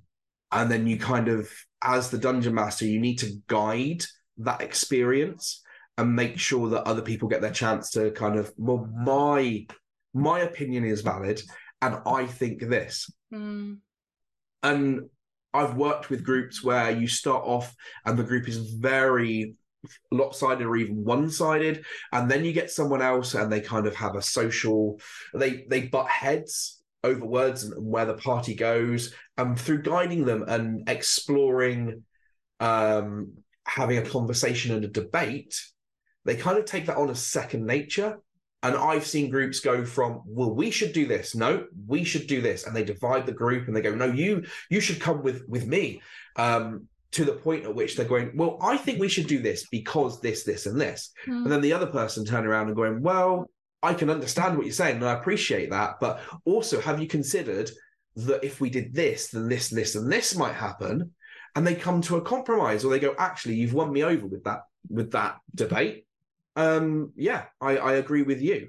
and 0.53 0.71
then 0.71 0.87
you 0.87 0.99
kind 0.99 1.27
of 1.27 1.51
as 1.83 2.11
the 2.11 2.19
dungeon 2.19 2.55
master 2.55 2.87
you 2.87 3.01
need 3.01 3.19
to 3.19 3.33
guide 3.49 4.03
that 4.39 4.61
experience 4.61 5.63
and 5.99 6.17
make 6.17 6.39
sure 6.39 6.69
that 6.71 6.85
other 6.85 7.03
people 7.03 7.29
get 7.29 7.41
their 7.41 7.51
chance 7.51 7.91
to 7.91 8.11
kind 8.13 8.39
of 8.39 8.53
well 8.57 8.89
my 8.95 9.67
my 10.15 10.41
opinion 10.41 10.85
is 10.85 11.01
valid 11.03 11.41
and 11.81 11.97
i 12.07 12.27
think 12.27 12.61
this 12.61 13.11
Mm. 13.33 13.79
and 14.63 15.01
i've 15.55 15.75
worked 15.77 16.11
with 16.11 16.25
groups 16.25 16.63
where 16.63 16.91
you 16.91 17.07
start 17.09 17.43
off 17.45 17.75
and 18.05 18.19
the 18.19 18.25
group 18.25 18.47
is 18.49 18.59
very 18.75 19.55
lopsided 20.11 20.67
or 20.67 20.77
even 20.77 21.03
one-sided 21.05 21.85
and 22.13 22.31
then 22.31 22.45
you 22.45 22.53
get 22.53 22.71
someone 22.71 23.03
else 23.03 23.35
and 23.35 23.51
they 23.51 23.61
kind 23.61 23.87
of 23.87 23.97
have 23.97 24.15
a 24.15 24.23
social 24.23 25.01
they 25.35 25.65
they 25.69 25.89
butt 25.89 26.09
heads 26.09 26.82
over 27.05 27.25
words 27.25 27.65
and 27.65 27.75
where 27.85 28.07
the 28.07 28.15
party 28.15 28.55
goes 28.55 29.15
and 29.37 29.59
through 29.59 29.83
guiding 29.83 30.25
them 30.25 30.45
and 30.47 30.89
exploring 30.89 32.03
um 32.61 33.33
having 33.67 33.99
a 33.99 34.09
conversation 34.09 34.75
and 34.75 34.85
a 34.85 34.89
debate 34.89 35.61
they 36.25 36.37
kind 36.37 36.59
of 36.59 36.65
take 36.65 36.87
that 36.87 36.97
on 36.97 37.11
as 37.11 37.25
second 37.25 37.67
nature 37.67 38.19
and 38.65 38.77
I've 38.77 39.05
seen 39.05 39.29
groups 39.29 39.59
go 39.59 39.85
from, 39.85 40.23
well, 40.25 40.55
we 40.55 40.71
should 40.71 40.93
do 40.93 41.05
this. 41.05 41.35
No, 41.35 41.67
we 41.89 42.05
should 42.05 42.29
do 42.29 42.41
this. 42.41 42.65
And 42.65 42.77
they 42.77 42.85
divide 42.85 43.27
the 43.27 43.33
group 43.33 43.67
and 43.67 43.77
they 43.77 43.81
go, 43.81 43.93
no, 43.93 44.07
you 44.07 44.45
you 44.71 44.81
should 44.81 45.01
come 45.01 45.23
with 45.23 45.43
with 45.49 45.67
me. 45.67 46.01
Um, 46.37 46.87
to 47.13 47.27
the 47.27 47.33
point 47.33 47.65
at 47.65 47.75
which 47.75 47.95
they're 47.95 48.07
going, 48.07 48.33
well, 48.35 48.59
I 48.63 48.77
think 48.79 48.99
we 48.99 49.09
should 49.09 49.27
do 49.27 49.41
this 49.41 49.69
because 49.69 50.21
this, 50.21 50.45
this, 50.45 50.65
and 50.67 50.81
this. 50.81 51.13
Mm. 51.27 51.43
And 51.43 51.53
then 51.53 51.61
the 51.61 51.75
other 51.75 51.87
person 51.87 52.25
turn 52.25 52.47
around 52.47 52.69
and 52.69 52.77
going, 52.77 53.03
well, 53.03 53.51
I 53.83 53.95
can 53.95 54.11
understand 54.11 54.57
what 54.57 54.67
you're 54.67 54.73
saying 54.73 54.97
and 54.97 55.05
I 55.05 55.15
appreciate 55.15 55.71
that. 55.71 56.01
But 56.01 56.21
also, 56.45 56.81
have 56.81 57.01
you 57.01 57.07
considered 57.07 57.71
that 58.17 58.45
if 58.45 58.61
we 58.61 58.71
did 58.71 58.95
this, 58.95 59.29
then 59.29 59.49
this, 59.49 59.71
and 59.71 59.81
this, 59.81 59.95
and 59.95 60.11
this 60.11 60.37
might 60.37 60.55
happen? 60.55 61.13
And 61.55 61.67
they 61.67 61.75
come 61.75 62.01
to 62.03 62.17
a 62.17 62.23
compromise, 62.23 62.83
or 62.85 62.91
they 62.91 62.99
go, 62.99 63.15
actually, 63.19 63.57
you've 63.57 63.75
won 63.75 63.93
me 63.93 64.03
over 64.05 64.27
with 64.27 64.45
that 64.45 64.61
with 64.89 65.13
that 65.13 65.37
debate. 65.55 66.07
Um, 66.57 67.13
yeah, 67.15 67.45
I, 67.61 67.77
I 67.77 67.93
agree 67.95 68.23
with 68.23 68.41
you. 68.41 68.69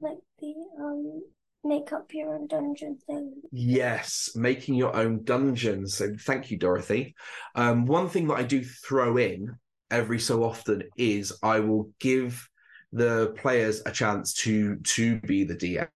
Like 0.00 0.18
the 0.40 0.54
um 0.80 1.22
make 1.64 1.92
up 1.92 2.12
your 2.12 2.34
own 2.34 2.46
dungeon 2.46 2.98
thing. 3.06 3.34
Yes, 3.52 4.30
making 4.34 4.74
your 4.74 4.94
own 4.96 5.24
dungeons. 5.24 5.96
So 5.96 6.14
thank 6.18 6.50
you, 6.50 6.56
Dorothy. 6.56 7.14
Um, 7.54 7.86
one 7.86 8.08
thing 8.08 8.28
that 8.28 8.38
I 8.38 8.42
do 8.42 8.64
throw 8.64 9.16
in 9.16 9.56
every 9.90 10.18
so 10.18 10.44
often 10.44 10.84
is 10.96 11.32
I 11.42 11.60
will 11.60 11.90
give 11.98 12.48
the 12.92 13.34
players 13.36 13.82
a 13.86 13.90
chance 13.90 14.34
to 14.34 14.76
to 14.76 15.20
be 15.20 15.44
the 15.44 15.56
DM. 15.56 15.88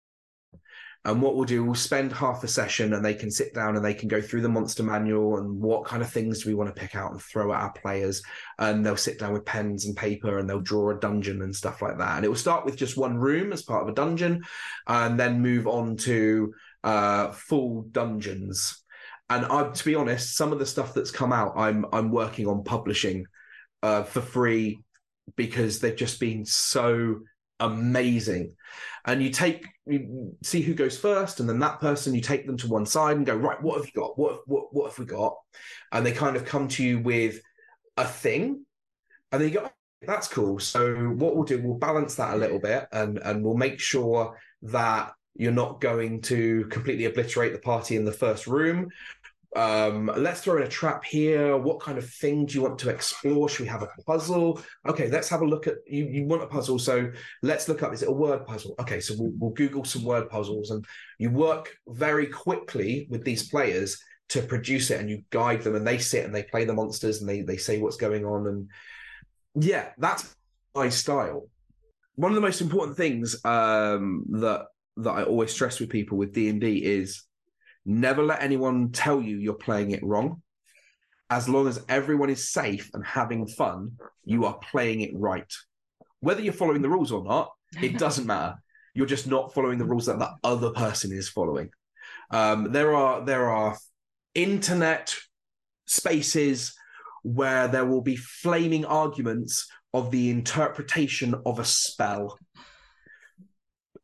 And 1.03 1.19
what 1.19 1.35
we'll 1.35 1.45
do, 1.45 1.63
we'll 1.63 1.73
spend 1.73 2.13
half 2.13 2.43
a 2.43 2.47
session 2.47 2.93
and 2.93 3.03
they 3.03 3.15
can 3.15 3.31
sit 3.31 3.55
down 3.55 3.75
and 3.75 3.83
they 3.83 3.93
can 3.93 4.07
go 4.07 4.21
through 4.21 4.41
the 4.41 4.49
monster 4.49 4.83
manual 4.83 5.37
and 5.37 5.59
what 5.59 5.83
kind 5.83 6.03
of 6.03 6.11
things 6.11 6.43
do 6.43 6.49
we 6.49 6.53
want 6.53 6.73
to 6.73 6.79
pick 6.79 6.95
out 6.95 7.11
and 7.11 7.19
throw 7.19 7.51
at 7.51 7.59
our 7.59 7.71
players. 7.73 8.21
And 8.59 8.85
they'll 8.85 8.95
sit 8.95 9.17
down 9.17 9.33
with 9.33 9.43
pens 9.43 9.85
and 9.85 9.97
paper 9.97 10.37
and 10.37 10.47
they'll 10.47 10.61
draw 10.61 10.91
a 10.91 10.99
dungeon 10.99 11.41
and 11.41 11.55
stuff 11.55 11.81
like 11.81 11.97
that. 11.97 12.17
And 12.17 12.25
it 12.25 12.27
will 12.27 12.35
start 12.35 12.65
with 12.65 12.75
just 12.75 12.97
one 12.97 13.17
room 13.17 13.51
as 13.51 13.63
part 13.63 13.81
of 13.81 13.89
a 13.89 13.95
dungeon 13.95 14.43
and 14.85 15.19
then 15.19 15.41
move 15.41 15.65
on 15.65 15.97
to 15.97 16.53
uh, 16.83 17.31
full 17.31 17.81
dungeons. 17.89 18.83
And 19.27 19.45
I, 19.45 19.69
to 19.69 19.85
be 19.85 19.95
honest, 19.95 20.35
some 20.35 20.53
of 20.53 20.59
the 20.59 20.67
stuff 20.67 20.93
that's 20.93 21.09
come 21.09 21.33
out, 21.33 21.53
I'm 21.55 21.85
I'm 21.93 22.11
working 22.11 22.47
on 22.47 22.63
publishing 22.63 23.25
uh, 23.83 24.03
for 24.03 24.21
free 24.21 24.83
because 25.35 25.79
they've 25.79 25.95
just 25.95 26.19
been 26.19 26.45
so 26.45 27.21
amazing. 27.59 28.55
And 29.05 29.21
you 29.21 29.29
take 29.29 29.65
you 29.85 30.35
see 30.43 30.61
who 30.61 30.73
goes 30.73 30.97
first, 30.97 31.39
and 31.39 31.49
then 31.49 31.59
that 31.59 31.79
person 31.79 32.13
you 32.13 32.21
take 32.21 32.45
them 32.45 32.57
to 32.57 32.67
one 32.67 32.85
side 32.85 33.17
and 33.17 33.25
go 33.25 33.35
right. 33.35 33.61
What 33.61 33.77
have 33.77 33.85
you 33.85 33.99
got? 33.99 34.17
What 34.17 34.41
what 34.47 34.73
what 34.73 34.91
have 34.91 34.99
we 34.99 35.05
got? 35.05 35.35
And 35.91 36.05
they 36.05 36.11
kind 36.11 36.35
of 36.35 36.45
come 36.45 36.67
to 36.69 36.83
you 36.83 36.99
with 36.99 37.41
a 37.97 38.05
thing, 38.05 38.65
and 39.31 39.41
then 39.41 39.49
you 39.49 39.59
go, 39.59 39.65
"Oh, 39.65 39.71
that's 40.03 40.27
cool. 40.27 40.59
So 40.59 40.93
what 40.95 41.35
we'll 41.35 41.45
do, 41.45 41.61
we'll 41.61 41.77
balance 41.77 42.15
that 42.15 42.35
a 42.35 42.37
little 42.37 42.59
bit, 42.59 42.87
and 42.91 43.17
and 43.19 43.43
we'll 43.43 43.55
make 43.55 43.79
sure 43.79 44.37
that 44.63 45.13
you're 45.35 45.51
not 45.51 45.81
going 45.81 46.21
to 46.21 46.65
completely 46.65 47.05
obliterate 47.05 47.53
the 47.53 47.59
party 47.59 47.95
in 47.95 48.05
the 48.05 48.11
first 48.11 48.47
room. 48.47 48.89
Um, 49.53 50.09
let's 50.15 50.41
throw 50.41 50.57
in 50.57 50.63
a 50.63 50.67
trap 50.67 51.03
here. 51.03 51.57
What 51.57 51.81
kind 51.81 51.97
of 51.97 52.09
thing 52.09 52.45
do 52.45 52.53
you 52.53 52.61
want 52.61 52.79
to 52.79 52.89
explore? 52.89 53.49
Should 53.49 53.63
we 53.63 53.67
have 53.67 53.83
a 53.83 53.89
puzzle? 54.07 54.61
Okay, 54.87 55.09
let's 55.09 55.27
have 55.27 55.41
a 55.41 55.45
look 55.45 55.67
at 55.67 55.75
you. 55.85 56.05
You 56.05 56.25
want 56.25 56.43
a 56.43 56.47
puzzle, 56.47 56.79
so 56.79 57.11
let's 57.41 57.67
look 57.67 57.83
up. 57.83 57.93
Is 57.93 58.01
it 58.01 58.09
a 58.09 58.13
word 58.13 58.45
puzzle? 58.45 58.75
Okay, 58.79 59.01
so 59.01 59.13
we'll, 59.17 59.33
we'll 59.37 59.51
Google 59.51 59.83
some 59.83 60.05
word 60.05 60.29
puzzles, 60.29 60.71
and 60.71 60.85
you 61.19 61.29
work 61.29 61.75
very 61.87 62.27
quickly 62.27 63.07
with 63.09 63.25
these 63.25 63.49
players 63.49 64.01
to 64.29 64.41
produce 64.41 64.89
it, 64.89 65.01
and 65.01 65.09
you 65.09 65.23
guide 65.31 65.61
them, 65.61 65.75
and 65.75 65.85
they 65.85 65.97
sit 65.97 66.23
and 66.23 66.33
they 66.33 66.43
play 66.43 66.63
the 66.63 66.73
monsters, 66.73 67.19
and 67.19 67.29
they 67.29 67.41
they 67.41 67.57
say 67.57 67.77
what's 67.77 67.97
going 67.97 68.25
on, 68.25 68.47
and 68.47 68.69
yeah, 69.55 69.89
that's 69.97 70.33
my 70.73 70.87
style. 70.87 71.49
One 72.15 72.31
of 72.31 72.35
the 72.35 72.41
most 72.41 72.61
important 72.61 72.95
things 72.95 73.43
um, 73.43 74.25
that 74.29 74.67
that 74.97 75.11
I 75.11 75.23
always 75.23 75.51
stress 75.51 75.81
with 75.81 75.89
people 75.89 76.17
with 76.17 76.33
D 76.33 76.47
and 76.47 76.61
D 76.61 76.77
is 76.77 77.23
never 77.85 78.23
let 78.23 78.41
anyone 78.41 78.91
tell 78.91 79.21
you 79.21 79.37
you're 79.37 79.53
playing 79.53 79.91
it 79.91 80.03
wrong. 80.03 80.41
As 81.29 81.47
long 81.47 81.67
as 81.67 81.83
everyone 81.87 82.29
is 82.29 82.51
safe 82.51 82.89
and 82.93 83.05
having 83.05 83.47
fun, 83.47 83.93
you 84.25 84.45
are 84.45 84.59
playing 84.71 85.01
it 85.01 85.11
right. 85.13 85.51
Whether 86.19 86.41
you're 86.41 86.53
following 86.53 86.81
the 86.81 86.89
rules 86.89 87.11
or 87.11 87.23
not, 87.23 87.51
it 87.81 87.97
doesn't 87.97 88.27
matter. 88.27 88.55
You're 88.93 89.05
just 89.05 89.27
not 89.27 89.53
following 89.53 89.77
the 89.77 89.85
rules 89.85 90.07
that 90.07 90.19
the 90.19 90.31
other 90.43 90.71
person 90.71 91.11
is 91.13 91.29
following. 91.29 91.69
Um, 92.29 92.71
there 92.71 92.93
are 92.93 93.23
there 93.25 93.49
are 93.49 93.77
internet 94.35 95.15
spaces 95.85 96.73
where 97.23 97.67
there 97.67 97.85
will 97.85 98.01
be 98.01 98.15
flaming 98.15 98.85
arguments 98.85 99.67
of 99.93 100.11
the 100.11 100.29
interpretation 100.29 101.35
of 101.45 101.59
a 101.59 101.65
spell 101.65 102.37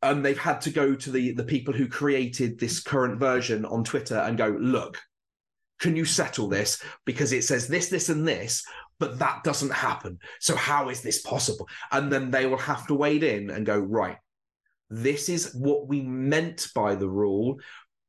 and 0.02 0.24
they've 0.24 0.38
had 0.38 0.60
to 0.62 0.70
go 0.70 0.94
to 0.94 1.10
the 1.10 1.32
the 1.32 1.44
people 1.44 1.74
who 1.74 1.88
created 1.88 2.58
this 2.58 2.80
current 2.80 3.18
version 3.18 3.64
on 3.64 3.84
Twitter 3.84 4.16
and 4.16 4.38
go, 4.38 4.48
look, 4.60 4.98
can 5.80 5.96
you 5.96 6.04
settle 6.04 6.48
this 6.48 6.82
because 7.04 7.32
it 7.32 7.44
says 7.44 7.68
this, 7.68 7.88
this, 7.88 8.08
and 8.08 8.26
this, 8.26 8.64
but 8.98 9.18
that 9.18 9.44
doesn't 9.44 9.72
happen. 9.72 10.18
So 10.40 10.56
how 10.56 10.88
is 10.88 11.02
this 11.02 11.20
possible? 11.22 11.68
And 11.92 12.12
then 12.12 12.30
they 12.30 12.46
will 12.46 12.58
have 12.58 12.86
to 12.88 12.94
wade 12.94 13.22
in 13.22 13.50
and 13.50 13.64
go, 13.64 13.78
right, 13.78 14.18
this 14.90 15.28
is 15.28 15.54
what 15.54 15.86
we 15.86 16.02
meant 16.02 16.68
by 16.74 16.94
the 16.94 17.08
rule, 17.08 17.60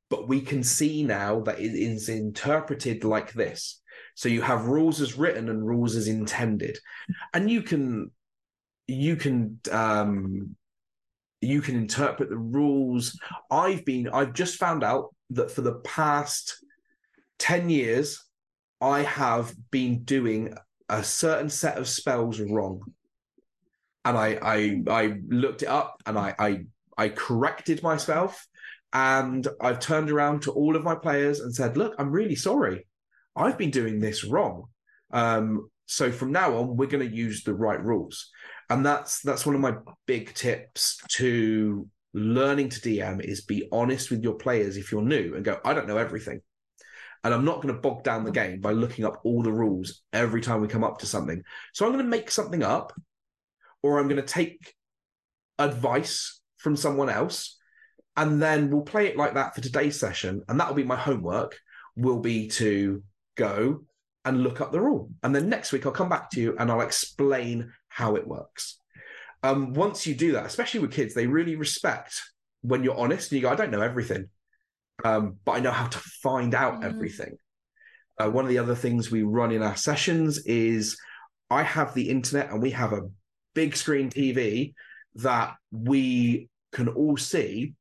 but 0.09 0.27
we 0.27 0.41
can 0.41 0.63
see 0.63 1.03
now 1.03 1.41
that 1.41 1.59
it 1.59 1.73
is 1.73 2.09
interpreted 2.09 3.03
like 3.03 3.33
this. 3.33 3.81
So 4.15 4.29
you 4.29 4.41
have 4.41 4.67
rules 4.67 5.01
as 5.01 5.17
written 5.17 5.49
and 5.49 5.65
rules 5.65 5.95
as 5.95 6.07
intended, 6.07 6.77
and 7.33 7.49
you 7.49 7.61
can 7.61 8.11
you 8.87 9.15
can 9.15 9.59
um 9.71 10.55
you 11.41 11.61
can 11.61 11.75
interpret 11.75 12.29
the 12.29 12.37
rules. 12.37 13.17
I've 13.49 13.85
been, 13.85 14.09
I've 14.09 14.33
just 14.33 14.57
found 14.57 14.83
out 14.83 15.15
that 15.31 15.51
for 15.51 15.61
the 15.61 15.75
past 15.75 16.63
10 17.39 17.69
years, 17.69 18.23
I 18.81 19.01
have 19.01 19.53
been 19.71 20.03
doing 20.03 20.53
a 20.89 21.03
certain 21.03 21.49
set 21.49 21.77
of 21.77 21.87
spells 21.87 22.39
wrong. 22.39 22.81
And 24.05 24.17
I 24.17 24.39
I 24.41 24.81
I 24.87 25.19
looked 25.27 25.61
it 25.61 25.67
up 25.67 26.01
and 26.05 26.17
I 26.17 26.33
I 26.39 26.65
I 26.97 27.09
corrected 27.09 27.83
myself 27.83 28.47
and 28.93 29.47
I've 29.61 29.79
turned 29.79 30.09
around 30.09 30.43
to 30.43 30.51
all 30.51 30.75
of 30.75 30.83
my 30.83 30.95
players 30.95 31.41
and 31.41 31.53
said, 31.53 31.77
look, 31.77 31.93
I'm 31.99 32.11
really 32.11 32.35
sorry. 32.35 32.87
I've 33.35 33.57
been 33.57 33.69
doing 33.69 33.99
this 33.99 34.23
wrong. 34.23 34.65
Um, 35.11 35.69
so 35.85 36.11
from 36.11 36.31
now 36.31 36.57
on, 36.57 36.75
we're 36.75 36.87
going 36.87 37.07
to 37.07 37.15
use 37.15 37.43
the 37.43 37.53
right 37.53 37.83
rules. 37.83 38.31
And 38.69 38.85
that's 38.85 39.21
that's 39.21 39.45
one 39.45 39.55
of 39.55 39.61
my 39.61 39.75
big 40.05 40.33
tips 40.33 40.99
to 41.15 41.87
learning 42.13 42.69
to 42.69 42.79
DM 42.79 43.21
is 43.23 43.41
be 43.41 43.67
honest 43.71 44.09
with 44.09 44.23
your 44.23 44.35
players 44.35 44.77
if 44.77 44.91
you're 44.91 45.01
new 45.01 45.35
and 45.35 45.45
go, 45.45 45.59
I 45.63 45.73
don't 45.73 45.87
know 45.87 45.97
everything. 45.97 46.41
And 47.23 47.33
I'm 47.33 47.45
not 47.45 47.61
going 47.61 47.73
to 47.73 47.81
bog 47.81 48.03
down 48.03 48.23
the 48.23 48.31
game 48.31 48.61
by 48.61 48.71
looking 48.71 49.05
up 49.05 49.19
all 49.23 49.43
the 49.43 49.51
rules 49.51 50.01
every 50.13 50.41
time 50.41 50.61
we 50.61 50.67
come 50.67 50.83
up 50.83 50.99
to 50.99 51.05
something. 51.05 51.43
So 51.73 51.85
I'm 51.85 51.91
going 51.91 52.03
to 52.03 52.09
make 52.09 52.31
something 52.31 52.63
up 52.63 52.93
or 53.83 53.99
I'm 53.99 54.07
going 54.07 54.21
to 54.21 54.27
take 54.27 54.73
advice 55.57 56.39
from 56.57 56.75
someone 56.75 57.09
else 57.09 57.57
and 58.15 58.41
then 58.41 58.69
we'll 58.69 58.81
play 58.81 59.07
it 59.07 59.17
like 59.17 59.33
that 59.33 59.55
for 59.55 59.61
today's 59.61 59.99
session 59.99 60.41
and 60.47 60.59
that'll 60.59 60.73
be 60.73 60.83
my 60.83 60.95
homework 60.95 61.59
will 61.95 62.19
be 62.19 62.47
to 62.47 63.03
go 63.35 63.83
and 64.25 64.43
look 64.43 64.61
up 64.61 64.71
the 64.71 64.81
rule 64.81 65.09
and 65.23 65.33
then 65.33 65.49
next 65.49 65.71
week 65.71 65.85
i'll 65.85 65.91
come 65.91 66.09
back 66.09 66.29
to 66.29 66.41
you 66.41 66.55
and 66.59 66.69
i'll 66.69 66.81
explain 66.81 67.71
how 67.99 68.15
it 68.15 68.27
works 68.27 68.79
um, 69.43 69.73
once 69.73 70.07
you 70.07 70.15
do 70.15 70.33
that 70.33 70.45
especially 70.45 70.79
with 70.79 70.91
kids 70.91 71.13
they 71.13 71.27
really 71.27 71.55
respect 71.55 72.21
when 72.61 72.83
you're 72.83 72.97
honest 72.97 73.31
and 73.31 73.37
you 73.37 73.47
go 73.47 73.51
i 73.51 73.55
don't 73.55 73.71
know 73.71 73.81
everything 73.81 74.27
um, 75.05 75.35
but 75.45 75.53
i 75.53 75.59
know 75.59 75.71
how 75.71 75.87
to 75.87 75.99
find 75.99 76.53
out 76.53 76.81
mm. 76.81 76.85
everything 76.85 77.37
uh, 78.19 78.29
one 78.29 78.43
of 78.43 78.49
the 78.49 78.57
other 78.57 78.75
things 78.75 79.11
we 79.11 79.23
run 79.23 79.51
in 79.51 79.63
our 79.63 79.75
sessions 79.75 80.39
is 80.45 80.97
i 81.49 81.63
have 81.63 81.93
the 81.93 82.09
internet 82.09 82.51
and 82.51 82.61
we 82.61 82.71
have 82.71 82.93
a 82.93 83.07
big 83.53 83.75
screen 83.75 84.09
tv 84.09 84.73
that 85.15 85.55
we 85.71 86.49
can 86.71 86.87
all 86.87 87.17
see. 87.17 87.73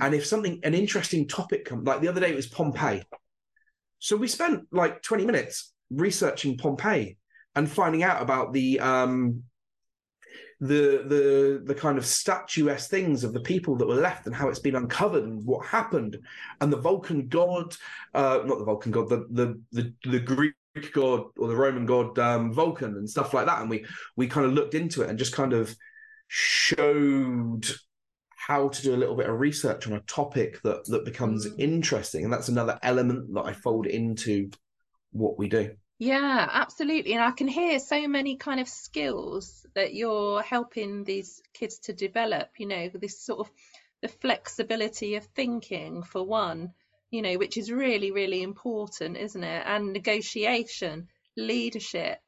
And 0.00 0.14
if 0.14 0.26
something, 0.26 0.60
an 0.62 0.74
interesting 0.74 1.28
topic 1.28 1.66
comes, 1.66 1.86
like 1.86 2.00
the 2.00 2.08
other 2.08 2.20
day, 2.20 2.30
it 2.30 2.36
was 2.36 2.46
Pompeii. 2.46 3.02
So 3.98 4.16
we 4.16 4.28
spent 4.28 4.66
like 4.72 5.02
20 5.02 5.24
minutes 5.24 5.72
researching 5.90 6.56
Pompeii 6.56 7.18
and 7.54 7.70
finding 7.70 8.02
out 8.02 8.22
about 8.22 8.52
the 8.52 8.80
um, 8.80 9.42
the 10.60 11.04
the 11.06 11.62
the 11.64 11.74
kind 11.74 11.98
of 11.98 12.06
statuesque 12.06 12.88
things 12.88 13.24
of 13.24 13.32
the 13.32 13.40
people 13.40 13.76
that 13.76 13.86
were 13.86 13.94
left 13.94 14.26
and 14.26 14.34
how 14.34 14.48
it's 14.48 14.58
been 14.58 14.76
uncovered 14.76 15.24
and 15.24 15.44
what 15.44 15.66
happened 15.66 16.18
and 16.60 16.72
the 16.72 16.78
Vulcan 16.78 17.28
god, 17.28 17.74
uh, 18.14 18.40
not 18.44 18.58
the 18.58 18.64
Vulcan 18.64 18.92
god, 18.92 19.08
the 19.08 19.26
the 19.30 19.60
the, 19.72 19.92
the 20.10 20.20
Greek 20.20 20.54
god 20.92 21.24
or 21.38 21.48
the 21.48 21.56
Roman 21.56 21.84
god 21.86 22.18
um, 22.18 22.52
Vulcan 22.52 22.96
and 22.96 23.08
stuff 23.08 23.34
like 23.34 23.46
that. 23.46 23.60
And 23.60 23.68
we 23.68 23.84
we 24.16 24.28
kind 24.28 24.46
of 24.46 24.52
looked 24.52 24.74
into 24.74 25.02
it 25.02 25.10
and 25.10 25.18
just 25.18 25.34
kind 25.34 25.52
of 25.52 25.74
showed 26.28 27.66
how 28.46 28.68
to 28.68 28.82
do 28.82 28.94
a 28.94 28.96
little 28.96 29.16
bit 29.16 29.28
of 29.28 29.40
research 29.40 29.86
on 29.86 29.94
a 29.94 30.00
topic 30.00 30.62
that 30.62 30.84
that 30.86 31.04
becomes 31.04 31.46
mm. 31.46 31.54
interesting 31.58 32.24
and 32.24 32.32
that's 32.32 32.48
another 32.48 32.78
element 32.82 33.32
that 33.34 33.44
i 33.44 33.52
fold 33.52 33.86
into 33.86 34.48
what 35.10 35.38
we 35.38 35.48
do 35.48 35.74
yeah 35.98 36.48
absolutely 36.52 37.14
and 37.14 37.22
i 37.22 37.30
can 37.30 37.48
hear 37.48 37.78
so 37.78 38.06
many 38.06 38.36
kind 38.36 38.60
of 38.60 38.68
skills 38.68 39.64
that 39.74 39.94
you're 39.94 40.42
helping 40.42 41.04
these 41.04 41.40
kids 41.54 41.78
to 41.78 41.92
develop 41.92 42.48
you 42.58 42.66
know 42.66 42.90
this 42.94 43.20
sort 43.20 43.40
of 43.40 43.50
the 44.02 44.08
flexibility 44.08 45.14
of 45.16 45.24
thinking 45.34 46.02
for 46.02 46.22
one 46.22 46.72
you 47.10 47.22
know 47.22 47.34
which 47.38 47.56
is 47.56 47.70
really 47.72 48.10
really 48.10 48.42
important 48.42 49.16
isn't 49.16 49.44
it? 49.44 49.62
And 49.66 49.92
negotiation 49.92 51.08
leadership. 51.36 52.18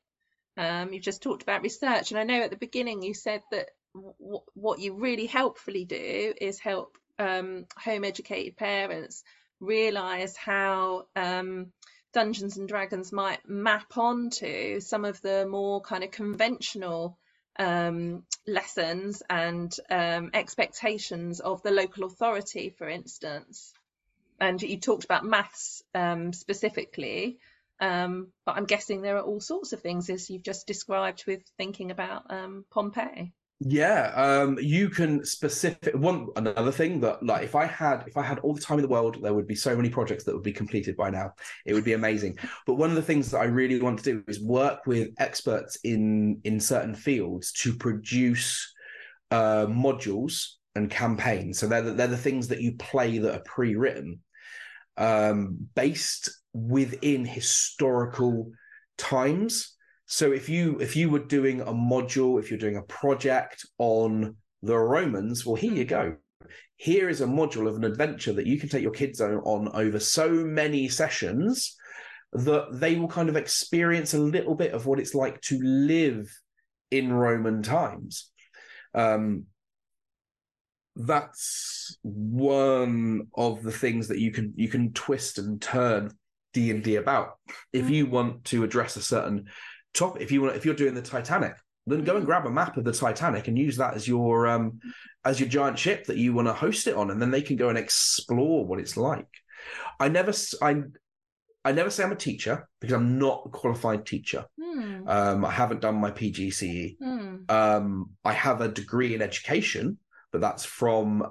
Um, 0.57 0.93
you 0.93 1.01
just 1.01 1.23
talked 1.23 1.43
about 1.43 1.63
research 1.63 2.11
and 2.11 2.19
i 2.19 2.25
know 2.25 2.43
at 2.43 2.51
the 2.51 2.57
beginning 2.57 3.03
you 3.03 3.15
said 3.15 3.43
that 3.53 3.69
what 4.55 4.81
you 4.81 4.95
really 4.95 5.27
helpfully 5.27 5.85
do 5.85 6.35
is 6.41 6.59
help 6.59 6.99
um, 7.19 7.67
home 7.77 8.05
educated 8.05 8.57
parents 8.57 9.23
realize 9.61 10.37
how 10.37 11.07
um, 11.17 11.73
Dungeons 12.13 12.57
and 12.57 12.69
Dragons 12.69 13.13
might 13.13 13.49
map 13.49 13.97
onto 13.97 14.81
some 14.81 15.05
of 15.05 15.21
the 15.21 15.47
more 15.47 15.81
kind 15.81 16.05
of 16.05 16.11
conventional 16.11 17.19
um, 17.59 18.25
lessons 18.47 19.23
and 19.29 19.75
um, 19.91 20.31
expectations 20.33 21.41
of 21.41 21.63
the 21.63 21.71
local 21.71 22.05
authority, 22.05 22.71
for 22.71 22.89
instance. 22.89 23.73
And 24.41 24.63
you 24.63 24.79
talked 24.79 25.05
about 25.05 25.25
maths 25.25 25.83
um, 25.95 26.33
specifically, 26.33 27.39
um, 27.81 28.29
but 28.47 28.57
I'm 28.57 28.67
guessing 28.67 29.03
there 29.03 29.17
are 29.17 29.23
all 29.23 29.41
sorts 29.41 29.73
of 29.73 29.81
things 29.81 30.09
as 30.11 30.31
you've 30.31 30.45
just 30.45 30.67
described 30.67 31.25
with 31.27 31.43
thinking 31.57 31.91
about 31.91 32.31
Pompeii. 32.71 33.33
Yeah, 33.61 34.13
um, 34.15 34.57
you 34.61 34.89
can 34.89 35.25
specific 35.25 35.93
one 35.97 36.29
another 36.37 36.71
thing 36.71 37.01
that 37.01 37.25
like 37.25 37.43
if 37.43 37.57
I 37.57 37.67
had 37.67 38.05
if 38.07 38.17
I 38.17 38.23
had 38.23 38.39
all 38.39 38.55
the 38.55 38.61
time 38.61 38.79
in 38.79 38.83
the 38.83 38.89
world, 38.89 39.19
there 39.21 39.35
would 39.35 39.49
be 39.49 39.57
so 39.57 39.75
many 39.75 39.91
projects 39.91 40.23
that 40.25 40.35
would 40.35 40.45
be 40.45 40.53
completed 40.53 40.97
by 40.97 41.11
now. 41.11 41.33
It 41.67 41.75
would 41.75 41.85
be 41.85 41.95
amazing. 41.95 42.39
but 42.67 42.75
one 42.75 42.91
of 42.91 42.97
the 42.97 43.03
things 43.03 43.33
that 43.33 43.39
I 43.39 43.45
really 43.47 43.81
want 43.81 43.99
to 43.99 44.05
do 44.05 44.25
is 44.29 44.41
work 44.41 44.87
with 44.87 45.11
experts 45.19 45.77
in 45.83 46.41
in 46.45 46.61
certain 46.61 46.95
fields 46.95 47.51
to 47.55 47.75
produce 47.75 48.73
uh, 49.33 49.67
modules 49.67 50.51
and 50.77 50.89
campaigns. 50.89 51.59
So 51.59 51.67
they're 51.67 51.83
the, 51.83 51.93
they're 51.93 52.07
the 52.07 52.17
things 52.17 52.47
that 52.49 52.61
you 52.61 52.77
play 52.77 53.19
that 53.19 53.35
are 53.35 53.43
pre-written, 53.45 54.21
um, 54.97 55.69
based 55.75 56.31
within 56.53 57.25
historical 57.25 58.53
times 58.99 59.75
so 60.11 60.33
if 60.33 60.49
you 60.49 60.79
if 60.81 60.97
you 60.97 61.11
were 61.11 61.19
doing 61.19 61.61
a 61.61 61.67
module, 61.67 62.41
if 62.41 62.51
you're 62.51 62.59
doing 62.59 62.79
a 62.79 62.83
project 62.83 63.67
on 63.77 64.37
the 64.63 64.77
Romans, 64.77 65.45
well, 65.45 65.55
here 65.55 65.75
you 65.75 65.85
go. 65.85 66.17
Here 66.77 67.11
is 67.11 67.21
a 67.21 67.27
module 67.27 67.69
of 67.69 67.77
an 67.77 67.85
adventure 67.85 68.33
that 68.33 68.47
you 68.47 68.59
can 68.59 68.71
take 68.71 68.83
your 68.83 68.93
kids 68.93 69.21
on 69.21 69.69
over 69.75 70.01
so 70.01 70.31
many 70.31 70.89
sessions 70.89 71.77
that 72.33 72.69
they 72.73 72.97
will 72.97 73.09
kind 73.09 73.29
of 73.29 73.37
experience 73.37 74.15
a 74.15 74.19
little 74.19 74.55
bit 74.55 74.73
of 74.73 74.87
what 74.87 74.99
it's 74.99 75.15
like 75.15 75.43
to 75.43 75.61
live 75.63 76.27
in 76.91 77.13
Roman 77.13 77.63
times. 77.63 78.31
Um, 78.95 79.45
that's 80.97 81.99
one 82.03 83.29
of 83.37 83.63
the 83.63 83.73
things 83.73 84.09
that 84.09 84.21
you 84.21 84.31
can 84.33 84.55
you 84.57 84.69
can 84.69 84.95
twist 84.95 85.37
and 85.37 85.61
turn 85.61 86.13
D 86.55 86.71
and 86.71 86.83
D 86.83 86.97
about. 86.97 87.33
If 87.75 87.89
mm. 87.89 87.91
you 87.91 88.07
want 88.07 88.47
to 88.47 88.65
address 88.65 88.97
a 88.97 89.03
certain 89.03 89.49
top 89.99 90.21
if 90.21 90.31
you 90.33 90.43
want 90.43 90.57
if 90.57 90.65
you're 90.65 90.75
doing 90.75 90.95
the 90.95 91.03
Titanic, 91.03 91.55
then 91.87 92.05
go 92.05 92.17
and 92.17 92.25
mm. 92.25 92.27
grab 92.27 92.47
a 92.47 92.51
map 92.51 92.77
of 92.77 92.85
the 92.85 92.93
Titanic 92.93 93.49
and 93.49 93.59
use 93.59 93.77
that 93.77 93.95
as 93.95 94.07
your 94.07 94.47
um 94.47 94.81
as 95.25 95.41
your 95.41 95.49
giant 95.49 95.79
ship 95.79 96.07
that 96.07 96.17
you 96.17 96.33
want 96.33 96.49
to 96.49 96.55
host 96.55 96.87
it 96.87 96.95
on, 96.95 97.11
and 97.11 97.21
then 97.21 97.31
they 97.31 97.43
can 97.43 97.57
go 97.57 97.69
and 97.69 97.79
explore 97.79 98.65
what 98.65 98.81
it's 98.81 98.97
like. 98.97 99.29
I 100.01 100.09
never 100.09 100.33
I 100.63 100.83
I 101.65 101.73
never 101.73 101.91
say 101.91 102.05
I'm 102.05 102.13
a 102.13 102.17
teacher 102.17 102.69
because 102.81 102.95
I'm 102.95 103.19
not 103.19 103.43
a 103.47 103.51
qualified 103.51 104.07
teacher. 104.07 104.47
Mm. 104.59 105.09
Um, 105.09 105.45
I 105.45 105.51
haven't 105.51 105.81
done 105.81 105.97
my 105.97 106.11
PGCE. 106.11 106.97
Mm. 106.99 107.51
Um, 107.51 108.11
I 108.25 108.33
have 108.33 108.61
a 108.61 108.69
degree 108.69 109.15
in 109.15 109.23
education, 109.23 109.99
but 110.33 110.41
that's 110.41 110.65
from 110.65 111.23
uh, 111.23 111.25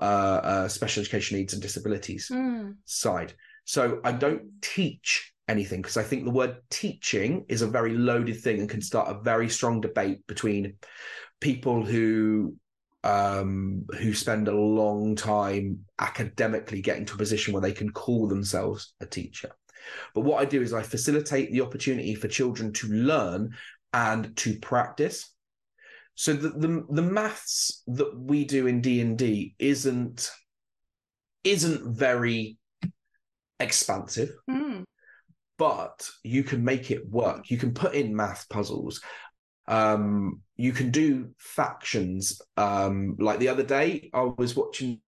uh, 0.51 0.67
special 0.67 1.01
education 1.01 1.37
needs 1.37 1.53
and 1.53 1.61
disabilities 1.61 2.29
mm. 2.31 2.75
side. 2.85 3.33
So 3.65 3.99
I 4.03 4.11
don't 4.11 4.61
teach 4.61 5.33
anything 5.47 5.81
because 5.81 5.97
I 5.97 6.03
think 6.03 6.25
the 6.25 6.31
word 6.31 6.57
teaching 6.69 7.45
is 7.47 7.61
a 7.61 7.67
very 7.67 7.93
loaded 7.93 8.41
thing 8.41 8.59
and 8.59 8.69
can 8.69 8.81
start 8.81 9.09
a 9.09 9.21
very 9.21 9.49
strong 9.49 9.81
debate 9.81 10.25
between 10.27 10.75
people 11.39 11.85
who 11.85 12.55
um, 13.03 13.85
who 13.99 14.13
spend 14.13 14.47
a 14.47 14.55
long 14.55 15.15
time 15.15 15.79
academically 15.99 16.81
getting 16.81 17.05
to 17.05 17.13
a 17.13 17.17
position 17.17 17.53
where 17.53 17.61
they 17.61 17.71
can 17.71 17.91
call 17.91 18.27
themselves 18.27 18.93
a 18.99 19.05
teacher. 19.05 19.51
But 20.13 20.21
what 20.21 20.41
I 20.41 20.45
do 20.45 20.61
is 20.61 20.73
I 20.73 20.81
facilitate 20.81 21.51
the 21.51 21.61
opportunity 21.61 22.15
for 22.15 22.27
children 22.27 22.73
to 22.73 22.87
learn 22.87 23.51
and 23.93 24.35
to 24.37 24.59
practice. 24.59 25.33
So 26.15 26.33
the 26.33 26.49
the, 26.49 26.85
the 26.89 27.01
maths 27.01 27.83
that 27.87 28.17
we 28.19 28.43
do 28.43 28.67
in 28.67 28.81
D 28.81 28.99
and 28.99 29.17
D 29.17 29.55
isn't 29.59 30.29
isn't 31.45 31.97
very 31.97 32.57
expansive. 33.59 34.31
Mm 34.49 34.83
but 35.57 36.07
you 36.23 36.43
can 36.43 36.63
make 36.63 36.91
it 36.91 37.09
work. 37.09 37.49
You 37.49 37.57
can 37.57 37.73
put 37.73 37.93
in 37.93 38.15
math 38.15 38.47
puzzles. 38.49 39.01
Um, 39.67 40.41
you 40.55 40.71
can 40.71 40.91
do 40.91 41.31
factions. 41.37 42.41
Um, 42.55 43.15
like 43.19 43.39
the 43.39 43.49
other 43.49 43.63
day, 43.63 44.09
I 44.13 44.29
was 44.37 44.55
watching. 44.55 45.01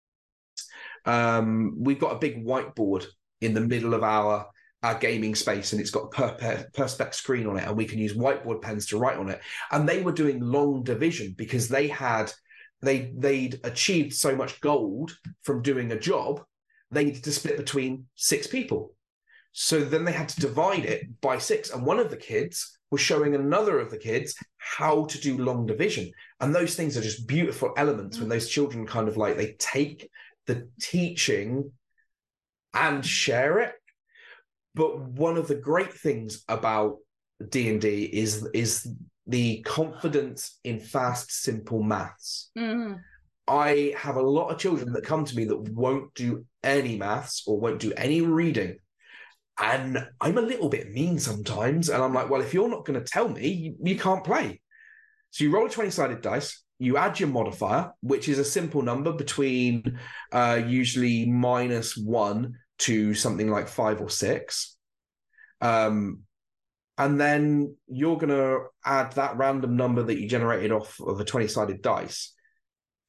Um, 1.06 1.76
we've 1.78 2.00
got 2.00 2.16
a 2.16 2.20
big 2.20 2.46
whiteboard 2.46 3.06
in 3.42 3.54
the 3.54 3.62
middle 3.62 3.94
of 3.94 4.04
our 4.04 4.48
our 4.84 4.96
gaming 4.96 5.36
space, 5.36 5.74
and 5.74 5.82
it's 5.82 5.92
got 5.92 6.06
a 6.06 6.34
per- 6.36 6.68
perspex 6.76 7.16
screen 7.16 7.48
on 7.48 7.58
it, 7.58 7.68
and 7.68 7.76
we 7.76 7.86
can 7.86 8.00
use 8.00 8.14
whiteboard 8.14 8.62
pens 8.62 8.88
to 8.88 8.98
write 8.98 9.18
on 9.18 9.30
it. 9.30 9.42
And 9.72 9.88
they 9.88 10.02
were 10.02 10.12
doing 10.12 10.40
long 10.40 10.84
division 10.84 11.36
because 11.38 11.68
they 11.68 11.88
had 11.88 12.32
they 12.82 13.12
they'd 13.18 13.60
achieved 13.64 14.14
so 14.14 14.36
much 14.36 14.62
gold 14.62 15.18
from 15.44 15.62
doing 15.62 15.92
a 15.92 16.00
job. 16.00 16.44
They 16.90 17.04
needed 17.04 17.24
to 17.26 17.32
split 17.32 17.58
between 17.58 18.06
six 18.16 18.48
people 18.48 18.94
so 19.60 19.80
then 19.84 20.06
they 20.06 20.12
had 20.12 20.30
to 20.30 20.40
divide 20.40 20.86
it 20.86 21.20
by 21.20 21.40
six. 21.40 21.72
And 21.72 21.84
one 21.84 21.98
of 21.98 22.12
the 22.12 22.16
kids 22.16 22.78
was 22.92 23.02
showing 23.02 23.34
another 23.34 23.80
of 23.80 23.90
the 23.90 23.98
kids 23.98 24.36
how 24.58 25.06
to 25.06 25.20
do 25.20 25.40
long 25.40 25.66
division. 25.66 26.12
And 26.40 26.54
those 26.54 26.76
things 26.76 26.96
are 26.96 27.02
just 27.02 27.28
beautiful 27.28 27.74
elements 27.76 28.20
when 28.20 28.30
those 28.30 28.50
children 28.50 28.86
kind 28.86 29.08
of 29.08 29.18
like 29.18 29.36
they 29.36 29.56
take 29.58 30.12
the 30.46 30.70
teaching 30.80 31.72
and 32.76 33.04
share 33.04 33.58
it. 33.58 33.74
But 34.76 35.00
one 35.00 35.38
of 35.38 35.48
the 35.48 35.56
great 35.56 35.92
things 35.92 36.44
about 36.48 36.98
D&D 37.50 38.12
is 38.14 38.48
is 38.54 38.88
the 39.26 39.64
confidence 39.64 40.60
in 40.66 40.80
fast 40.80 41.32
simple 41.32 41.82
maths. 41.82 42.52
Mm. 42.56 43.00
I 43.48 43.96
have 43.98 44.18
a 44.18 44.22
lot 44.22 44.50
of 44.50 44.60
children 44.60 44.94
that 44.94 45.04
come 45.04 45.26
to 45.26 45.36
me 45.36 45.46
that 45.46 45.72
won't 45.74 46.14
do 46.14 46.46
any 46.64 46.96
maths 46.96 47.42
or 47.48 47.60
won't 47.60 47.80
do 47.80 47.92
any 47.94 48.22
reading. 48.22 48.78
And 49.60 50.08
I'm 50.22 50.38
a 50.38 50.42
little 50.42 50.70
bit 50.70 50.92
mean 50.92 51.20
sometimes. 51.20 51.90
And 51.90 52.04
I'm 52.04 52.14
like, 52.14 52.30
well, 52.30 52.42
if 52.42 52.54
you're 52.54 52.70
not 52.70 52.86
going 52.86 53.00
to 53.00 53.06
tell 53.06 53.28
me, 53.28 53.48
you, 53.48 53.76
you 53.82 53.98
can't 53.98 54.24
play. 54.24 54.62
So 55.32 55.44
you 55.44 55.52
roll 55.52 55.66
a 55.66 55.70
20 55.70 55.90
sided 55.90 56.22
dice, 56.22 56.64
you 56.80 56.98
add 56.98 57.20
your 57.20 57.30
modifier, 57.30 57.92
which 58.02 58.30
is 58.30 58.40
a 58.40 58.46
simple 58.46 58.82
number 58.82 59.12
between 59.12 60.00
uh, 60.32 60.62
usually 60.66 61.26
minus 61.26 61.98
one 61.98 62.56
to 62.80 63.14
something 63.14 63.50
like 63.50 63.68
five 63.68 64.00
or 64.00 64.10
six. 64.10 64.78
Um, 65.60 66.22
and 67.00 67.20
then 67.20 67.76
you're 67.88 68.18
going 68.18 68.30
to 68.30 68.66
add 68.86 69.14
that 69.14 69.38
random 69.38 69.76
number 69.76 70.04
that 70.04 70.20
you 70.20 70.28
generated 70.28 70.72
off 70.72 71.00
of 71.00 71.20
a 71.20 71.26
20 71.26 71.48
sided 71.48 71.82
dice 71.82 72.34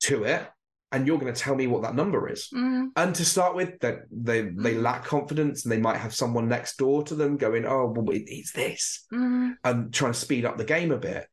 to 0.01 0.25
it 0.25 0.47
and 0.91 1.07
you're 1.07 1.19
going 1.19 1.33
to 1.33 1.41
tell 1.41 1.55
me 1.55 1.67
what 1.67 1.83
that 1.83 1.95
number 1.95 2.29
is. 2.29 2.49
Mm. 2.55 2.89
And 2.97 3.15
to 3.15 3.25
start 3.25 3.55
with, 3.55 3.79
that 3.81 4.01
they, 4.11 4.43
they 4.43 4.75
lack 4.75 5.05
confidence, 5.05 5.65
and 5.65 5.73
they 5.73 5.79
might 5.79 5.99
have 5.99 6.15
someone 6.15 6.49
next 6.49 6.77
door 6.79 7.03
to 7.05 7.15
them 7.15 7.37
going, 7.37 7.67
"Oh, 7.67 7.93
well, 7.95 8.15
it, 8.15 8.25
it's 8.27 8.53
this," 8.53 9.05
Mm. 9.13 9.57
and 9.65 9.93
trying 9.93 10.13
to 10.13 10.19
speed 10.19 10.45
up 10.45 10.57
the 10.57 10.65
game 10.65 10.91
a 10.91 10.99
bit. 10.99 11.27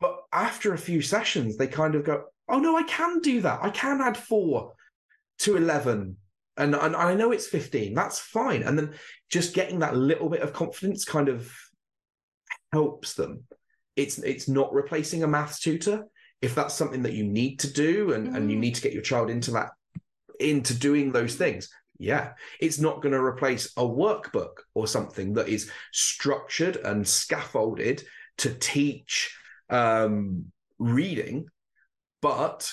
But 0.00 0.16
after 0.32 0.72
a 0.72 0.78
few 0.78 1.02
sessions, 1.02 1.56
they 1.56 1.66
kind 1.66 1.94
of 1.96 2.04
go, 2.04 2.24
"Oh 2.48 2.60
no, 2.60 2.76
I 2.76 2.84
can 2.84 3.18
do 3.20 3.40
that. 3.40 3.60
I 3.62 3.70
can 3.70 4.00
add 4.00 4.16
four 4.16 4.74
to 5.40 5.56
eleven, 5.56 6.16
and 6.56 6.74
and 6.74 6.94
I 6.94 7.14
know 7.14 7.32
it's 7.32 7.48
fifteen. 7.48 7.94
That's 7.94 8.20
fine." 8.20 8.62
And 8.62 8.78
then 8.78 8.94
just 9.28 9.54
getting 9.54 9.80
that 9.80 9.96
little 9.96 10.28
bit 10.28 10.42
of 10.42 10.52
confidence 10.52 11.04
kind 11.04 11.28
of 11.28 11.52
helps 12.72 13.14
them. 13.14 13.44
It's 13.96 14.18
it's 14.18 14.46
not 14.46 14.72
replacing 14.72 15.24
a 15.24 15.26
maths 15.26 15.58
tutor 15.58 16.04
if 16.40 16.54
that's 16.54 16.74
something 16.74 17.02
that 17.02 17.12
you 17.14 17.24
need 17.24 17.58
to 17.60 17.72
do 17.72 18.12
and, 18.12 18.36
and 18.36 18.50
you 18.50 18.56
Mm. 18.56 18.60
need 18.60 18.74
to 18.76 18.82
get 18.82 18.92
your 18.92 19.02
child 19.02 19.30
into 19.30 19.50
that 19.52 19.70
into 20.40 20.72
doing 20.74 21.10
those 21.10 21.34
things 21.34 21.68
yeah 21.98 22.32
it's 22.60 22.78
not 22.78 23.02
going 23.02 23.12
to 23.12 23.20
replace 23.20 23.72
a 23.76 23.82
workbook 23.82 24.52
or 24.74 24.86
something 24.86 25.34
that 25.34 25.48
is 25.48 25.70
structured 25.92 26.76
and 26.76 27.06
scaffolded 27.06 28.04
to 28.36 28.54
teach 28.54 29.36
um, 29.68 30.44
reading 30.78 31.46
but 32.22 32.70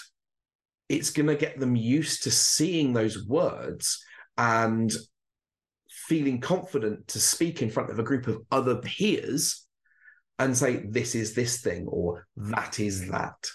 it's 0.89 1.09
going 1.09 1.25
to 1.27 1.35
get 1.35 1.59
them 1.59 1.75
used 1.75 2.23
to 2.23 2.29
seeing 2.31 2.93
those 2.93 3.25
words 3.27 4.03
and 4.37 4.93
feeling 5.89 6.39
confident 6.39 7.07
to 7.07 7.19
speak 7.19 7.63
in 7.63 7.69
front 7.71 7.89
of 7.89 7.97
a 7.97 8.03
group 8.03 8.27
of 8.27 8.43
other 8.51 8.75
peers 8.75 9.64
and 10.37 10.57
say 10.57 10.77
this 10.77 11.15
is 11.15 11.33
this 11.33 11.61
thing 11.61 11.87
or 11.87 12.27
that 12.35 12.79
is 12.79 13.09
that. 13.09 13.47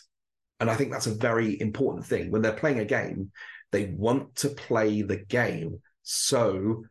And 0.60 0.70
i 0.70 0.74
think 0.74 0.92
that's 0.92 1.06
a 1.06 1.14
very 1.14 1.60
important 1.60 2.06
thing. 2.06 2.30
When 2.30 2.42
they're 2.42 2.52
playing 2.52 2.80
a 2.80 2.84
game 2.84 3.32
they 3.72 3.86
want 3.86 4.34
to 4.34 4.48
play 4.48 5.02
the 5.02 5.16
game. 5.16 5.80
So 6.02 6.82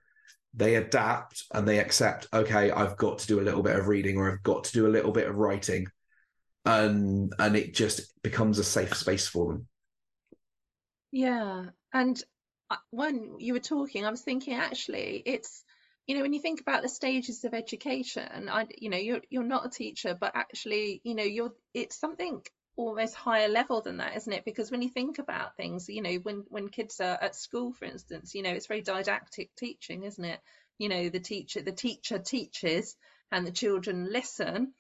they 0.54 0.76
adapt 0.76 1.44
and 1.54 1.68
they 1.68 1.78
accept 1.78 2.28
okay 2.34 2.72
i've 2.72 2.98
got 2.98 3.20
to 3.20 3.28
do 3.28 3.40
a 3.40 3.44
little 3.44 3.62
bit 3.62 3.76
of 3.76 3.88
reading 3.88 4.18
or 4.18 4.32
i've 4.32 4.42
got 4.42 4.64
to 4.64 4.72
do 4.72 4.88
a 4.88 4.90
little 4.90 5.12
bit 5.12 5.28
of 5.28 5.36
writing 5.36 5.86
and 6.66 7.34
and 7.40 7.56
it 7.56 7.74
just 7.74 8.14
becomes 8.22 8.60
a 8.60 8.64
safe 8.64 8.96
space 8.96 9.28
for 9.28 9.54
them. 9.54 9.68
Yeah, 11.12 11.66
and 11.94 12.22
uh, 12.70 12.78
when 12.92 13.36
you 13.40 13.54
were 13.54 13.60
talking, 13.60 14.06
I 14.06 14.12
was 14.12 14.22
thinking 14.22 14.54
actually 14.54 15.24
it's 15.26 15.64
you 16.10 16.16
know 16.16 16.24
when 16.24 16.34
you 16.34 16.42
think 16.42 16.60
about 16.60 16.82
the 16.82 16.90
stages 16.90 17.44
of 17.44 17.54
education, 17.54 18.50
I 18.50 18.66
you 18.80 18.90
know 18.90 18.98
you're 18.98 19.22
you're 19.30 19.44
not 19.44 19.68
a 19.68 19.70
teacher, 19.70 20.18
but 20.20 20.32
actually 20.34 21.02
you 21.04 21.14
know 21.14 21.24
you're 21.24 21.54
it's 21.76 22.00
something 22.00 22.42
almost 22.76 23.14
higher 23.14 23.48
level 23.48 23.82
than 23.82 23.98
that, 23.98 24.18
isn't 24.18 24.34
it? 24.34 24.44
Because 24.44 24.72
when 24.72 24.82
you 24.82 24.90
think 24.90 25.20
about 25.20 25.56
things, 25.56 25.88
you 25.88 26.02
know 26.02 26.16
when 26.16 26.46
when 26.48 26.70
kids 26.70 27.00
are 27.00 27.20
at 27.22 27.36
school, 27.36 27.74
for 27.74 27.86
instance, 27.86 28.34
you 28.34 28.42
know 28.42 28.50
it's 28.50 28.66
very 28.66 28.82
didactic 28.82 29.52
teaching, 29.56 30.02
isn't 30.04 30.26
it? 30.26 30.40
You 30.80 30.90
know 30.90 31.10
the 31.10 31.20
teacher 31.20 31.62
the 31.62 31.74
teacher 31.74 32.18
teaches 32.18 32.96
and 33.32 33.46
the 33.46 33.52
children 33.52 34.12
listen 34.12 34.74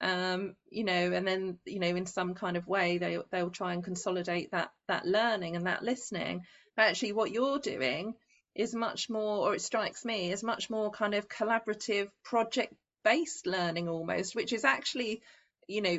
um, 0.00 0.54
you 0.70 0.84
know, 0.84 0.92
and 1.12 1.26
then 1.26 1.58
you 1.64 1.80
know, 1.80 1.88
in 1.96 2.06
some 2.06 2.34
kind 2.34 2.56
of 2.56 2.68
way, 2.68 2.98
they 2.98 3.18
they'll 3.32 3.50
try 3.50 3.72
and 3.72 3.82
consolidate 3.82 4.52
that 4.52 4.70
that 4.86 5.04
learning 5.04 5.56
and 5.56 5.66
that 5.66 5.82
listening. 5.82 6.42
But 6.76 6.90
actually, 6.90 7.12
what 7.12 7.32
you're 7.32 7.58
doing 7.58 8.14
is 8.56 8.74
much 8.74 9.08
more, 9.10 9.46
or 9.48 9.54
it 9.54 9.60
strikes 9.60 10.04
me, 10.04 10.32
is 10.32 10.42
much 10.42 10.70
more 10.70 10.90
kind 10.90 11.14
of 11.14 11.28
collaborative, 11.28 12.08
project-based 12.24 13.46
learning 13.46 13.88
almost, 13.88 14.34
which 14.34 14.52
is 14.52 14.64
actually, 14.64 15.22
you 15.68 15.82
know, 15.82 15.98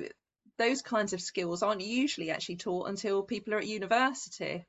those 0.58 0.82
kinds 0.82 1.14
of 1.14 1.22
skills 1.22 1.62
aren't 1.62 1.82
usually 1.82 2.32
actually 2.32 2.56
taught 2.56 2.90
until 2.90 3.22
people 3.22 3.54
are 3.54 3.60
at 3.60 3.68
university. 3.68 4.66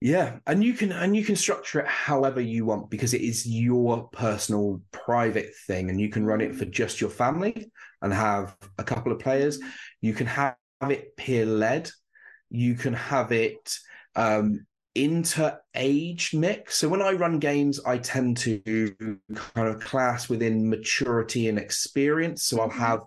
Yeah, 0.00 0.38
and 0.48 0.64
you 0.64 0.74
can 0.74 0.90
and 0.90 1.14
you 1.14 1.24
can 1.24 1.36
structure 1.36 1.78
it 1.78 1.86
however 1.86 2.40
you 2.40 2.64
want 2.64 2.90
because 2.90 3.14
it 3.14 3.20
is 3.20 3.46
your 3.46 4.08
personal 4.08 4.82
private 4.90 5.54
thing 5.68 5.90
and 5.90 6.00
you 6.00 6.08
can 6.08 6.26
run 6.26 6.40
it 6.40 6.56
for 6.56 6.64
just 6.64 7.00
your 7.00 7.10
family 7.10 7.70
and 8.00 8.12
have 8.12 8.56
a 8.78 8.82
couple 8.82 9.12
of 9.12 9.20
players. 9.20 9.60
You 10.00 10.12
can 10.12 10.26
have 10.26 10.56
it 10.88 11.16
peer 11.16 11.46
led. 11.46 11.88
You 12.50 12.74
can 12.74 12.94
have 12.94 13.30
it 13.30 13.78
um 14.16 14.66
inter 14.94 15.58
age 15.74 16.34
mix. 16.34 16.76
So 16.76 16.88
when 16.88 17.02
I 17.02 17.12
run 17.12 17.38
games, 17.38 17.80
I 17.84 17.98
tend 17.98 18.36
to 18.38 18.60
kind 19.54 19.68
of 19.68 19.80
class 19.80 20.28
within 20.28 20.68
maturity 20.68 21.48
and 21.48 21.58
experience. 21.58 22.44
So 22.44 22.60
I'll 22.60 22.68
Mhm. 22.68 22.72
have 22.72 23.00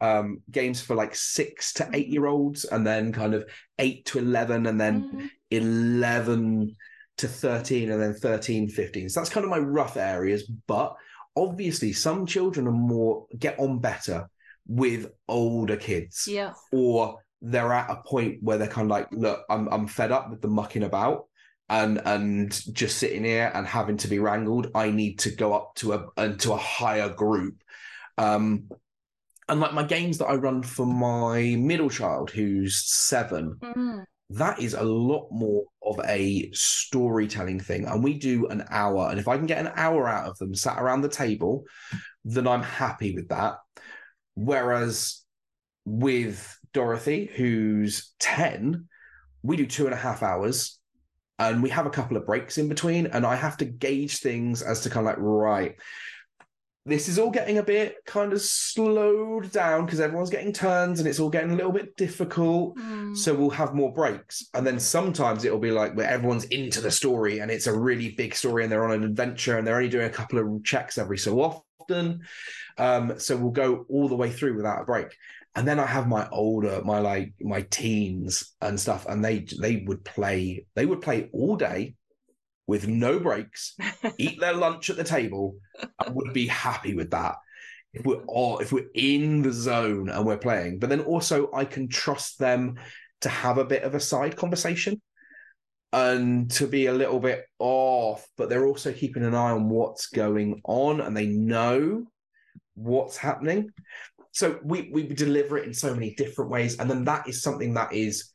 um 0.00 0.42
games 0.50 0.80
for 0.80 0.94
like 0.94 1.12
six 1.14 1.72
to 1.72 1.88
eight 1.92 2.06
year 2.06 2.26
olds 2.26 2.64
and 2.64 2.86
then 2.86 3.12
kind 3.12 3.34
of 3.34 3.44
eight 3.80 4.04
to 4.06 4.18
eleven 4.20 4.66
and 4.66 4.80
then 4.80 5.10
Mhm. 5.12 5.30
11 5.50 6.76
to 7.16 7.26
13 7.26 7.90
and 7.90 8.00
then 8.00 8.14
13 8.14 8.68
15 8.68 9.08
so 9.08 9.18
that's 9.18 9.30
kind 9.30 9.42
of 9.42 9.50
my 9.50 9.58
rough 9.58 9.96
areas 9.96 10.44
but 10.68 10.94
obviously 11.34 11.92
some 11.92 12.26
children 12.26 12.68
are 12.68 12.70
more 12.70 13.26
get 13.36 13.58
on 13.58 13.80
better 13.80 14.28
with 14.68 15.10
older 15.26 15.76
kids 15.76 16.28
Yeah. 16.28 16.52
or 16.70 17.18
they're 17.42 17.72
at 17.72 17.90
a 17.90 18.02
point 18.06 18.40
where 18.40 18.56
they're 18.58 18.68
kind 18.68 18.84
of 18.86 18.90
like 18.90 19.08
look 19.10 19.44
i'm 19.50 19.66
i'm 19.68 19.88
fed 19.88 20.12
up 20.12 20.30
with 20.30 20.40
the 20.42 20.48
mucking 20.48 20.84
about 20.84 21.27
and 21.68 22.00
and 22.04 22.50
just 22.74 22.98
sitting 22.98 23.24
here 23.24 23.50
and 23.54 23.66
having 23.66 23.96
to 23.96 24.08
be 24.08 24.18
wrangled 24.18 24.70
i 24.74 24.90
need 24.90 25.18
to 25.18 25.30
go 25.30 25.52
up 25.52 25.74
to 25.74 25.92
a 25.92 26.06
and 26.16 26.40
to 26.40 26.52
a 26.52 26.56
higher 26.56 27.08
group 27.08 27.62
um 28.16 28.68
and 29.48 29.60
like 29.60 29.74
my 29.74 29.82
games 29.82 30.18
that 30.18 30.26
i 30.26 30.34
run 30.34 30.62
for 30.62 30.86
my 30.86 31.56
middle 31.58 31.90
child 31.90 32.30
who's 32.30 32.84
7 32.86 33.56
Mm. 33.62 34.04
that 34.30 34.60
is 34.60 34.74
a 34.74 34.82
lot 34.82 35.28
more 35.30 35.64
of 35.88 35.98
a 36.04 36.50
storytelling 36.52 37.60
thing. 37.60 37.86
And 37.86 38.04
we 38.04 38.18
do 38.18 38.46
an 38.48 38.64
hour. 38.68 39.08
And 39.08 39.18
if 39.18 39.26
I 39.26 39.38
can 39.38 39.46
get 39.46 39.64
an 39.64 39.72
hour 39.74 40.06
out 40.06 40.28
of 40.28 40.36
them 40.36 40.54
sat 40.54 40.78
around 40.78 41.00
the 41.00 41.08
table, 41.08 41.64
then 42.24 42.46
I'm 42.46 42.62
happy 42.62 43.14
with 43.14 43.28
that. 43.28 43.56
Whereas 44.34 45.22
with 45.86 46.58
Dorothy, 46.74 47.30
who's 47.34 48.12
10, 48.20 48.86
we 49.42 49.56
do 49.56 49.66
two 49.66 49.86
and 49.86 49.94
a 49.94 49.98
half 49.98 50.22
hours 50.22 50.77
and 51.38 51.62
we 51.62 51.70
have 51.70 51.86
a 51.86 51.90
couple 51.90 52.16
of 52.16 52.26
breaks 52.26 52.58
in 52.58 52.68
between. 52.68 53.06
And 53.06 53.24
I 53.24 53.36
have 53.36 53.56
to 53.58 53.64
gauge 53.64 54.18
things 54.18 54.62
as 54.62 54.80
to 54.80 54.90
kind 54.90 55.06
of 55.06 55.14
like, 55.14 55.20
right, 55.20 55.76
this 56.88 57.08
is 57.08 57.18
all 57.18 57.30
getting 57.30 57.58
a 57.58 57.62
bit 57.62 57.96
kind 58.06 58.32
of 58.32 58.40
slowed 58.40 59.52
down 59.52 59.84
because 59.84 60.00
everyone's 60.00 60.30
getting 60.30 60.52
turns 60.52 60.98
and 60.98 61.08
it's 61.08 61.20
all 61.20 61.28
getting 61.28 61.50
a 61.52 61.56
little 61.56 61.72
bit 61.72 61.96
difficult. 61.96 62.76
Mm. 62.78 63.16
So 63.16 63.34
we'll 63.34 63.50
have 63.50 63.74
more 63.74 63.92
breaks. 63.92 64.46
And 64.54 64.66
then 64.66 64.80
sometimes 64.80 65.44
it'll 65.44 65.58
be 65.58 65.70
like 65.70 65.94
where 65.94 66.08
everyone's 66.08 66.44
into 66.44 66.80
the 66.80 66.90
story 66.90 67.40
and 67.40 67.50
it's 67.50 67.66
a 67.66 67.78
really 67.78 68.10
big 68.12 68.34
story 68.34 68.62
and 68.62 68.72
they're 68.72 68.84
on 68.84 68.92
an 68.92 69.04
adventure 69.04 69.58
and 69.58 69.66
they're 69.66 69.76
only 69.76 69.90
doing 69.90 70.06
a 70.06 70.10
couple 70.10 70.38
of 70.38 70.64
checks 70.64 70.96
every 70.96 71.18
so 71.18 71.40
often. 71.40 72.22
Um, 72.78 73.18
so 73.18 73.36
we'll 73.36 73.50
go 73.50 73.84
all 73.90 74.08
the 74.08 74.16
way 74.16 74.30
through 74.30 74.56
without 74.56 74.80
a 74.80 74.84
break. 74.84 75.14
And 75.54 75.66
then 75.66 75.80
I 75.80 75.86
have 75.86 76.06
my 76.06 76.28
older, 76.30 76.82
my 76.84 76.98
like 77.00 77.32
my 77.40 77.62
teens 77.62 78.54
and 78.60 78.78
stuff, 78.78 79.06
and 79.06 79.24
they 79.24 79.46
they 79.60 79.82
would 79.86 80.04
play, 80.04 80.66
they 80.74 80.86
would 80.86 81.00
play 81.00 81.30
all 81.32 81.56
day 81.56 81.94
with 82.66 82.86
no 82.86 83.18
breaks, 83.18 83.74
eat 84.18 84.38
their 84.38 84.54
lunch 84.54 84.90
at 84.90 84.96
the 84.96 85.04
table, 85.04 85.56
and 86.04 86.14
would 86.14 86.32
be 86.32 86.46
happy 86.46 86.94
with 86.94 87.10
that 87.10 87.36
if 87.92 88.04
we're 88.04 88.22
all, 88.26 88.58
if 88.58 88.72
we're 88.72 88.90
in 88.94 89.42
the 89.42 89.52
zone 89.52 90.08
and 90.08 90.24
we're 90.24 90.38
playing. 90.38 90.78
But 90.78 90.90
then 90.90 91.00
also 91.00 91.50
I 91.52 91.64
can 91.64 91.88
trust 91.88 92.38
them 92.38 92.76
to 93.22 93.28
have 93.28 93.58
a 93.58 93.64
bit 93.64 93.82
of 93.82 93.94
a 93.94 94.00
side 94.00 94.36
conversation 94.36 95.00
and 95.92 96.50
to 96.52 96.66
be 96.66 96.86
a 96.86 96.92
little 96.92 97.18
bit 97.18 97.44
off, 97.58 98.26
but 98.36 98.48
they're 98.48 98.66
also 98.66 98.92
keeping 98.92 99.24
an 99.24 99.34
eye 99.34 99.50
on 99.50 99.70
what's 99.70 100.08
going 100.08 100.60
on 100.64 101.00
and 101.00 101.16
they 101.16 101.26
know 101.26 102.06
what's 102.74 103.16
happening. 103.16 103.70
So 104.38 104.60
we 104.62 104.88
we 104.92 105.02
deliver 105.02 105.58
it 105.58 105.66
in 105.66 105.74
so 105.74 105.92
many 105.92 106.14
different 106.14 106.52
ways, 106.52 106.78
and 106.78 106.88
then 106.88 107.02
that 107.06 107.28
is 107.28 107.42
something 107.42 107.74
that 107.74 107.92
is 107.92 108.32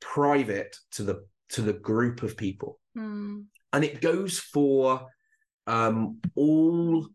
private 0.00 0.74
to 0.92 1.02
the 1.02 1.26
to 1.50 1.60
the 1.60 1.74
group 1.74 2.22
of 2.22 2.38
people, 2.38 2.80
Mm. 2.96 3.44
and 3.74 3.84
it 3.84 4.00
goes 4.00 4.38
for 4.38 5.08
um, 5.66 6.20
all 6.34 7.06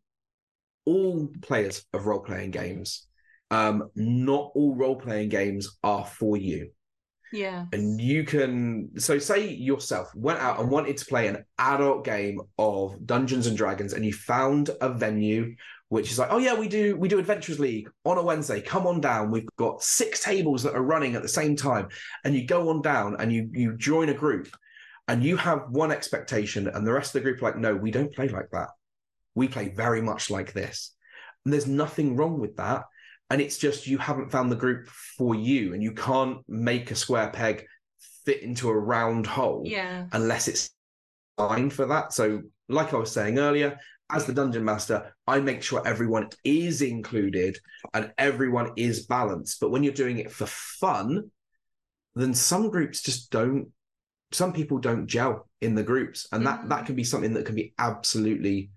all 0.85 1.27
players 1.41 1.83
of 1.93 2.05
role 2.05 2.19
playing 2.19 2.51
games. 2.51 3.07
Um, 3.49 3.89
not 3.95 4.51
all 4.53 4.75
role 4.75 4.97
playing 4.97 5.29
games 5.29 5.77
are 5.83 6.05
for 6.05 6.35
you 6.37 6.69
Yeah. 7.31 7.65
and 7.71 7.99
you 7.99 8.23
can 8.25 8.91
so 8.99 9.17
say 9.19 9.49
yourself 9.53 10.13
went 10.15 10.39
out 10.39 10.59
and 10.59 10.69
wanted 10.69 10.97
to 10.97 11.05
play 11.05 11.27
an 11.27 11.45
adult 11.57 12.03
game 12.03 12.39
of 12.57 13.05
dungeons 13.05 13.47
and 13.47 13.55
dragons 13.57 13.93
and 13.93 14.05
you 14.05 14.13
found 14.13 14.69
a 14.81 14.89
venue 14.93 15.55
which 15.89 16.11
is 16.11 16.19
like 16.19 16.29
oh 16.31 16.37
yeah 16.37 16.53
we 16.53 16.67
do 16.67 16.97
we 16.97 17.07
do 17.07 17.19
adventures 17.19 17.59
league 17.59 17.89
on 18.03 18.17
a 18.17 18.23
wednesday. 18.23 18.61
Come 18.61 18.85
on 18.87 18.99
down. 18.99 19.31
We've 19.31 19.47
got 19.57 19.81
six 19.81 20.23
tables 20.23 20.63
that 20.63 20.75
are 20.75 20.83
running 20.83 21.15
at 21.15 21.21
the 21.21 21.27
same 21.29 21.55
time. 21.55 21.87
And 22.23 22.35
you 22.35 22.45
go 22.45 22.69
on 22.69 22.81
down 22.81 23.15
and 23.19 23.31
you 23.31 23.49
you 23.53 23.77
join 23.77 24.09
a 24.09 24.13
group 24.13 24.49
and 25.07 25.23
you 25.23 25.37
have 25.37 25.69
one 25.69 25.91
expectation 25.91 26.67
and 26.67 26.85
the 26.85 26.91
rest 26.91 27.09
of 27.15 27.23
the 27.23 27.29
group 27.29 27.41
are 27.41 27.45
like 27.45 27.57
no 27.57 27.75
we 27.75 27.91
don't 27.91 28.13
play 28.13 28.27
like 28.27 28.49
that. 28.51 28.69
We 29.35 29.47
play 29.47 29.69
very 29.69 30.01
much 30.01 30.29
like 30.29 30.51
this. 30.53 30.93
And 31.45 31.53
there's 31.53 31.67
nothing 31.67 32.15
wrong 32.15 32.39
with 32.39 32.57
that. 32.57 32.83
And 33.29 33.41
it's 33.41 33.57
just 33.57 33.87
you 33.87 33.97
haven't 33.97 34.31
found 34.31 34.51
the 34.51 34.55
group 34.55 34.87
for 34.87 35.35
you 35.35 35.73
and 35.73 35.81
you 35.83 35.91
can't 35.93 36.39
make 36.49 36.91
a 36.91 36.95
square 36.95 37.29
peg 37.29 37.65
fit 38.25 38.41
into 38.41 38.69
a 38.69 38.77
round 38.77 39.25
hole 39.25 39.63
Yeah. 39.65 40.07
unless 40.11 40.47
it's 40.49 40.69
designed 41.37 41.71
for 41.71 41.85
that. 41.85 42.11
So 42.13 42.41
like 42.69 42.93
i 42.93 42.97
was 42.97 43.11
saying 43.13 43.39
earlier 43.39 43.79
as 44.09 44.25
the 44.25 44.33
dungeon 44.33 44.63
master 44.63 45.13
i 45.27 45.39
make 45.39 45.61
sure 45.61 45.81
everyone 45.85 46.29
is 46.43 46.81
included 46.81 47.57
and 47.93 48.11
everyone 48.17 48.71
is 48.77 49.05
balanced. 49.05 49.59
But 49.59 49.71
when 49.71 49.83
you're 49.83 49.93
doing 49.93 50.17
it 50.19 50.31
for 50.31 50.45
fun 50.47 51.31
then 52.15 52.33
some 52.33 52.69
groups 52.69 53.01
just 53.01 53.31
don't 53.31 53.71
some 54.31 54.51
people 54.51 54.77
don't 54.79 55.07
gel 55.07 55.47
in 55.61 55.73
the 55.75 55.83
groups. 55.83 56.27
And 56.31 56.45
that 56.45 56.61
Mm. 56.63 56.69
that 56.69 56.85
can 56.85 56.95
be 56.95 57.03
something 57.03 57.33
that 57.33 57.45
can 57.45 57.55
be 57.55 57.73
absolutely 57.79 58.71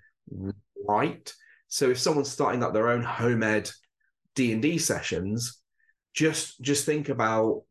right. 0.86 1.32
So 1.68 1.90
if 1.90 1.98
someone's 1.98 2.30
starting 2.30 2.62
up 2.62 2.72
their 2.72 2.88
own 2.88 3.02
home 3.02 3.42
ed 3.42 3.70
d&d 4.36 4.78
sessions 4.78 5.60
just 6.14 6.60
just 6.60 6.86
think 6.86 7.08
about 7.08 7.62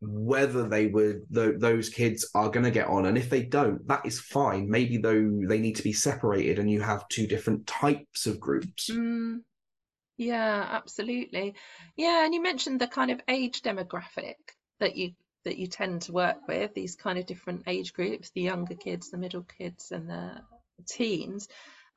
whether 0.00 0.68
they 0.68 0.86
were 0.86 1.20
th- 1.34 1.58
those 1.58 1.88
kids 1.88 2.28
are 2.34 2.50
going 2.50 2.64
to 2.64 2.70
get 2.70 2.86
on 2.86 3.06
and 3.06 3.18
if 3.18 3.28
they 3.28 3.42
don't 3.42 3.86
that 3.88 4.06
is 4.06 4.20
fine 4.20 4.70
maybe 4.70 4.96
though 4.96 5.40
they 5.48 5.58
need 5.58 5.74
to 5.74 5.82
be 5.82 5.92
separated 5.92 6.58
and 6.58 6.70
you 6.70 6.80
have 6.80 7.08
two 7.08 7.26
different 7.26 7.66
types 7.66 8.26
of 8.26 8.38
groups 8.38 8.90
Mm. 8.90 9.40
Yeah, 10.18 10.66
absolutely. 10.68 11.54
Yeah, 11.96 12.24
and 12.24 12.34
you 12.34 12.42
mentioned 12.42 12.80
the 12.80 12.88
kind 12.88 13.12
of 13.12 13.20
age 13.28 13.62
demographic 13.62 14.34
that 14.80 14.96
you 14.96 15.12
that 15.44 15.56
you 15.56 15.68
tend 15.68 16.02
to 16.02 16.12
work 16.12 16.46
with, 16.48 16.74
these 16.74 16.96
kind 16.96 17.18
of 17.18 17.24
different 17.24 17.62
age 17.68 17.92
groups, 17.92 18.30
the 18.30 18.42
younger 18.42 18.74
kids, 18.74 19.10
the 19.10 19.16
middle 19.16 19.44
kids, 19.44 19.92
and 19.92 20.10
the 20.10 20.42
teens. 20.86 21.48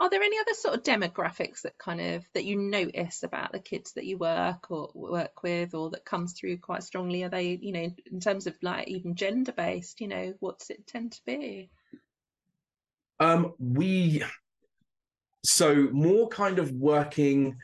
Are 0.02 0.10
there 0.10 0.24
any 0.24 0.38
other 0.40 0.56
sort 0.56 0.76
of 0.76 0.84
demographics 0.84 1.62
that 1.62 1.78
kind 1.78 2.02
of 2.02 2.26
that 2.34 2.44
you 2.44 2.58
notice 2.58 3.22
about 3.22 3.52
the 3.52 3.60
kids 3.60 3.94
that 3.94 4.06
you 4.06 4.18
work 4.18 4.72
or 4.72 4.90
work 4.96 5.44
with, 5.44 5.76
or 5.76 5.92
that 5.92 6.04
comes 6.04 6.34
through 6.34 6.58
quite 6.58 6.84
strongly? 6.84 7.24
Are 7.24 7.30
they, 7.30 7.60
you 7.62 7.72
know, 7.72 7.88
in 8.12 8.20
terms 8.20 8.48
of 8.48 8.56
like 8.64 8.88
even 8.88 9.16
gender 9.16 9.52
based, 9.52 10.02
you 10.02 10.08
know, 10.08 10.34
what's 10.40 10.72
it 10.72 10.88
tend 10.88 11.12
to 11.14 11.22
be? 11.26 11.70
um 13.22 13.54
we 13.60 14.24
so 15.46 15.88
more 15.92 16.28
kind 16.28 16.60
of 16.60 16.72
working 16.72 17.58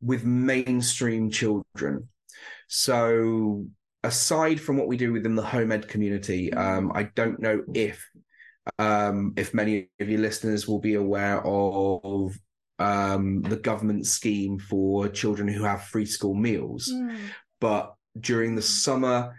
with 0.00 0.24
mainstream 0.24 1.30
children 1.30 2.08
so 2.66 3.64
aside 4.02 4.60
from 4.60 4.76
what 4.76 4.88
we 4.88 4.96
do 4.96 5.12
within 5.12 5.36
the 5.36 5.42
home 5.42 5.70
ed 5.70 5.86
community 5.86 6.52
um 6.54 6.90
i 6.94 7.02
don't 7.02 7.40
know 7.40 7.62
if 7.74 8.08
um 8.78 9.32
if 9.36 9.52
many 9.54 9.88
of 10.00 10.08
your 10.08 10.20
listeners 10.20 10.68
will 10.68 10.78
be 10.78 10.94
aware 10.94 11.40
of 11.44 12.36
um 12.78 13.42
the 13.42 13.56
government 13.56 14.06
scheme 14.06 14.58
for 14.58 15.08
children 15.08 15.48
who 15.48 15.64
have 15.64 15.82
free 15.84 16.06
school 16.06 16.34
meals 16.34 16.90
Mm. 16.92 17.16
but 17.60 17.94
during 18.20 18.54
the 18.54 18.62
summer, 18.62 19.34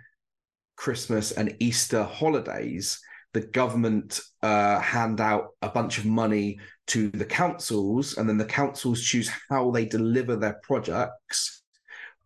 Christmas, 0.75 1.31
and 1.31 1.55
Easter 1.59 2.03
holidays, 2.03 2.99
the 3.33 3.41
government 3.41 4.19
uh, 4.41 4.79
hand 4.79 5.21
out 5.21 5.49
a 5.61 5.69
bunch 5.69 5.99
of 5.99 6.05
money 6.05 6.57
to 6.87 7.09
the 7.11 7.25
councils, 7.25 8.17
and 8.17 8.27
then 8.27 8.39
the 8.39 8.45
councils 8.45 9.03
choose 9.03 9.29
how 9.49 9.69
they 9.69 9.85
deliver 9.85 10.35
their 10.35 10.59
projects. 10.63 11.61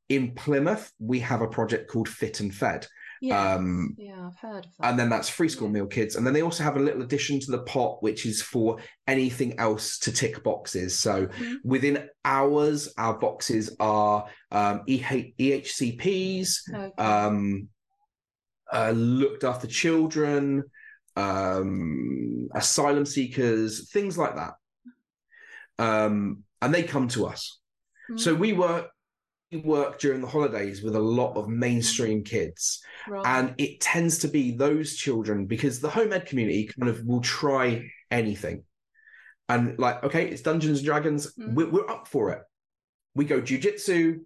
In 0.07 0.33
Plymouth, 0.35 0.89
we 0.99 1.19
have 1.19 1.41
a 1.41 1.47
project 1.49 1.89
called 1.91 2.07
Fit 2.07 2.39
and 2.39 2.55
Fed, 2.55 2.87
Yeah, 3.21 3.53
um, 3.55 3.95
yeah, 3.97 4.27
I've 4.27 4.35
heard 4.37 4.65
of 4.65 4.71
that. 4.79 4.89
and 4.89 4.99
then 4.99 5.09
that's 5.09 5.29
free 5.29 5.49
school 5.49 5.69
meal 5.69 5.87
kids. 5.87 6.15
And 6.15 6.25
then 6.25 6.33
they 6.33 6.41
also 6.43 6.63
have 6.63 6.77
a 6.77 6.79
little 6.79 7.01
addition 7.01 7.39
to 7.41 7.51
the 7.51 7.63
pot, 7.63 8.01
which 8.03 8.25
is 8.25 8.41
for 8.41 8.77
anything 9.07 9.57
else 9.59 9.97
to 9.99 10.11
tick 10.11 10.43
boxes. 10.43 10.97
So 10.97 11.27
Mhm. 11.27 11.55
within 11.63 12.09
ours, 12.25 12.93
our 12.97 13.17
boxes 13.17 13.75
are 13.79 14.27
um, 14.51 14.81
EH- 14.87 15.33
EHCPs, 15.39 16.73
Okay. 16.73 16.91
um, 17.03 17.69
uh, 18.71 18.91
looked 18.91 19.43
after 19.43 19.67
children, 19.67 20.63
um, 21.15 22.47
asylum 22.53 23.05
seekers, 23.05 23.89
things 23.91 24.17
like 24.17 24.35
that. 24.35 24.53
Um, 25.79 26.43
and 26.61 26.73
they 26.73 26.83
come 26.83 27.07
to 27.09 27.25
us. 27.27 27.59
So 28.15 28.35
Mm. 28.35 28.39
we 28.39 28.53
work 28.53 28.85
we 28.85 28.96
work 29.63 29.99
during 29.99 30.21
the 30.21 30.27
holidays 30.27 30.83
with 30.83 30.95
a 30.95 30.99
lot 30.99 31.35
of 31.37 31.47
mainstream 31.47 32.23
kids, 32.23 32.83
Right. 33.07 33.25
and 33.25 33.55
it 33.57 33.79
tends 33.79 34.19
to 34.19 34.27
be 34.27 34.51
those 34.51 34.95
children 34.95 35.45
because 35.45 35.79
the 35.79 35.89
home 35.89 36.11
ed 36.13 36.25
community 36.25 36.69
kind 36.77 36.89
of 36.89 37.03
will 37.05 37.21
try 37.21 37.89
anything. 38.11 38.63
And 39.49 39.79
like, 39.79 40.03
okay, 40.03 40.27
it's 40.27 40.41
Dungeons 40.41 40.79
and 40.79 40.85
Dragons, 40.85 41.33
Mm. 41.35 41.53
we're, 41.53 41.69
we're 41.69 41.89
up 41.89 42.07
for 42.07 42.31
it. 42.31 42.41
We 43.15 43.25
go 43.25 43.41
jujitsu 43.41 44.19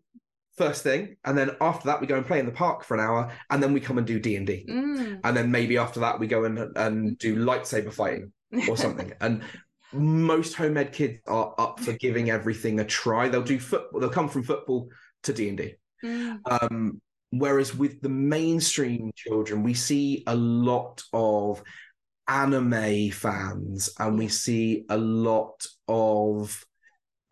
first 0.57 0.83
thing, 0.83 1.15
and 1.23 1.37
then 1.37 1.51
after 1.61 1.87
that 1.87 2.01
we 2.01 2.07
go 2.07 2.17
and 2.17 2.25
play 2.25 2.39
in 2.39 2.45
the 2.45 2.51
park 2.51 2.83
for 2.83 2.95
an 2.95 2.99
hour, 2.99 3.31
and 3.49 3.61
then 3.61 3.73
we 3.73 3.79
come 3.79 3.97
and 3.99 4.07
do 4.07 4.19
D 4.19 4.35
and 4.35 4.47
D, 4.47 4.65
Mm. 4.67 5.19
and 5.23 5.37
then 5.37 5.51
maybe 5.51 5.77
after 5.77 5.99
that 6.01 6.19
we 6.19 6.27
go 6.27 6.43
and 6.45 6.75
and 6.75 7.17
do 7.19 7.35
lightsaber 7.45 7.93
fighting 7.93 8.33
or 8.67 8.75
something. 8.75 9.13
and 9.21 9.43
most 9.93 10.55
home 10.55 10.77
ed 10.77 10.93
kids 10.93 11.19
are 11.27 11.53
up 11.57 11.79
for 11.79 11.93
giving 11.93 12.29
everything 12.31 12.79
a 12.79 12.85
try. 12.85 13.27
They'll 13.29 13.41
do 13.43 13.59
football. 13.59 13.99
They'll 13.99 14.09
come 14.09 14.29
from 14.29 14.43
football 14.43 14.89
to 15.23 15.33
D 15.33 15.49
and 15.49 15.57
D. 15.57 15.75
Mm. 16.03 16.39
Um, 16.49 17.01
whereas 17.31 17.75
with 17.75 18.01
the 18.01 18.09
mainstream 18.09 19.11
children, 19.15 19.63
we 19.63 19.73
see 19.73 20.23
a 20.27 20.35
lot 20.35 21.03
of 21.13 21.63
anime 22.27 23.11
fans, 23.11 23.93
and 23.99 24.17
we 24.17 24.27
see 24.27 24.85
a 24.89 24.97
lot 24.97 25.65
of 25.87 26.65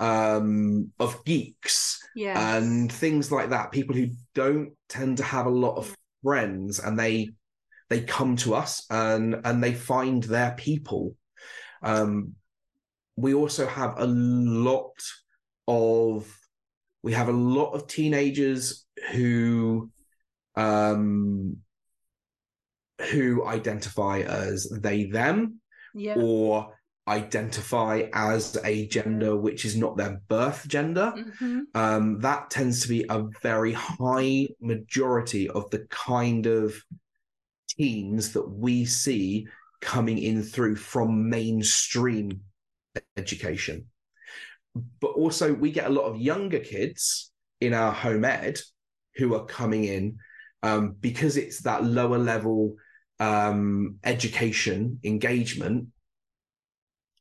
um 0.01 0.91
of 0.99 1.23
geeks 1.25 1.99
Yes. 2.15 2.37
and 2.37 2.91
things 2.91 3.31
like 3.31 3.49
that 3.49 3.71
people 3.71 3.95
who 3.95 4.07
don't 4.33 4.71
tend 4.87 5.17
to 5.17 5.23
have 5.23 5.45
a 5.45 5.49
lot 5.49 5.75
of 5.75 5.93
friends 6.23 6.79
and 6.79 6.97
they 6.97 7.29
they 7.89 8.01
come 8.01 8.37
to 8.37 8.55
us 8.55 8.85
and 8.89 9.41
and 9.43 9.61
they 9.61 9.73
find 9.73 10.23
their 10.23 10.51
people 10.51 11.15
um 11.83 12.33
we 13.17 13.33
also 13.33 13.67
have 13.67 13.95
a 13.97 14.07
lot 14.07 14.93
of 15.67 16.33
we 17.03 17.13
have 17.13 17.29
a 17.29 17.33
lot 17.33 17.71
of 17.71 17.87
teenagers 17.87 18.85
who 19.11 19.89
um 20.55 21.57
who 23.11 23.45
identify 23.45 24.19
as 24.19 24.67
they 24.81 25.05
them 25.05 25.59
yeah. 25.95 26.15
or 26.17 26.75
identify 27.07 28.03
as 28.13 28.57
a 28.65 28.85
gender 28.87 29.35
which 29.35 29.65
is 29.65 29.75
not 29.75 29.97
their 29.97 30.21
birth 30.27 30.67
gender 30.67 31.13
hmm 31.39 31.59
um, 31.73 32.19
that 32.19 32.49
tends 32.49 32.81
to 32.81 32.87
be 32.87 33.05
a 33.09 33.23
very 33.41 33.73
high 33.73 34.47
majority 34.59 35.49
of 35.49 35.69
the 35.69 35.87
kind 35.89 36.45
of 36.45 36.75
teens 37.69 38.33
that 38.33 38.49
we 38.49 38.85
see 38.85 39.47
coming 39.81 40.17
in 40.17 40.43
through 40.43 40.75
from 40.75 41.29
mainstream 41.29 42.41
education. 43.17 43.85
But 45.01 45.11
also, 45.11 45.53
we 45.53 45.71
get 45.71 45.87
a 45.87 45.93
lot 45.93 46.05
of 46.05 46.19
younger 46.21 46.59
kids 46.59 47.31
in 47.59 47.73
our 47.73 47.91
home 47.91 48.25
ed 48.25 48.59
who 49.15 49.35
are 49.35 49.45
coming 49.45 49.83
in 49.83 50.17
um, 50.63 50.95
because 50.99 51.37
it's 51.37 51.61
that 51.63 51.83
lower 51.83 52.17
level 52.17 52.75
um, 53.19 53.97
education 54.03 54.99
engagement. 55.03 55.87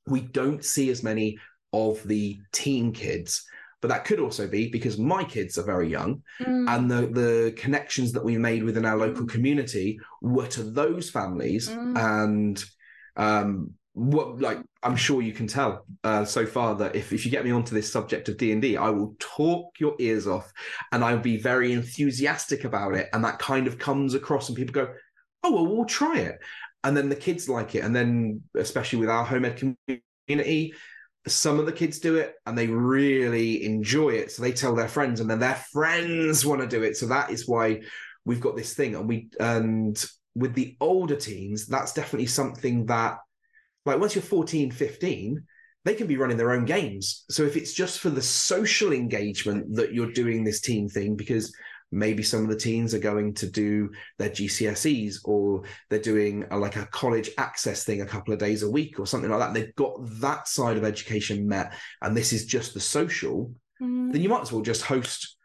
We 0.07 0.20
don't 0.20 0.64
see 0.64 0.90
as 0.90 1.03
many 1.03 1.38
of 1.72 2.03
the 2.05 2.38
teen 2.53 2.92
kids 2.92 3.44
but 3.80 3.88
that 3.88 4.05
could 4.05 4.18
also 4.18 4.49
be 4.49 4.68
because 4.70 4.99
my 4.99 5.22
kids 5.22 5.59
are 5.59 5.64
very 5.64 5.88
young 5.88 6.22
Mm. 6.40 6.68
and 6.68 6.90
the 6.90 7.07
the 7.20 7.53
connections 7.57 8.12
that 8.12 8.24
we 8.24 8.36
made 8.38 8.62
within 8.62 8.84
our 8.84 8.96
local 8.96 9.26
community 9.26 9.99
were 10.22 10.46
to 10.49 10.62
those 10.64 11.11
families 11.11 11.68
Mm. 11.68 11.96
and 11.99 12.64
um 13.16 13.74
what 13.99 14.40
like 14.40 14.61
I'm 14.84 14.94
sure 14.94 15.22
you 15.22 15.32
can 15.32 15.49
tell 15.49 15.84
uh, 16.05 16.24
so 16.24 16.46
far 16.46 16.76
that 16.76 16.94
if, 16.94 17.12
if 17.12 17.24
you 17.24 17.32
get 17.32 17.44
me 17.44 17.51
onto 17.51 17.74
this 17.74 17.92
subject 17.92 18.28
of 18.28 18.36
D 18.36 18.53
and 18.53 18.64
I 18.78 18.90
will 18.90 19.16
talk 19.18 19.72
your 19.80 19.96
ears 19.99 20.26
off, 20.28 20.53
and 20.92 21.05
I'll 21.05 21.18
be 21.18 21.36
very 21.36 21.72
enthusiastic 21.72 22.64
about 22.64 22.94
it, 22.94 23.09
and 23.12 23.24
that 23.24 23.40
kind 23.40 23.66
of 23.66 23.78
comes 23.78 24.14
across, 24.14 24.49
and 24.49 24.57
people 24.57 24.72
go, 24.72 24.94
"Oh 25.42 25.53
well, 25.53 25.66
we'll 25.66 25.84
try 25.84 26.18
it," 26.18 26.38
and 26.84 26.96
then 26.96 27.09
the 27.09 27.16
kids 27.16 27.49
like 27.49 27.74
it, 27.74 27.80
and 27.80 27.94
then 27.94 28.42
especially 28.55 29.01
with 29.01 29.11
our 29.11 29.24
home 29.24 29.44
ed 29.44 29.61
community, 30.28 30.74
some 31.26 31.59
of 31.59 31.66
the 31.66 31.72
kids 31.72 31.99
do 31.99 32.16
it 32.16 32.34
and 32.46 32.57
they 32.57 32.68
really 32.68 33.64
enjoy 33.64 34.11
it, 34.11 34.30
so 34.30 34.42
they 34.42 34.53
tell 34.53 34.76
their 34.76 34.88
friends, 34.88 35.18
and 35.20 35.28
then 35.28 35.40
their 35.40 35.62
friends 35.72 36.46
want 36.46 36.61
to 36.61 36.68
do 36.68 36.84
it, 36.84 36.96
so 36.96 37.07
that 37.07 37.30
is 37.30 37.49
why 37.49 37.80
we've 38.24 38.40
got 38.40 38.57
this 38.57 38.74
thing, 38.74 38.94
and 38.94 39.09
we 39.09 39.28
and 39.40 40.05
with 40.36 40.55
the 40.55 40.76
older 40.80 41.16
teens, 41.16 41.66
that's 41.66 41.92
definitely 41.92 42.26
something 42.26 42.86
that 42.86 43.18
like 43.89 44.01
once 44.01 44.14
you're 44.14 44.22
14, 44.22 44.70
15, 44.70 45.43
they 45.84 45.95
can 45.95 46.07
be 46.07 46.16
running 46.16 46.36
their 46.36 46.53
own 46.53 46.64
games. 46.64 47.24
So 47.30 47.45
if 47.45 47.57
it's 47.57 47.72
just 47.72 48.01
for 48.01 48.11
the 48.11 48.22
social 48.22 48.93
engagement 48.93 49.74
that 49.76 49.93
you're 49.93 50.12
doing 50.12 50.45
this 50.45 50.61
team 50.61 50.89
thing, 50.89 51.16
because 51.16 51.53
maybe 51.91 52.22
some 52.22 52.43
of 52.43 52.49
the 52.49 52.57
teens 52.57 52.93
are 52.95 52.99
going 52.99 53.32
to 53.32 53.51
do 53.51 53.91
their 54.18 54.28
GCSEs 54.28 55.20
or 55.24 55.62
they're 55.89 55.99
doing 55.99 56.45
a, 56.51 56.59
like 56.59 56.76
a 56.76 56.86
college 56.86 57.30
access 57.39 57.84
thing 57.84 58.03
a 58.03 58.07
couple 58.07 58.34
of 58.34 58.39
days 58.39 58.62
a 58.62 58.70
week 58.70 59.01
or 59.01 59.07
something 59.07 59.30
like 59.30 59.41
that. 59.41 59.55
They've 59.55 59.74
got 59.74 59.97
that 60.20 60.49
side 60.49 60.76
of 60.76 60.84
education 60.84 61.49
met, 61.49 61.72
and 62.03 62.16
this 62.16 62.32
is 62.32 62.45
just 62.45 62.74
the 62.74 62.80
social. 62.80 63.53
Mm. 63.80 64.12
Then 64.12 64.22
you 64.22 64.28
might 64.28 64.43
as 64.43 64.53
well 64.53 64.62
just 64.62 64.82
host 64.82 65.36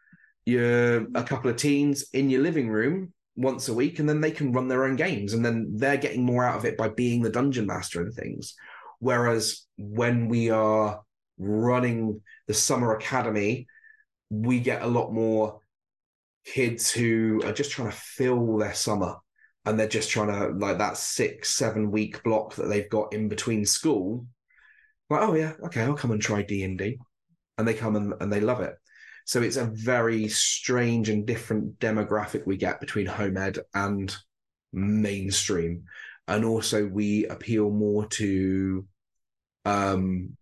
your 0.44 1.06
a 1.14 1.24
couple 1.24 1.50
of 1.50 1.56
teens 1.56 2.04
in 2.12 2.28
your 2.28 2.42
living 2.42 2.68
room 2.68 3.14
once 3.36 3.68
a 3.68 3.74
week 3.74 3.98
and 3.98 4.08
then 4.08 4.20
they 4.20 4.30
can 4.30 4.52
run 4.52 4.68
their 4.68 4.84
own 4.84 4.96
games 4.96 5.32
and 5.32 5.44
then 5.44 5.72
they're 5.74 5.96
getting 5.96 6.24
more 6.24 6.44
out 6.44 6.56
of 6.56 6.64
it 6.64 6.76
by 6.76 6.88
being 6.88 7.22
the 7.22 7.30
dungeon 7.30 7.66
master 7.66 8.00
and 8.00 8.14
things. 8.14 8.54
Whereas 9.00 9.66
when 9.76 10.28
we 10.28 10.50
are 10.50 11.02
running 11.38 12.20
the 12.46 12.54
summer 12.54 12.94
academy 12.94 13.66
we 14.30 14.60
get 14.60 14.82
a 14.82 14.86
lot 14.86 15.12
more 15.12 15.60
kids 16.44 16.90
who 16.90 17.42
are 17.44 17.52
just 17.52 17.70
trying 17.70 17.90
to 17.90 17.96
fill 17.96 18.56
their 18.58 18.74
summer 18.74 19.16
and 19.64 19.78
they're 19.78 19.88
just 19.88 20.10
trying 20.10 20.28
to 20.28 20.48
like 20.58 20.78
that 20.78 20.96
six 20.96 21.54
seven 21.54 21.90
week 21.90 22.22
block 22.22 22.54
that 22.54 22.68
they've 22.68 22.90
got 22.90 23.12
in 23.12 23.28
between 23.28 23.64
school. 23.64 24.26
Like 25.10 25.22
oh 25.22 25.34
yeah 25.34 25.52
okay 25.64 25.82
i'll 25.82 25.94
come 25.94 26.10
and 26.12 26.20
try 26.20 26.42
d&d 26.42 26.98
and 27.58 27.68
they 27.68 27.74
come 27.74 27.94
and, 27.94 28.14
and 28.20 28.32
they 28.32 28.40
love 28.40 28.60
it 28.60 28.74
so 29.24 29.42
it's 29.42 29.56
a 29.56 29.64
very 29.64 30.28
strange 30.28 31.08
and 31.08 31.26
different 31.26 31.78
demographic 31.78 32.46
we 32.46 32.56
get 32.56 32.80
between 32.80 33.06
home 33.06 33.36
ed 33.36 33.58
and 33.74 34.14
mainstream. 34.72 35.84
And 36.28 36.44
also 36.44 36.86
we 36.86 37.26
appeal 37.26 37.70
more 37.70 38.06
to 38.06 38.86
um 39.64 40.36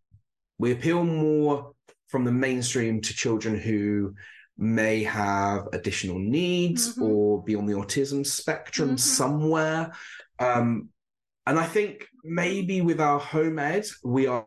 we 0.59 0.73
appeal 0.73 1.05
more 1.05 1.73
from 2.09 2.25
the 2.25 2.33
mainstream 2.33 3.01
to 3.01 3.15
children 3.15 3.59
who 3.59 4.15
may 4.59 5.03
have 5.03 5.69
additional 5.73 6.19
needs 6.19 6.93
mm-hmm. 6.93 7.03
or 7.03 7.43
be 7.43 7.55
on 7.55 7.67
the 7.67 7.73
autism 7.73 8.27
spectrum 8.27 8.91
mm-hmm. 8.91 8.97
somewhere. 8.97 9.93
Um, 10.39 10.91
and 11.47 11.59
I 11.59 11.65
think 11.65 12.07
maybe 12.23 12.81
with 12.81 13.01
our 13.01 13.19
home 13.19 13.59
ed, 13.59 13.87
we 14.05 14.27
are 14.27 14.47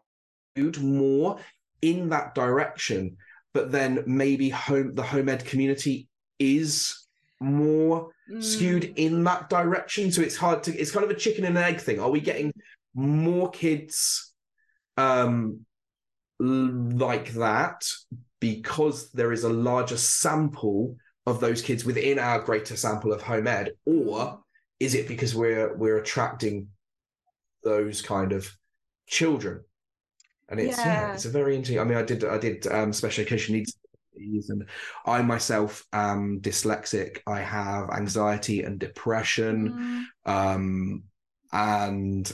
more 0.79 1.39
in 1.81 2.09
that 2.09 2.36
direction 2.36 3.17
but 3.56 3.72
then 3.72 4.03
maybe 4.06 4.49
home 4.49 4.93
the 4.95 5.01
home 5.01 5.30
ed 5.30 5.45
community 5.45 6.10
is 6.39 7.08
more 7.39 8.12
mm. 8.30 8.43
skewed 8.43 8.93
in 8.97 9.24
that 9.24 9.49
direction. 9.49 10.12
So 10.12 10.22
it's 10.22 10.36
hard 10.36 10.62
to 10.64 10.76
it's 10.78 10.91
kind 10.91 11.06
of 11.06 11.10
a 11.10 11.16
chicken 11.16 11.45
and 11.45 11.58
egg 11.58 11.80
thing. 11.80 12.01
Are 12.01 12.10
we 12.10 12.20
getting 12.20 12.51
more 12.93 13.49
kids 13.49 14.34
um 14.97 15.66
like 16.38 17.32
that 17.34 17.82
because 18.41 19.10
there 19.12 19.32
is 19.32 19.45
a 19.45 19.49
larger 19.49 19.97
sample 19.97 20.97
of 21.26 21.39
those 21.39 21.62
kids 21.62 21.86
within 21.86 22.20
our 22.20 22.39
greater 22.39 22.76
sample 22.76 23.14
of 23.14 23.22
home 23.22 23.47
ed, 23.47 23.72
or 23.86 24.41
is 24.82 24.95
it 24.95 25.08
because 25.08 25.34
we're 25.34 25.74
we're 25.78 25.97
attracting 25.97 26.68
those 27.64 28.01
kind 28.01 28.34
of 28.34 28.51
children? 29.08 29.64
And 30.49 30.59
it's 30.59 30.77
yeah. 30.77 30.85
yeah. 30.85 31.13
it's 31.13 31.25
a 31.25 31.29
very 31.29 31.55
interesting. 31.55 31.79
I 31.79 31.83
mean, 31.83 31.97
I 31.97 32.03
did 32.03 32.23
I 32.23 32.37
did 32.37 32.67
um, 32.67 32.93
special 32.93 33.23
education 33.23 33.55
needs 33.55 33.77
and 34.49 34.65
I 35.05 35.21
myself 35.21 35.85
am 35.91 36.39
dyslexic. 36.41 37.19
I 37.27 37.41
have 37.41 37.89
anxiety 37.89 38.63
and 38.63 38.79
depression, 38.79 40.07
mm. 40.25 40.31
um, 40.31 41.03
and 41.51 42.31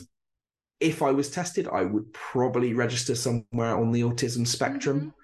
if 0.82 1.04
I 1.04 1.12
was 1.12 1.30
tested, 1.30 1.68
I 1.72 1.84
would 1.84 2.12
probably 2.12 2.74
register 2.74 3.16
somewhere 3.16 3.78
on 3.78 3.92
the 3.92 4.02
autism 4.02 4.46
spectrum. 4.46 5.00
Mm-hmm. 5.00 5.18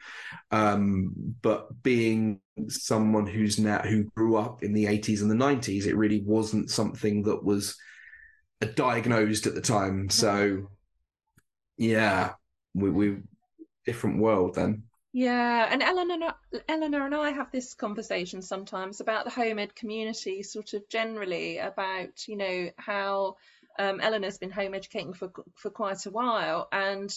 Um, 0.50 1.14
but 1.42 1.84
being 1.84 2.40
someone 2.70 3.28
who's 3.28 3.60
now 3.60 3.80
who 3.80 4.06
grew 4.16 4.38
up 4.38 4.64
in 4.64 4.72
the 4.72 4.86
80s 4.86 5.22
and 5.22 5.30
the 5.30 5.36
90s, 5.36 5.86
it 5.86 5.96
really 5.96 6.22
wasn't 6.22 6.70
something 6.70 7.24
that 7.24 7.44
was 7.44 7.76
diagnosed 8.76 9.46
at 9.48 9.56
the 9.56 9.62
time. 9.62 10.10
So, 10.10 10.70
yeah, 11.76 12.34
we, 12.78 12.90
we 12.90 13.18
different 13.86 14.20
world 14.20 14.56
then. 14.56 14.84
Yeah, 15.14 15.68
and 15.72 15.82
Eleanor, 15.82 16.34
Eleanor 16.68 17.06
and 17.06 17.16
I 17.16 17.32
have 17.32 17.52
this 17.52 17.74
conversation 17.74 18.42
sometimes 18.42 19.00
about 19.00 19.26
the 19.26 19.32
home 19.32 19.58
ed 19.58 19.74
community, 19.74 20.44
sort 20.44 20.74
of 20.74 20.88
generally 20.90 21.58
about 21.58 22.28
you 22.28 22.36
know 22.36 22.70
how 22.78 23.38
um, 23.80 24.00
Eleanor's 24.00 24.38
been 24.38 24.52
home 24.52 24.74
educating 24.76 25.14
for 25.14 25.32
for 25.56 25.70
quite 25.72 26.06
a 26.06 26.12
while, 26.12 26.68
and 26.72 27.14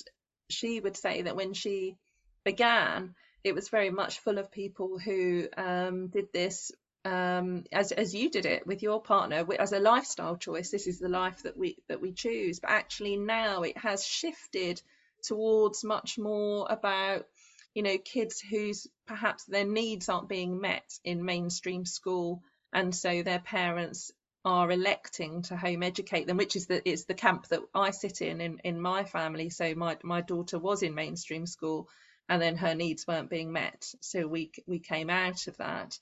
she 0.49 0.81
would 0.81 0.97
say 0.97 1.23
that 1.23 1.37
when 1.37 1.53
she 1.53 1.97
began, 2.45 3.15
it 3.45 3.55
was 3.55 3.69
very 3.69 3.91
much 3.91 4.21
full 4.21 4.39
of 4.39 4.51
people 4.51 4.99
who 4.99 5.49
um, 5.57 6.09
did 6.09 6.33
this 6.33 6.73
um, 7.05 7.65
as 7.73 7.93
as 7.93 8.15
you 8.15 8.31
did 8.31 8.47
it 8.47 8.67
with 8.67 8.83
your 8.83 9.03
partner 9.03 9.47
as 9.59 9.73
a 9.73 9.81
lifestyle 9.81 10.37
choice. 10.37 10.71
This 10.71 10.87
is 10.87 10.99
the 10.99 11.09
life 11.09 11.43
that 11.43 11.57
we 11.57 11.77
that 11.89 12.01
we 12.01 12.13
choose, 12.13 12.61
but 12.61 12.71
actually 12.71 13.17
now 13.17 13.63
it 13.63 13.77
has 13.79 14.07
shifted 14.07 14.81
towards 15.23 15.85
much 15.85 16.19
more 16.19 16.67
about 16.69 17.27
you 17.75 17.83
know 17.83 17.99
kids 17.99 18.41
whose 18.41 18.87
perhaps 19.07 19.45
their 19.45 19.65
needs 19.65 20.09
aren't 20.09 20.29
being 20.29 20.61
met 20.61 20.99
in 21.05 21.25
mainstream 21.25 21.85
school 21.85 22.43
and 22.73 22.95
so 22.95 23.23
their 23.23 23.41
parents 23.41 24.13
are 24.45 24.71
electing 24.71 25.43
to 25.43 25.57
home 25.57 25.83
educate 25.83 26.27
them 26.27 26.39
which 26.39 26.57
is 26.57 26.67
the 26.67 26.89
it's 26.89 27.05
the 27.05 27.15
camp 27.15 27.47
that 27.49 27.61
I 27.75 27.91
sit 27.91 28.23
in 28.23 28.41
in, 28.41 28.59
in 28.65 28.81
my 28.81 29.05
family. 29.05 29.51
So 29.51 29.75
my 29.75 29.99
my 30.03 30.23
daughter 30.23 30.59
was 30.59 30.83
in 30.83 30.95
mainstream 30.95 31.47
school 31.47 31.89
and 32.29 32.41
then 32.41 32.57
her 32.57 32.75
needs 32.75 33.07
weren't 33.07 33.29
being 33.29 33.53
met. 33.53 33.93
So 34.01 34.27
we 34.27 34.51
we 34.67 34.79
came 34.79 35.11
out 35.11 35.47
of 35.47 35.57
that. 35.59 35.99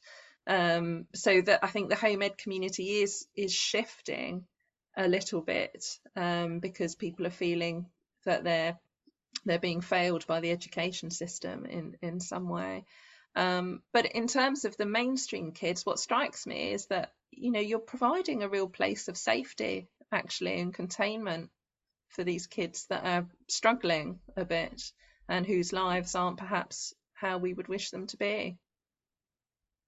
Um, 0.46 1.06
so 1.14 1.40
that 1.42 1.60
I 1.62 1.66
think 1.66 1.90
the 1.90 1.96
home 1.96 2.22
ed 2.22 2.38
community 2.38 3.00
is 3.00 3.26
is 3.34 3.52
shifting 3.52 4.46
a 4.96 5.08
little 5.08 5.40
bit 5.40 5.84
um, 6.16 6.60
because 6.60 6.94
people 6.94 7.26
are 7.26 7.30
feeling 7.30 7.86
that 8.24 8.44
they're 8.44 8.78
they're 9.48 9.58
being 9.58 9.80
failed 9.80 10.26
by 10.26 10.40
the 10.40 10.50
education 10.50 11.10
system 11.10 11.66
in 11.66 11.96
in 12.02 12.20
some 12.20 12.48
way. 12.48 12.84
Um, 13.34 13.82
but 13.92 14.06
in 14.06 14.26
terms 14.26 14.64
of 14.64 14.76
the 14.76 14.86
mainstream 14.86 15.52
kids, 15.52 15.86
what 15.86 15.98
strikes 15.98 16.46
me 16.46 16.72
is 16.72 16.86
that 16.86 17.12
you 17.30 17.50
know 17.50 17.60
you're 17.60 17.78
providing 17.78 18.42
a 18.42 18.48
real 18.48 18.68
place 18.68 19.08
of 19.08 19.16
safety 19.16 19.88
actually 20.10 20.60
and 20.60 20.72
containment 20.72 21.50
for 22.08 22.24
these 22.24 22.46
kids 22.46 22.86
that 22.88 23.04
are 23.04 23.28
struggling 23.48 24.18
a 24.36 24.44
bit 24.44 24.82
and 25.28 25.46
whose 25.46 25.72
lives 25.72 26.14
aren't 26.14 26.38
perhaps 26.38 26.94
how 27.12 27.38
we 27.38 27.52
would 27.52 27.68
wish 27.68 27.90
them 27.90 28.06
to 28.06 28.16
be. 28.16 28.56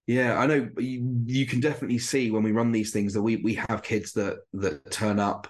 Yeah, 0.07 0.37
I 0.37 0.45
know 0.45 0.69
you, 0.77 1.23
you 1.25 1.45
can 1.45 1.59
definitely 1.59 1.99
see 1.99 2.31
when 2.31 2.43
we 2.43 2.51
run 2.51 2.71
these 2.71 2.91
things 2.91 3.13
that 3.13 3.21
we 3.21 3.37
we 3.37 3.55
have 3.69 3.83
kids 3.83 4.13
that 4.13 4.39
that 4.53 4.91
turn 4.91 5.19
up 5.19 5.47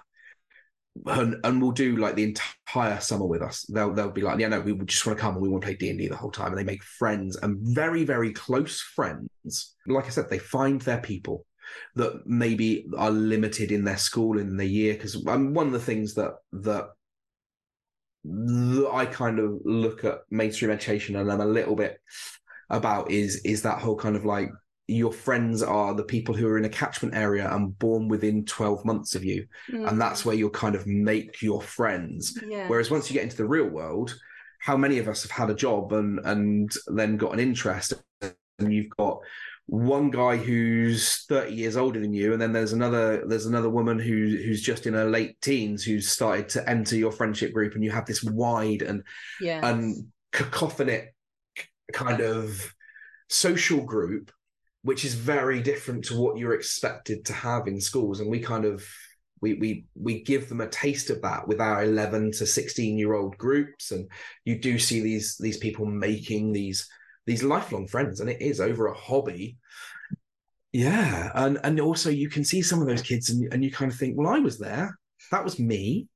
and, 1.06 1.36
and 1.44 1.62
will 1.62 1.72
do 1.72 1.96
like 1.96 2.14
the 2.14 2.24
entire 2.24 3.00
summer 3.00 3.26
with 3.26 3.42
us. 3.42 3.62
They'll 3.64 3.92
they'll 3.92 4.10
be 4.10 4.22
like, 4.22 4.38
yeah, 4.38 4.48
no, 4.48 4.60
we 4.60 4.74
just 4.84 5.06
want 5.06 5.18
to 5.18 5.20
come 5.20 5.34
and 5.34 5.42
we 5.42 5.48
want 5.48 5.62
to 5.62 5.66
play 5.66 5.76
D 5.76 5.90
and 5.90 5.98
D 5.98 6.08
the 6.08 6.16
whole 6.16 6.30
time, 6.30 6.48
and 6.48 6.58
they 6.58 6.64
make 6.64 6.82
friends 6.82 7.36
and 7.36 7.58
very 7.60 8.04
very 8.04 8.32
close 8.32 8.80
friends. 8.80 9.74
Like 9.86 10.06
I 10.06 10.10
said, 10.10 10.28
they 10.28 10.38
find 10.38 10.80
their 10.82 11.00
people 11.00 11.46
that 11.96 12.26
maybe 12.26 12.86
are 12.96 13.10
limited 13.10 13.72
in 13.72 13.84
their 13.84 13.96
school 13.96 14.38
in 14.38 14.56
the 14.56 14.66
year 14.66 14.94
because 14.94 15.26
um, 15.26 15.54
one 15.54 15.66
of 15.66 15.72
the 15.72 15.80
things 15.80 16.14
that 16.14 16.34
that 16.52 16.88
that 18.24 18.90
I 18.92 19.06
kind 19.06 19.38
of 19.38 19.60
look 19.64 20.04
at 20.04 20.20
mainstream 20.30 20.70
education 20.70 21.16
and 21.16 21.30
I'm 21.30 21.40
a 21.40 21.46
little 21.46 21.74
bit 21.74 21.98
about 22.70 23.10
is 23.10 23.36
is 23.44 23.62
that 23.62 23.78
whole 23.78 23.96
kind 23.96 24.16
of 24.16 24.24
like 24.24 24.50
your 24.88 25.12
friends 25.12 25.62
are 25.62 25.94
the 25.94 26.02
people 26.02 26.34
who 26.34 26.48
are 26.48 26.58
in 26.58 26.64
a 26.64 26.68
catchment 26.68 27.14
area 27.14 27.48
and 27.54 27.78
born 27.78 28.08
within 28.08 28.44
12 28.44 28.84
months 28.84 29.14
of 29.14 29.24
you 29.24 29.46
mm. 29.70 29.88
and 29.88 30.00
that's 30.00 30.24
where 30.24 30.34
you'll 30.34 30.50
kind 30.50 30.74
of 30.74 30.86
make 30.86 31.40
your 31.40 31.62
friends 31.62 32.38
yeah. 32.46 32.66
whereas 32.68 32.90
once 32.90 33.08
you 33.08 33.14
get 33.14 33.22
into 33.22 33.36
the 33.36 33.46
real 33.46 33.68
world 33.68 34.14
how 34.60 34.76
many 34.76 34.98
of 34.98 35.08
us 35.08 35.22
have 35.22 35.30
had 35.30 35.50
a 35.50 35.54
job 35.54 35.92
and 35.92 36.18
and 36.24 36.72
then 36.88 37.16
got 37.16 37.32
an 37.32 37.40
interest 37.40 37.94
and 38.20 38.72
you've 38.72 38.90
got 38.96 39.18
one 39.66 40.10
guy 40.10 40.36
who's 40.36 41.24
30 41.26 41.54
years 41.54 41.76
older 41.76 42.00
than 42.00 42.12
you 42.12 42.32
and 42.32 42.42
then 42.42 42.52
there's 42.52 42.72
another 42.72 43.24
there's 43.26 43.46
another 43.46 43.70
woman 43.70 43.98
who 43.98 44.12
who's 44.12 44.60
just 44.60 44.86
in 44.86 44.94
her 44.94 45.08
late 45.08 45.40
teens 45.40 45.84
who's 45.84 46.08
started 46.08 46.48
to 46.48 46.68
enter 46.68 46.96
your 46.96 47.12
friendship 47.12 47.52
group 47.52 47.74
and 47.74 47.84
you 47.84 47.90
have 47.90 48.06
this 48.06 48.22
wide 48.24 48.82
and 48.82 49.04
Yeah. 49.40 49.66
and 49.66 50.08
cacophonic 50.32 51.08
kind 51.92 52.20
of 52.20 52.74
social 53.28 53.84
group 53.84 54.32
which 54.82 55.04
is 55.04 55.14
very 55.14 55.60
different 55.62 56.04
to 56.04 56.18
what 56.18 56.36
you're 56.36 56.54
expected 56.54 57.24
to 57.24 57.32
have 57.32 57.66
in 57.66 57.80
schools. 57.80 58.20
And 58.20 58.30
we 58.30 58.40
kind 58.40 58.64
of 58.64 58.84
we 59.40 59.54
we 59.54 59.86
we 59.94 60.22
give 60.22 60.48
them 60.48 60.60
a 60.60 60.68
taste 60.68 61.10
of 61.10 61.22
that 61.22 61.46
with 61.46 61.60
our 61.60 61.84
11 61.84 62.32
to 62.32 62.46
16 62.46 62.98
year 62.98 63.14
old 63.14 63.36
groups. 63.38 63.92
And 63.92 64.08
you 64.44 64.58
do 64.58 64.78
see 64.78 65.00
these 65.00 65.36
these 65.38 65.58
people 65.58 65.86
making 65.86 66.52
these 66.52 66.88
these 67.26 67.42
lifelong 67.42 67.86
friends 67.86 68.20
and 68.20 68.28
it 68.28 68.40
is 68.40 68.60
over 68.60 68.86
a 68.86 68.94
hobby. 68.94 69.58
Yeah. 70.72 71.30
And 71.34 71.58
and 71.62 71.80
also 71.80 72.10
you 72.10 72.28
can 72.28 72.44
see 72.44 72.62
some 72.62 72.80
of 72.80 72.88
those 72.88 73.02
kids 73.02 73.30
and, 73.30 73.52
and 73.52 73.64
you 73.64 73.70
kind 73.70 73.92
of 73.92 73.98
think 73.98 74.16
well 74.16 74.28
i 74.28 74.38
was 74.38 74.58
there. 74.58 74.98
That 75.30 75.44
was 75.44 75.58
me. 75.58 76.08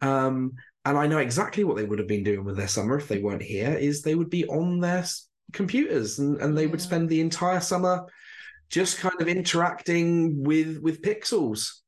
Um 0.00 0.52
and 0.84 0.98
i 0.98 1.06
know 1.06 1.18
exactly 1.18 1.64
what 1.64 1.76
they 1.76 1.84
would 1.84 1.98
have 1.98 2.08
been 2.08 2.24
doing 2.24 2.44
with 2.44 2.56
their 2.56 2.68
summer 2.68 2.96
if 2.96 3.08
they 3.08 3.18
weren't 3.18 3.42
here 3.42 3.72
is 3.72 4.02
they 4.02 4.14
would 4.14 4.30
be 4.30 4.46
on 4.46 4.80
their 4.80 5.04
computers 5.54 6.18
and, 6.18 6.40
and 6.40 6.56
they 6.56 6.66
would 6.66 6.80
spend 6.80 7.08
the 7.08 7.20
entire 7.20 7.60
summer 7.60 8.06
just 8.68 8.98
kind 8.98 9.20
of 9.20 9.28
interacting 9.28 10.42
with 10.42 10.78
with 10.82 11.02
pixels 11.02 11.80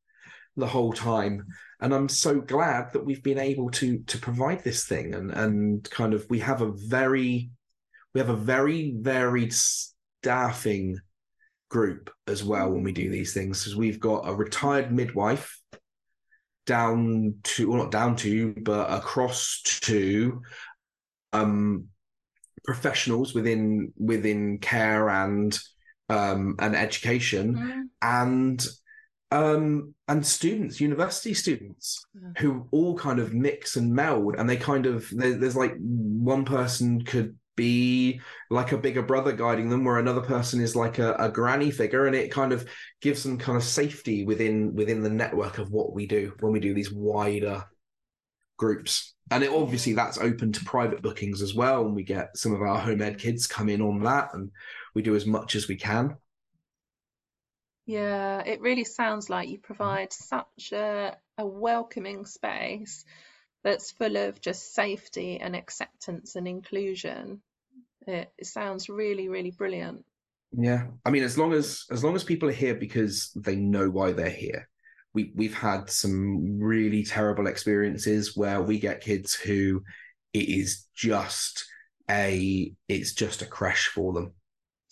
the 0.56 0.66
whole 0.66 0.92
time. 0.92 1.44
And 1.80 1.94
i'm 1.94 2.08
so 2.08 2.40
glad 2.40 2.92
that 2.94 3.04
we've 3.04 3.22
been 3.22 3.38
able 3.38 3.70
to 3.72 3.98
to 3.98 4.18
provide 4.18 4.64
this 4.64 4.86
thing 4.86 5.14
and 5.14 5.30
and 5.30 5.90
kind 5.90 6.14
of 6.14 6.24
we 6.30 6.38
have 6.38 6.62
a 6.62 6.72
very 6.72 7.50
we 8.14 8.20
have 8.20 8.30
a 8.30 8.36
very 8.36 8.94
varied 8.98 9.52
staffing 9.52 10.98
group 11.68 12.10
as 12.26 12.42
well 12.42 12.70
when 12.70 12.82
we 12.82 12.92
do 12.92 13.10
these 13.10 13.34
things. 13.34 13.60
Because 13.60 13.76
we've 13.76 14.00
got 14.00 14.26
a 14.26 14.34
retired 14.34 14.92
midwife 14.92 15.60
down 16.64 17.34
to 17.44 17.68
well 17.68 17.82
not 17.82 17.92
down 17.92 18.16
to 18.16 18.52
but 18.62 18.90
across 18.90 19.62
to 19.62 20.42
um 21.32 21.86
professionals 22.66 23.34
within 23.34 23.92
within 23.96 24.58
care 24.58 25.08
and 25.08 25.58
um 26.08 26.54
and 26.58 26.76
education 26.76 27.54
Mm. 27.54 27.82
and 28.02 28.66
um 29.32 29.94
and 30.08 30.24
students 30.24 30.80
university 30.80 31.34
students 31.34 32.04
Yeah. 32.14 32.28
who 32.38 32.68
all 32.70 32.96
kind 32.96 33.18
of 33.18 33.34
mix 33.34 33.76
and 33.76 33.92
meld 33.92 34.36
and 34.36 34.48
they 34.48 34.56
kind 34.56 34.86
of 34.86 35.08
there's 35.12 35.56
like 35.56 35.74
one 35.78 36.44
person 36.44 37.02
could 37.04 37.36
be 37.56 38.20
like 38.50 38.72
a 38.72 38.78
bigger 38.78 39.02
brother 39.02 39.32
guiding 39.32 39.68
them 39.70 39.84
where 39.84 39.98
another 39.98 40.20
person 40.20 40.60
is 40.60 40.76
like 40.76 40.98
a, 40.98 41.14
a 41.14 41.28
granny 41.30 41.70
figure 41.70 42.06
and 42.06 42.14
it 42.14 42.30
kind 42.30 42.52
of 42.52 42.68
gives 43.00 43.22
them 43.22 43.38
kind 43.38 43.56
of 43.56 43.64
safety 43.64 44.24
within 44.24 44.74
within 44.74 45.02
the 45.02 45.10
network 45.10 45.58
of 45.58 45.70
what 45.72 45.92
we 45.94 46.06
do 46.06 46.32
when 46.40 46.52
we 46.52 46.60
do 46.60 46.74
these 46.74 46.92
wider 46.92 47.64
groups 48.58 49.14
and 49.30 49.42
it 49.42 49.50
obviously 49.50 49.92
that's 49.92 50.18
open 50.18 50.52
to 50.52 50.64
private 50.64 51.02
bookings 51.02 51.42
as 51.42 51.54
well 51.54 51.84
and 51.84 51.94
we 51.94 52.02
get 52.02 52.36
some 52.36 52.52
of 52.52 52.62
our 52.62 52.78
home 52.78 53.02
ed 53.02 53.18
kids 53.18 53.46
come 53.46 53.68
in 53.68 53.80
on 53.80 54.02
that 54.02 54.32
and 54.34 54.50
we 54.94 55.02
do 55.02 55.16
as 55.16 55.26
much 55.26 55.54
as 55.54 55.68
we 55.68 55.76
can 55.76 56.16
Yeah, 57.86 58.42
it 58.44 58.60
really 58.60 58.84
sounds 58.84 59.30
like 59.30 59.48
you 59.48 59.58
mm. 59.58 59.62
provide 59.62 60.12
such 60.12 60.72
a, 60.72 61.16
a 61.38 61.46
welcoming 61.46 62.26
space 62.26 63.04
that's 63.62 63.92
full 63.92 64.16
of 64.16 64.40
just 64.40 64.74
safety 64.74 65.38
and 65.40 65.56
acceptance 65.56 66.36
and 66.36 66.46
inclusion. 66.46 67.40
It, 68.06 68.30
it 68.38 68.46
sounds 68.46 68.88
really, 68.88 69.28
really 69.28 69.52
brilliant. 69.52 70.04
Yeah, 70.52 70.86
I 71.04 71.10
mean, 71.10 71.24
as 71.24 71.36
long 71.36 71.52
as 71.52 71.84
as 71.90 72.04
long 72.04 72.14
as 72.14 72.24
people 72.24 72.48
are 72.48 72.52
here 72.52 72.74
because 72.74 73.32
they 73.34 73.56
know 73.56 73.90
why 73.90 74.12
they're 74.12 74.30
here. 74.30 74.68
We 75.16 75.32
we've 75.36 75.54
had 75.54 75.90
some 75.90 76.60
really 76.60 77.04
terrible 77.04 77.48
experiences 77.48 78.36
where 78.36 78.62
we 78.62 78.78
get 78.80 79.02
kids 79.02 79.34
who 79.34 79.84
it 80.34 80.48
is 80.48 80.86
just 80.96 81.66
a 82.10 82.72
it's 82.88 83.14
just 83.14 83.42
a 83.42 83.46
crash 83.46 83.88
for 83.88 84.12
them. 84.14 84.32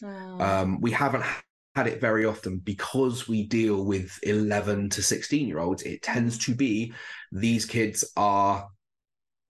Oh, 0.02 0.40
Um, 0.40 0.80
we 0.80 0.90
haven't 0.92 1.24
had 1.74 1.86
it 1.86 2.00
very 2.00 2.24
often 2.24 2.58
because 2.58 3.28
we 3.28 3.44
deal 3.46 3.84
with 3.84 4.18
11 4.22 4.90
to 4.90 5.02
16 5.02 5.48
year 5.48 5.58
olds. 5.60 5.82
It 5.82 6.02
tends 6.02 6.38
to 6.40 6.54
be 6.54 6.94
these 7.32 7.64
kids 7.66 8.04
are 8.16 8.68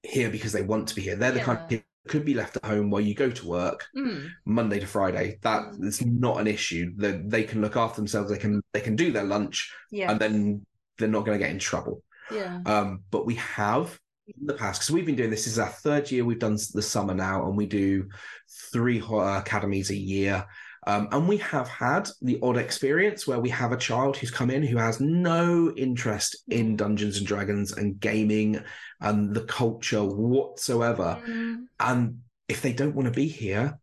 here 0.03 0.31
because 0.31 0.53
they 0.53 0.63
want 0.63 0.89
to 0.89 0.95
be 0.95 1.03
here. 1.03 1.17
They're 1.17 1.33
the 1.33 1.41
kind 1.41 1.59
of 1.59 1.69
Yeah. 1.69 1.69
kids 1.69 1.85
that 1.85 1.94
could 2.09 2.25
be 2.25 2.35
left 2.35 2.57
at 2.57 2.65
home 2.65 2.91
while 2.91 3.01
you 3.01 3.15
go 3.15 3.31
to 3.31 3.47
work 3.47 3.87
mm, 3.97 4.29
Monday 4.45 4.79
to 4.81 4.87
Friday. 4.87 5.39
That 5.43 5.63
Mm. 5.73 5.85
is 5.87 6.05
not 6.05 6.41
an 6.41 6.47
issue. 6.47 6.93
They, 6.97 7.13
they 7.25 7.43
can 7.45 7.61
look 7.61 7.77
after 7.77 7.97
themselves. 7.97 8.31
They 8.31 8.39
can 8.39 8.63
they 8.73 8.81
can 8.81 8.97
do 8.97 9.11
their 9.13 9.25
lunch, 9.25 9.73
yeah, 9.91 10.11
and 10.11 10.21
then 10.21 10.67
they're 10.99 11.09
not 11.09 11.25
going 11.25 11.39
to 11.39 11.45
get 11.45 11.53
in 11.53 11.59
trouble. 11.59 12.03
yeah, 12.31 12.61
Um, 12.67 13.03
but 13.11 13.27
we 13.27 13.35
have 13.37 13.99
in 14.27 14.47
the 14.47 14.55
past 14.55 14.81
because 14.81 14.91
we've 14.91 15.05
been 15.07 15.17
doing 15.17 15.31
this. 15.31 15.45
this 15.45 15.55
is 15.55 15.59
our 15.59 15.69
third 15.69 16.11
year. 16.11 16.25
We've 16.25 16.39
done 16.39 16.57
the 16.73 16.83
summer 16.83 17.15
now, 17.15 17.47
and 17.47 17.57
we 17.57 17.67
do 17.67 18.09
three 18.73 19.01
uh, 19.01 19.41
academies 19.41 19.91
a 19.91 19.97
year. 19.97 20.47
Um, 20.87 21.09
and 21.13 21.27
we 21.27 21.39
have 21.39 21.69
had 21.69 22.09
the 22.21 22.39
odd 22.43 22.57
experience 22.59 23.27
where 23.27 23.41
we 23.41 23.49
have 23.51 23.73
a 23.73 23.77
child 23.77 24.17
who's 24.17 24.31
come 24.31 24.51
in 24.51 24.63
who 24.63 24.77
has 24.77 25.01
no 25.01 25.73
interest 25.77 26.37
in 26.49 26.75
Mm. 26.75 26.77
Dungeons 26.77 27.19
and 27.19 27.27
Dragons 27.27 27.73
and 27.73 27.99
gaming 27.99 28.63
and 29.01 29.35
the 29.35 29.45
culture 29.45 30.05
whatsoever. 30.05 31.23
Mm, 31.27 31.67
And 31.81 32.21
if 32.49 32.61
they 32.61 32.73
don't 32.73 32.95
want 32.95 33.07
to 33.07 33.13
be 33.13 33.29
here, 33.29 33.79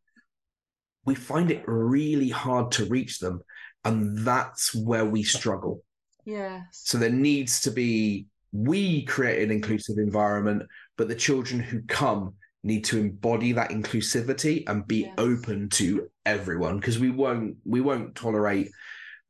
we 1.05 1.15
find 1.15 1.49
it 1.49 1.63
really 1.67 2.29
hard 2.29 2.71
to 2.73 2.85
reach 2.85 3.19
them. 3.19 3.41
And 3.83 4.19
that's 4.19 4.75
where 4.75 5.05
we 5.05 5.23
struggle. 5.23 5.83
yes, 6.25 6.63
So 6.71 6.99
there 6.99 7.09
needs 7.09 7.61
to 7.61 7.71
be, 7.71 8.27
we 8.51 9.05
create 9.05 9.41
an 9.43 9.49
inclusive 9.49 9.97
environment, 9.97 10.63
but 10.97 11.07
the 11.07 11.15
children 11.15 11.59
who 11.59 11.81
come 11.81 12.35
need 12.63 12.83
to 12.85 12.99
embody 12.99 13.53
that 13.53 13.71
inclusivity 13.71 14.63
and 14.67 14.87
be 14.87 15.01
Yes. 15.01 15.13
open 15.17 15.69
to 15.69 16.09
everyone 16.25 16.77
because 16.77 16.99
we 16.99 17.09
won't 17.09 17.57
we 17.65 17.81
won't 17.81 18.15
tolerate 18.15 18.71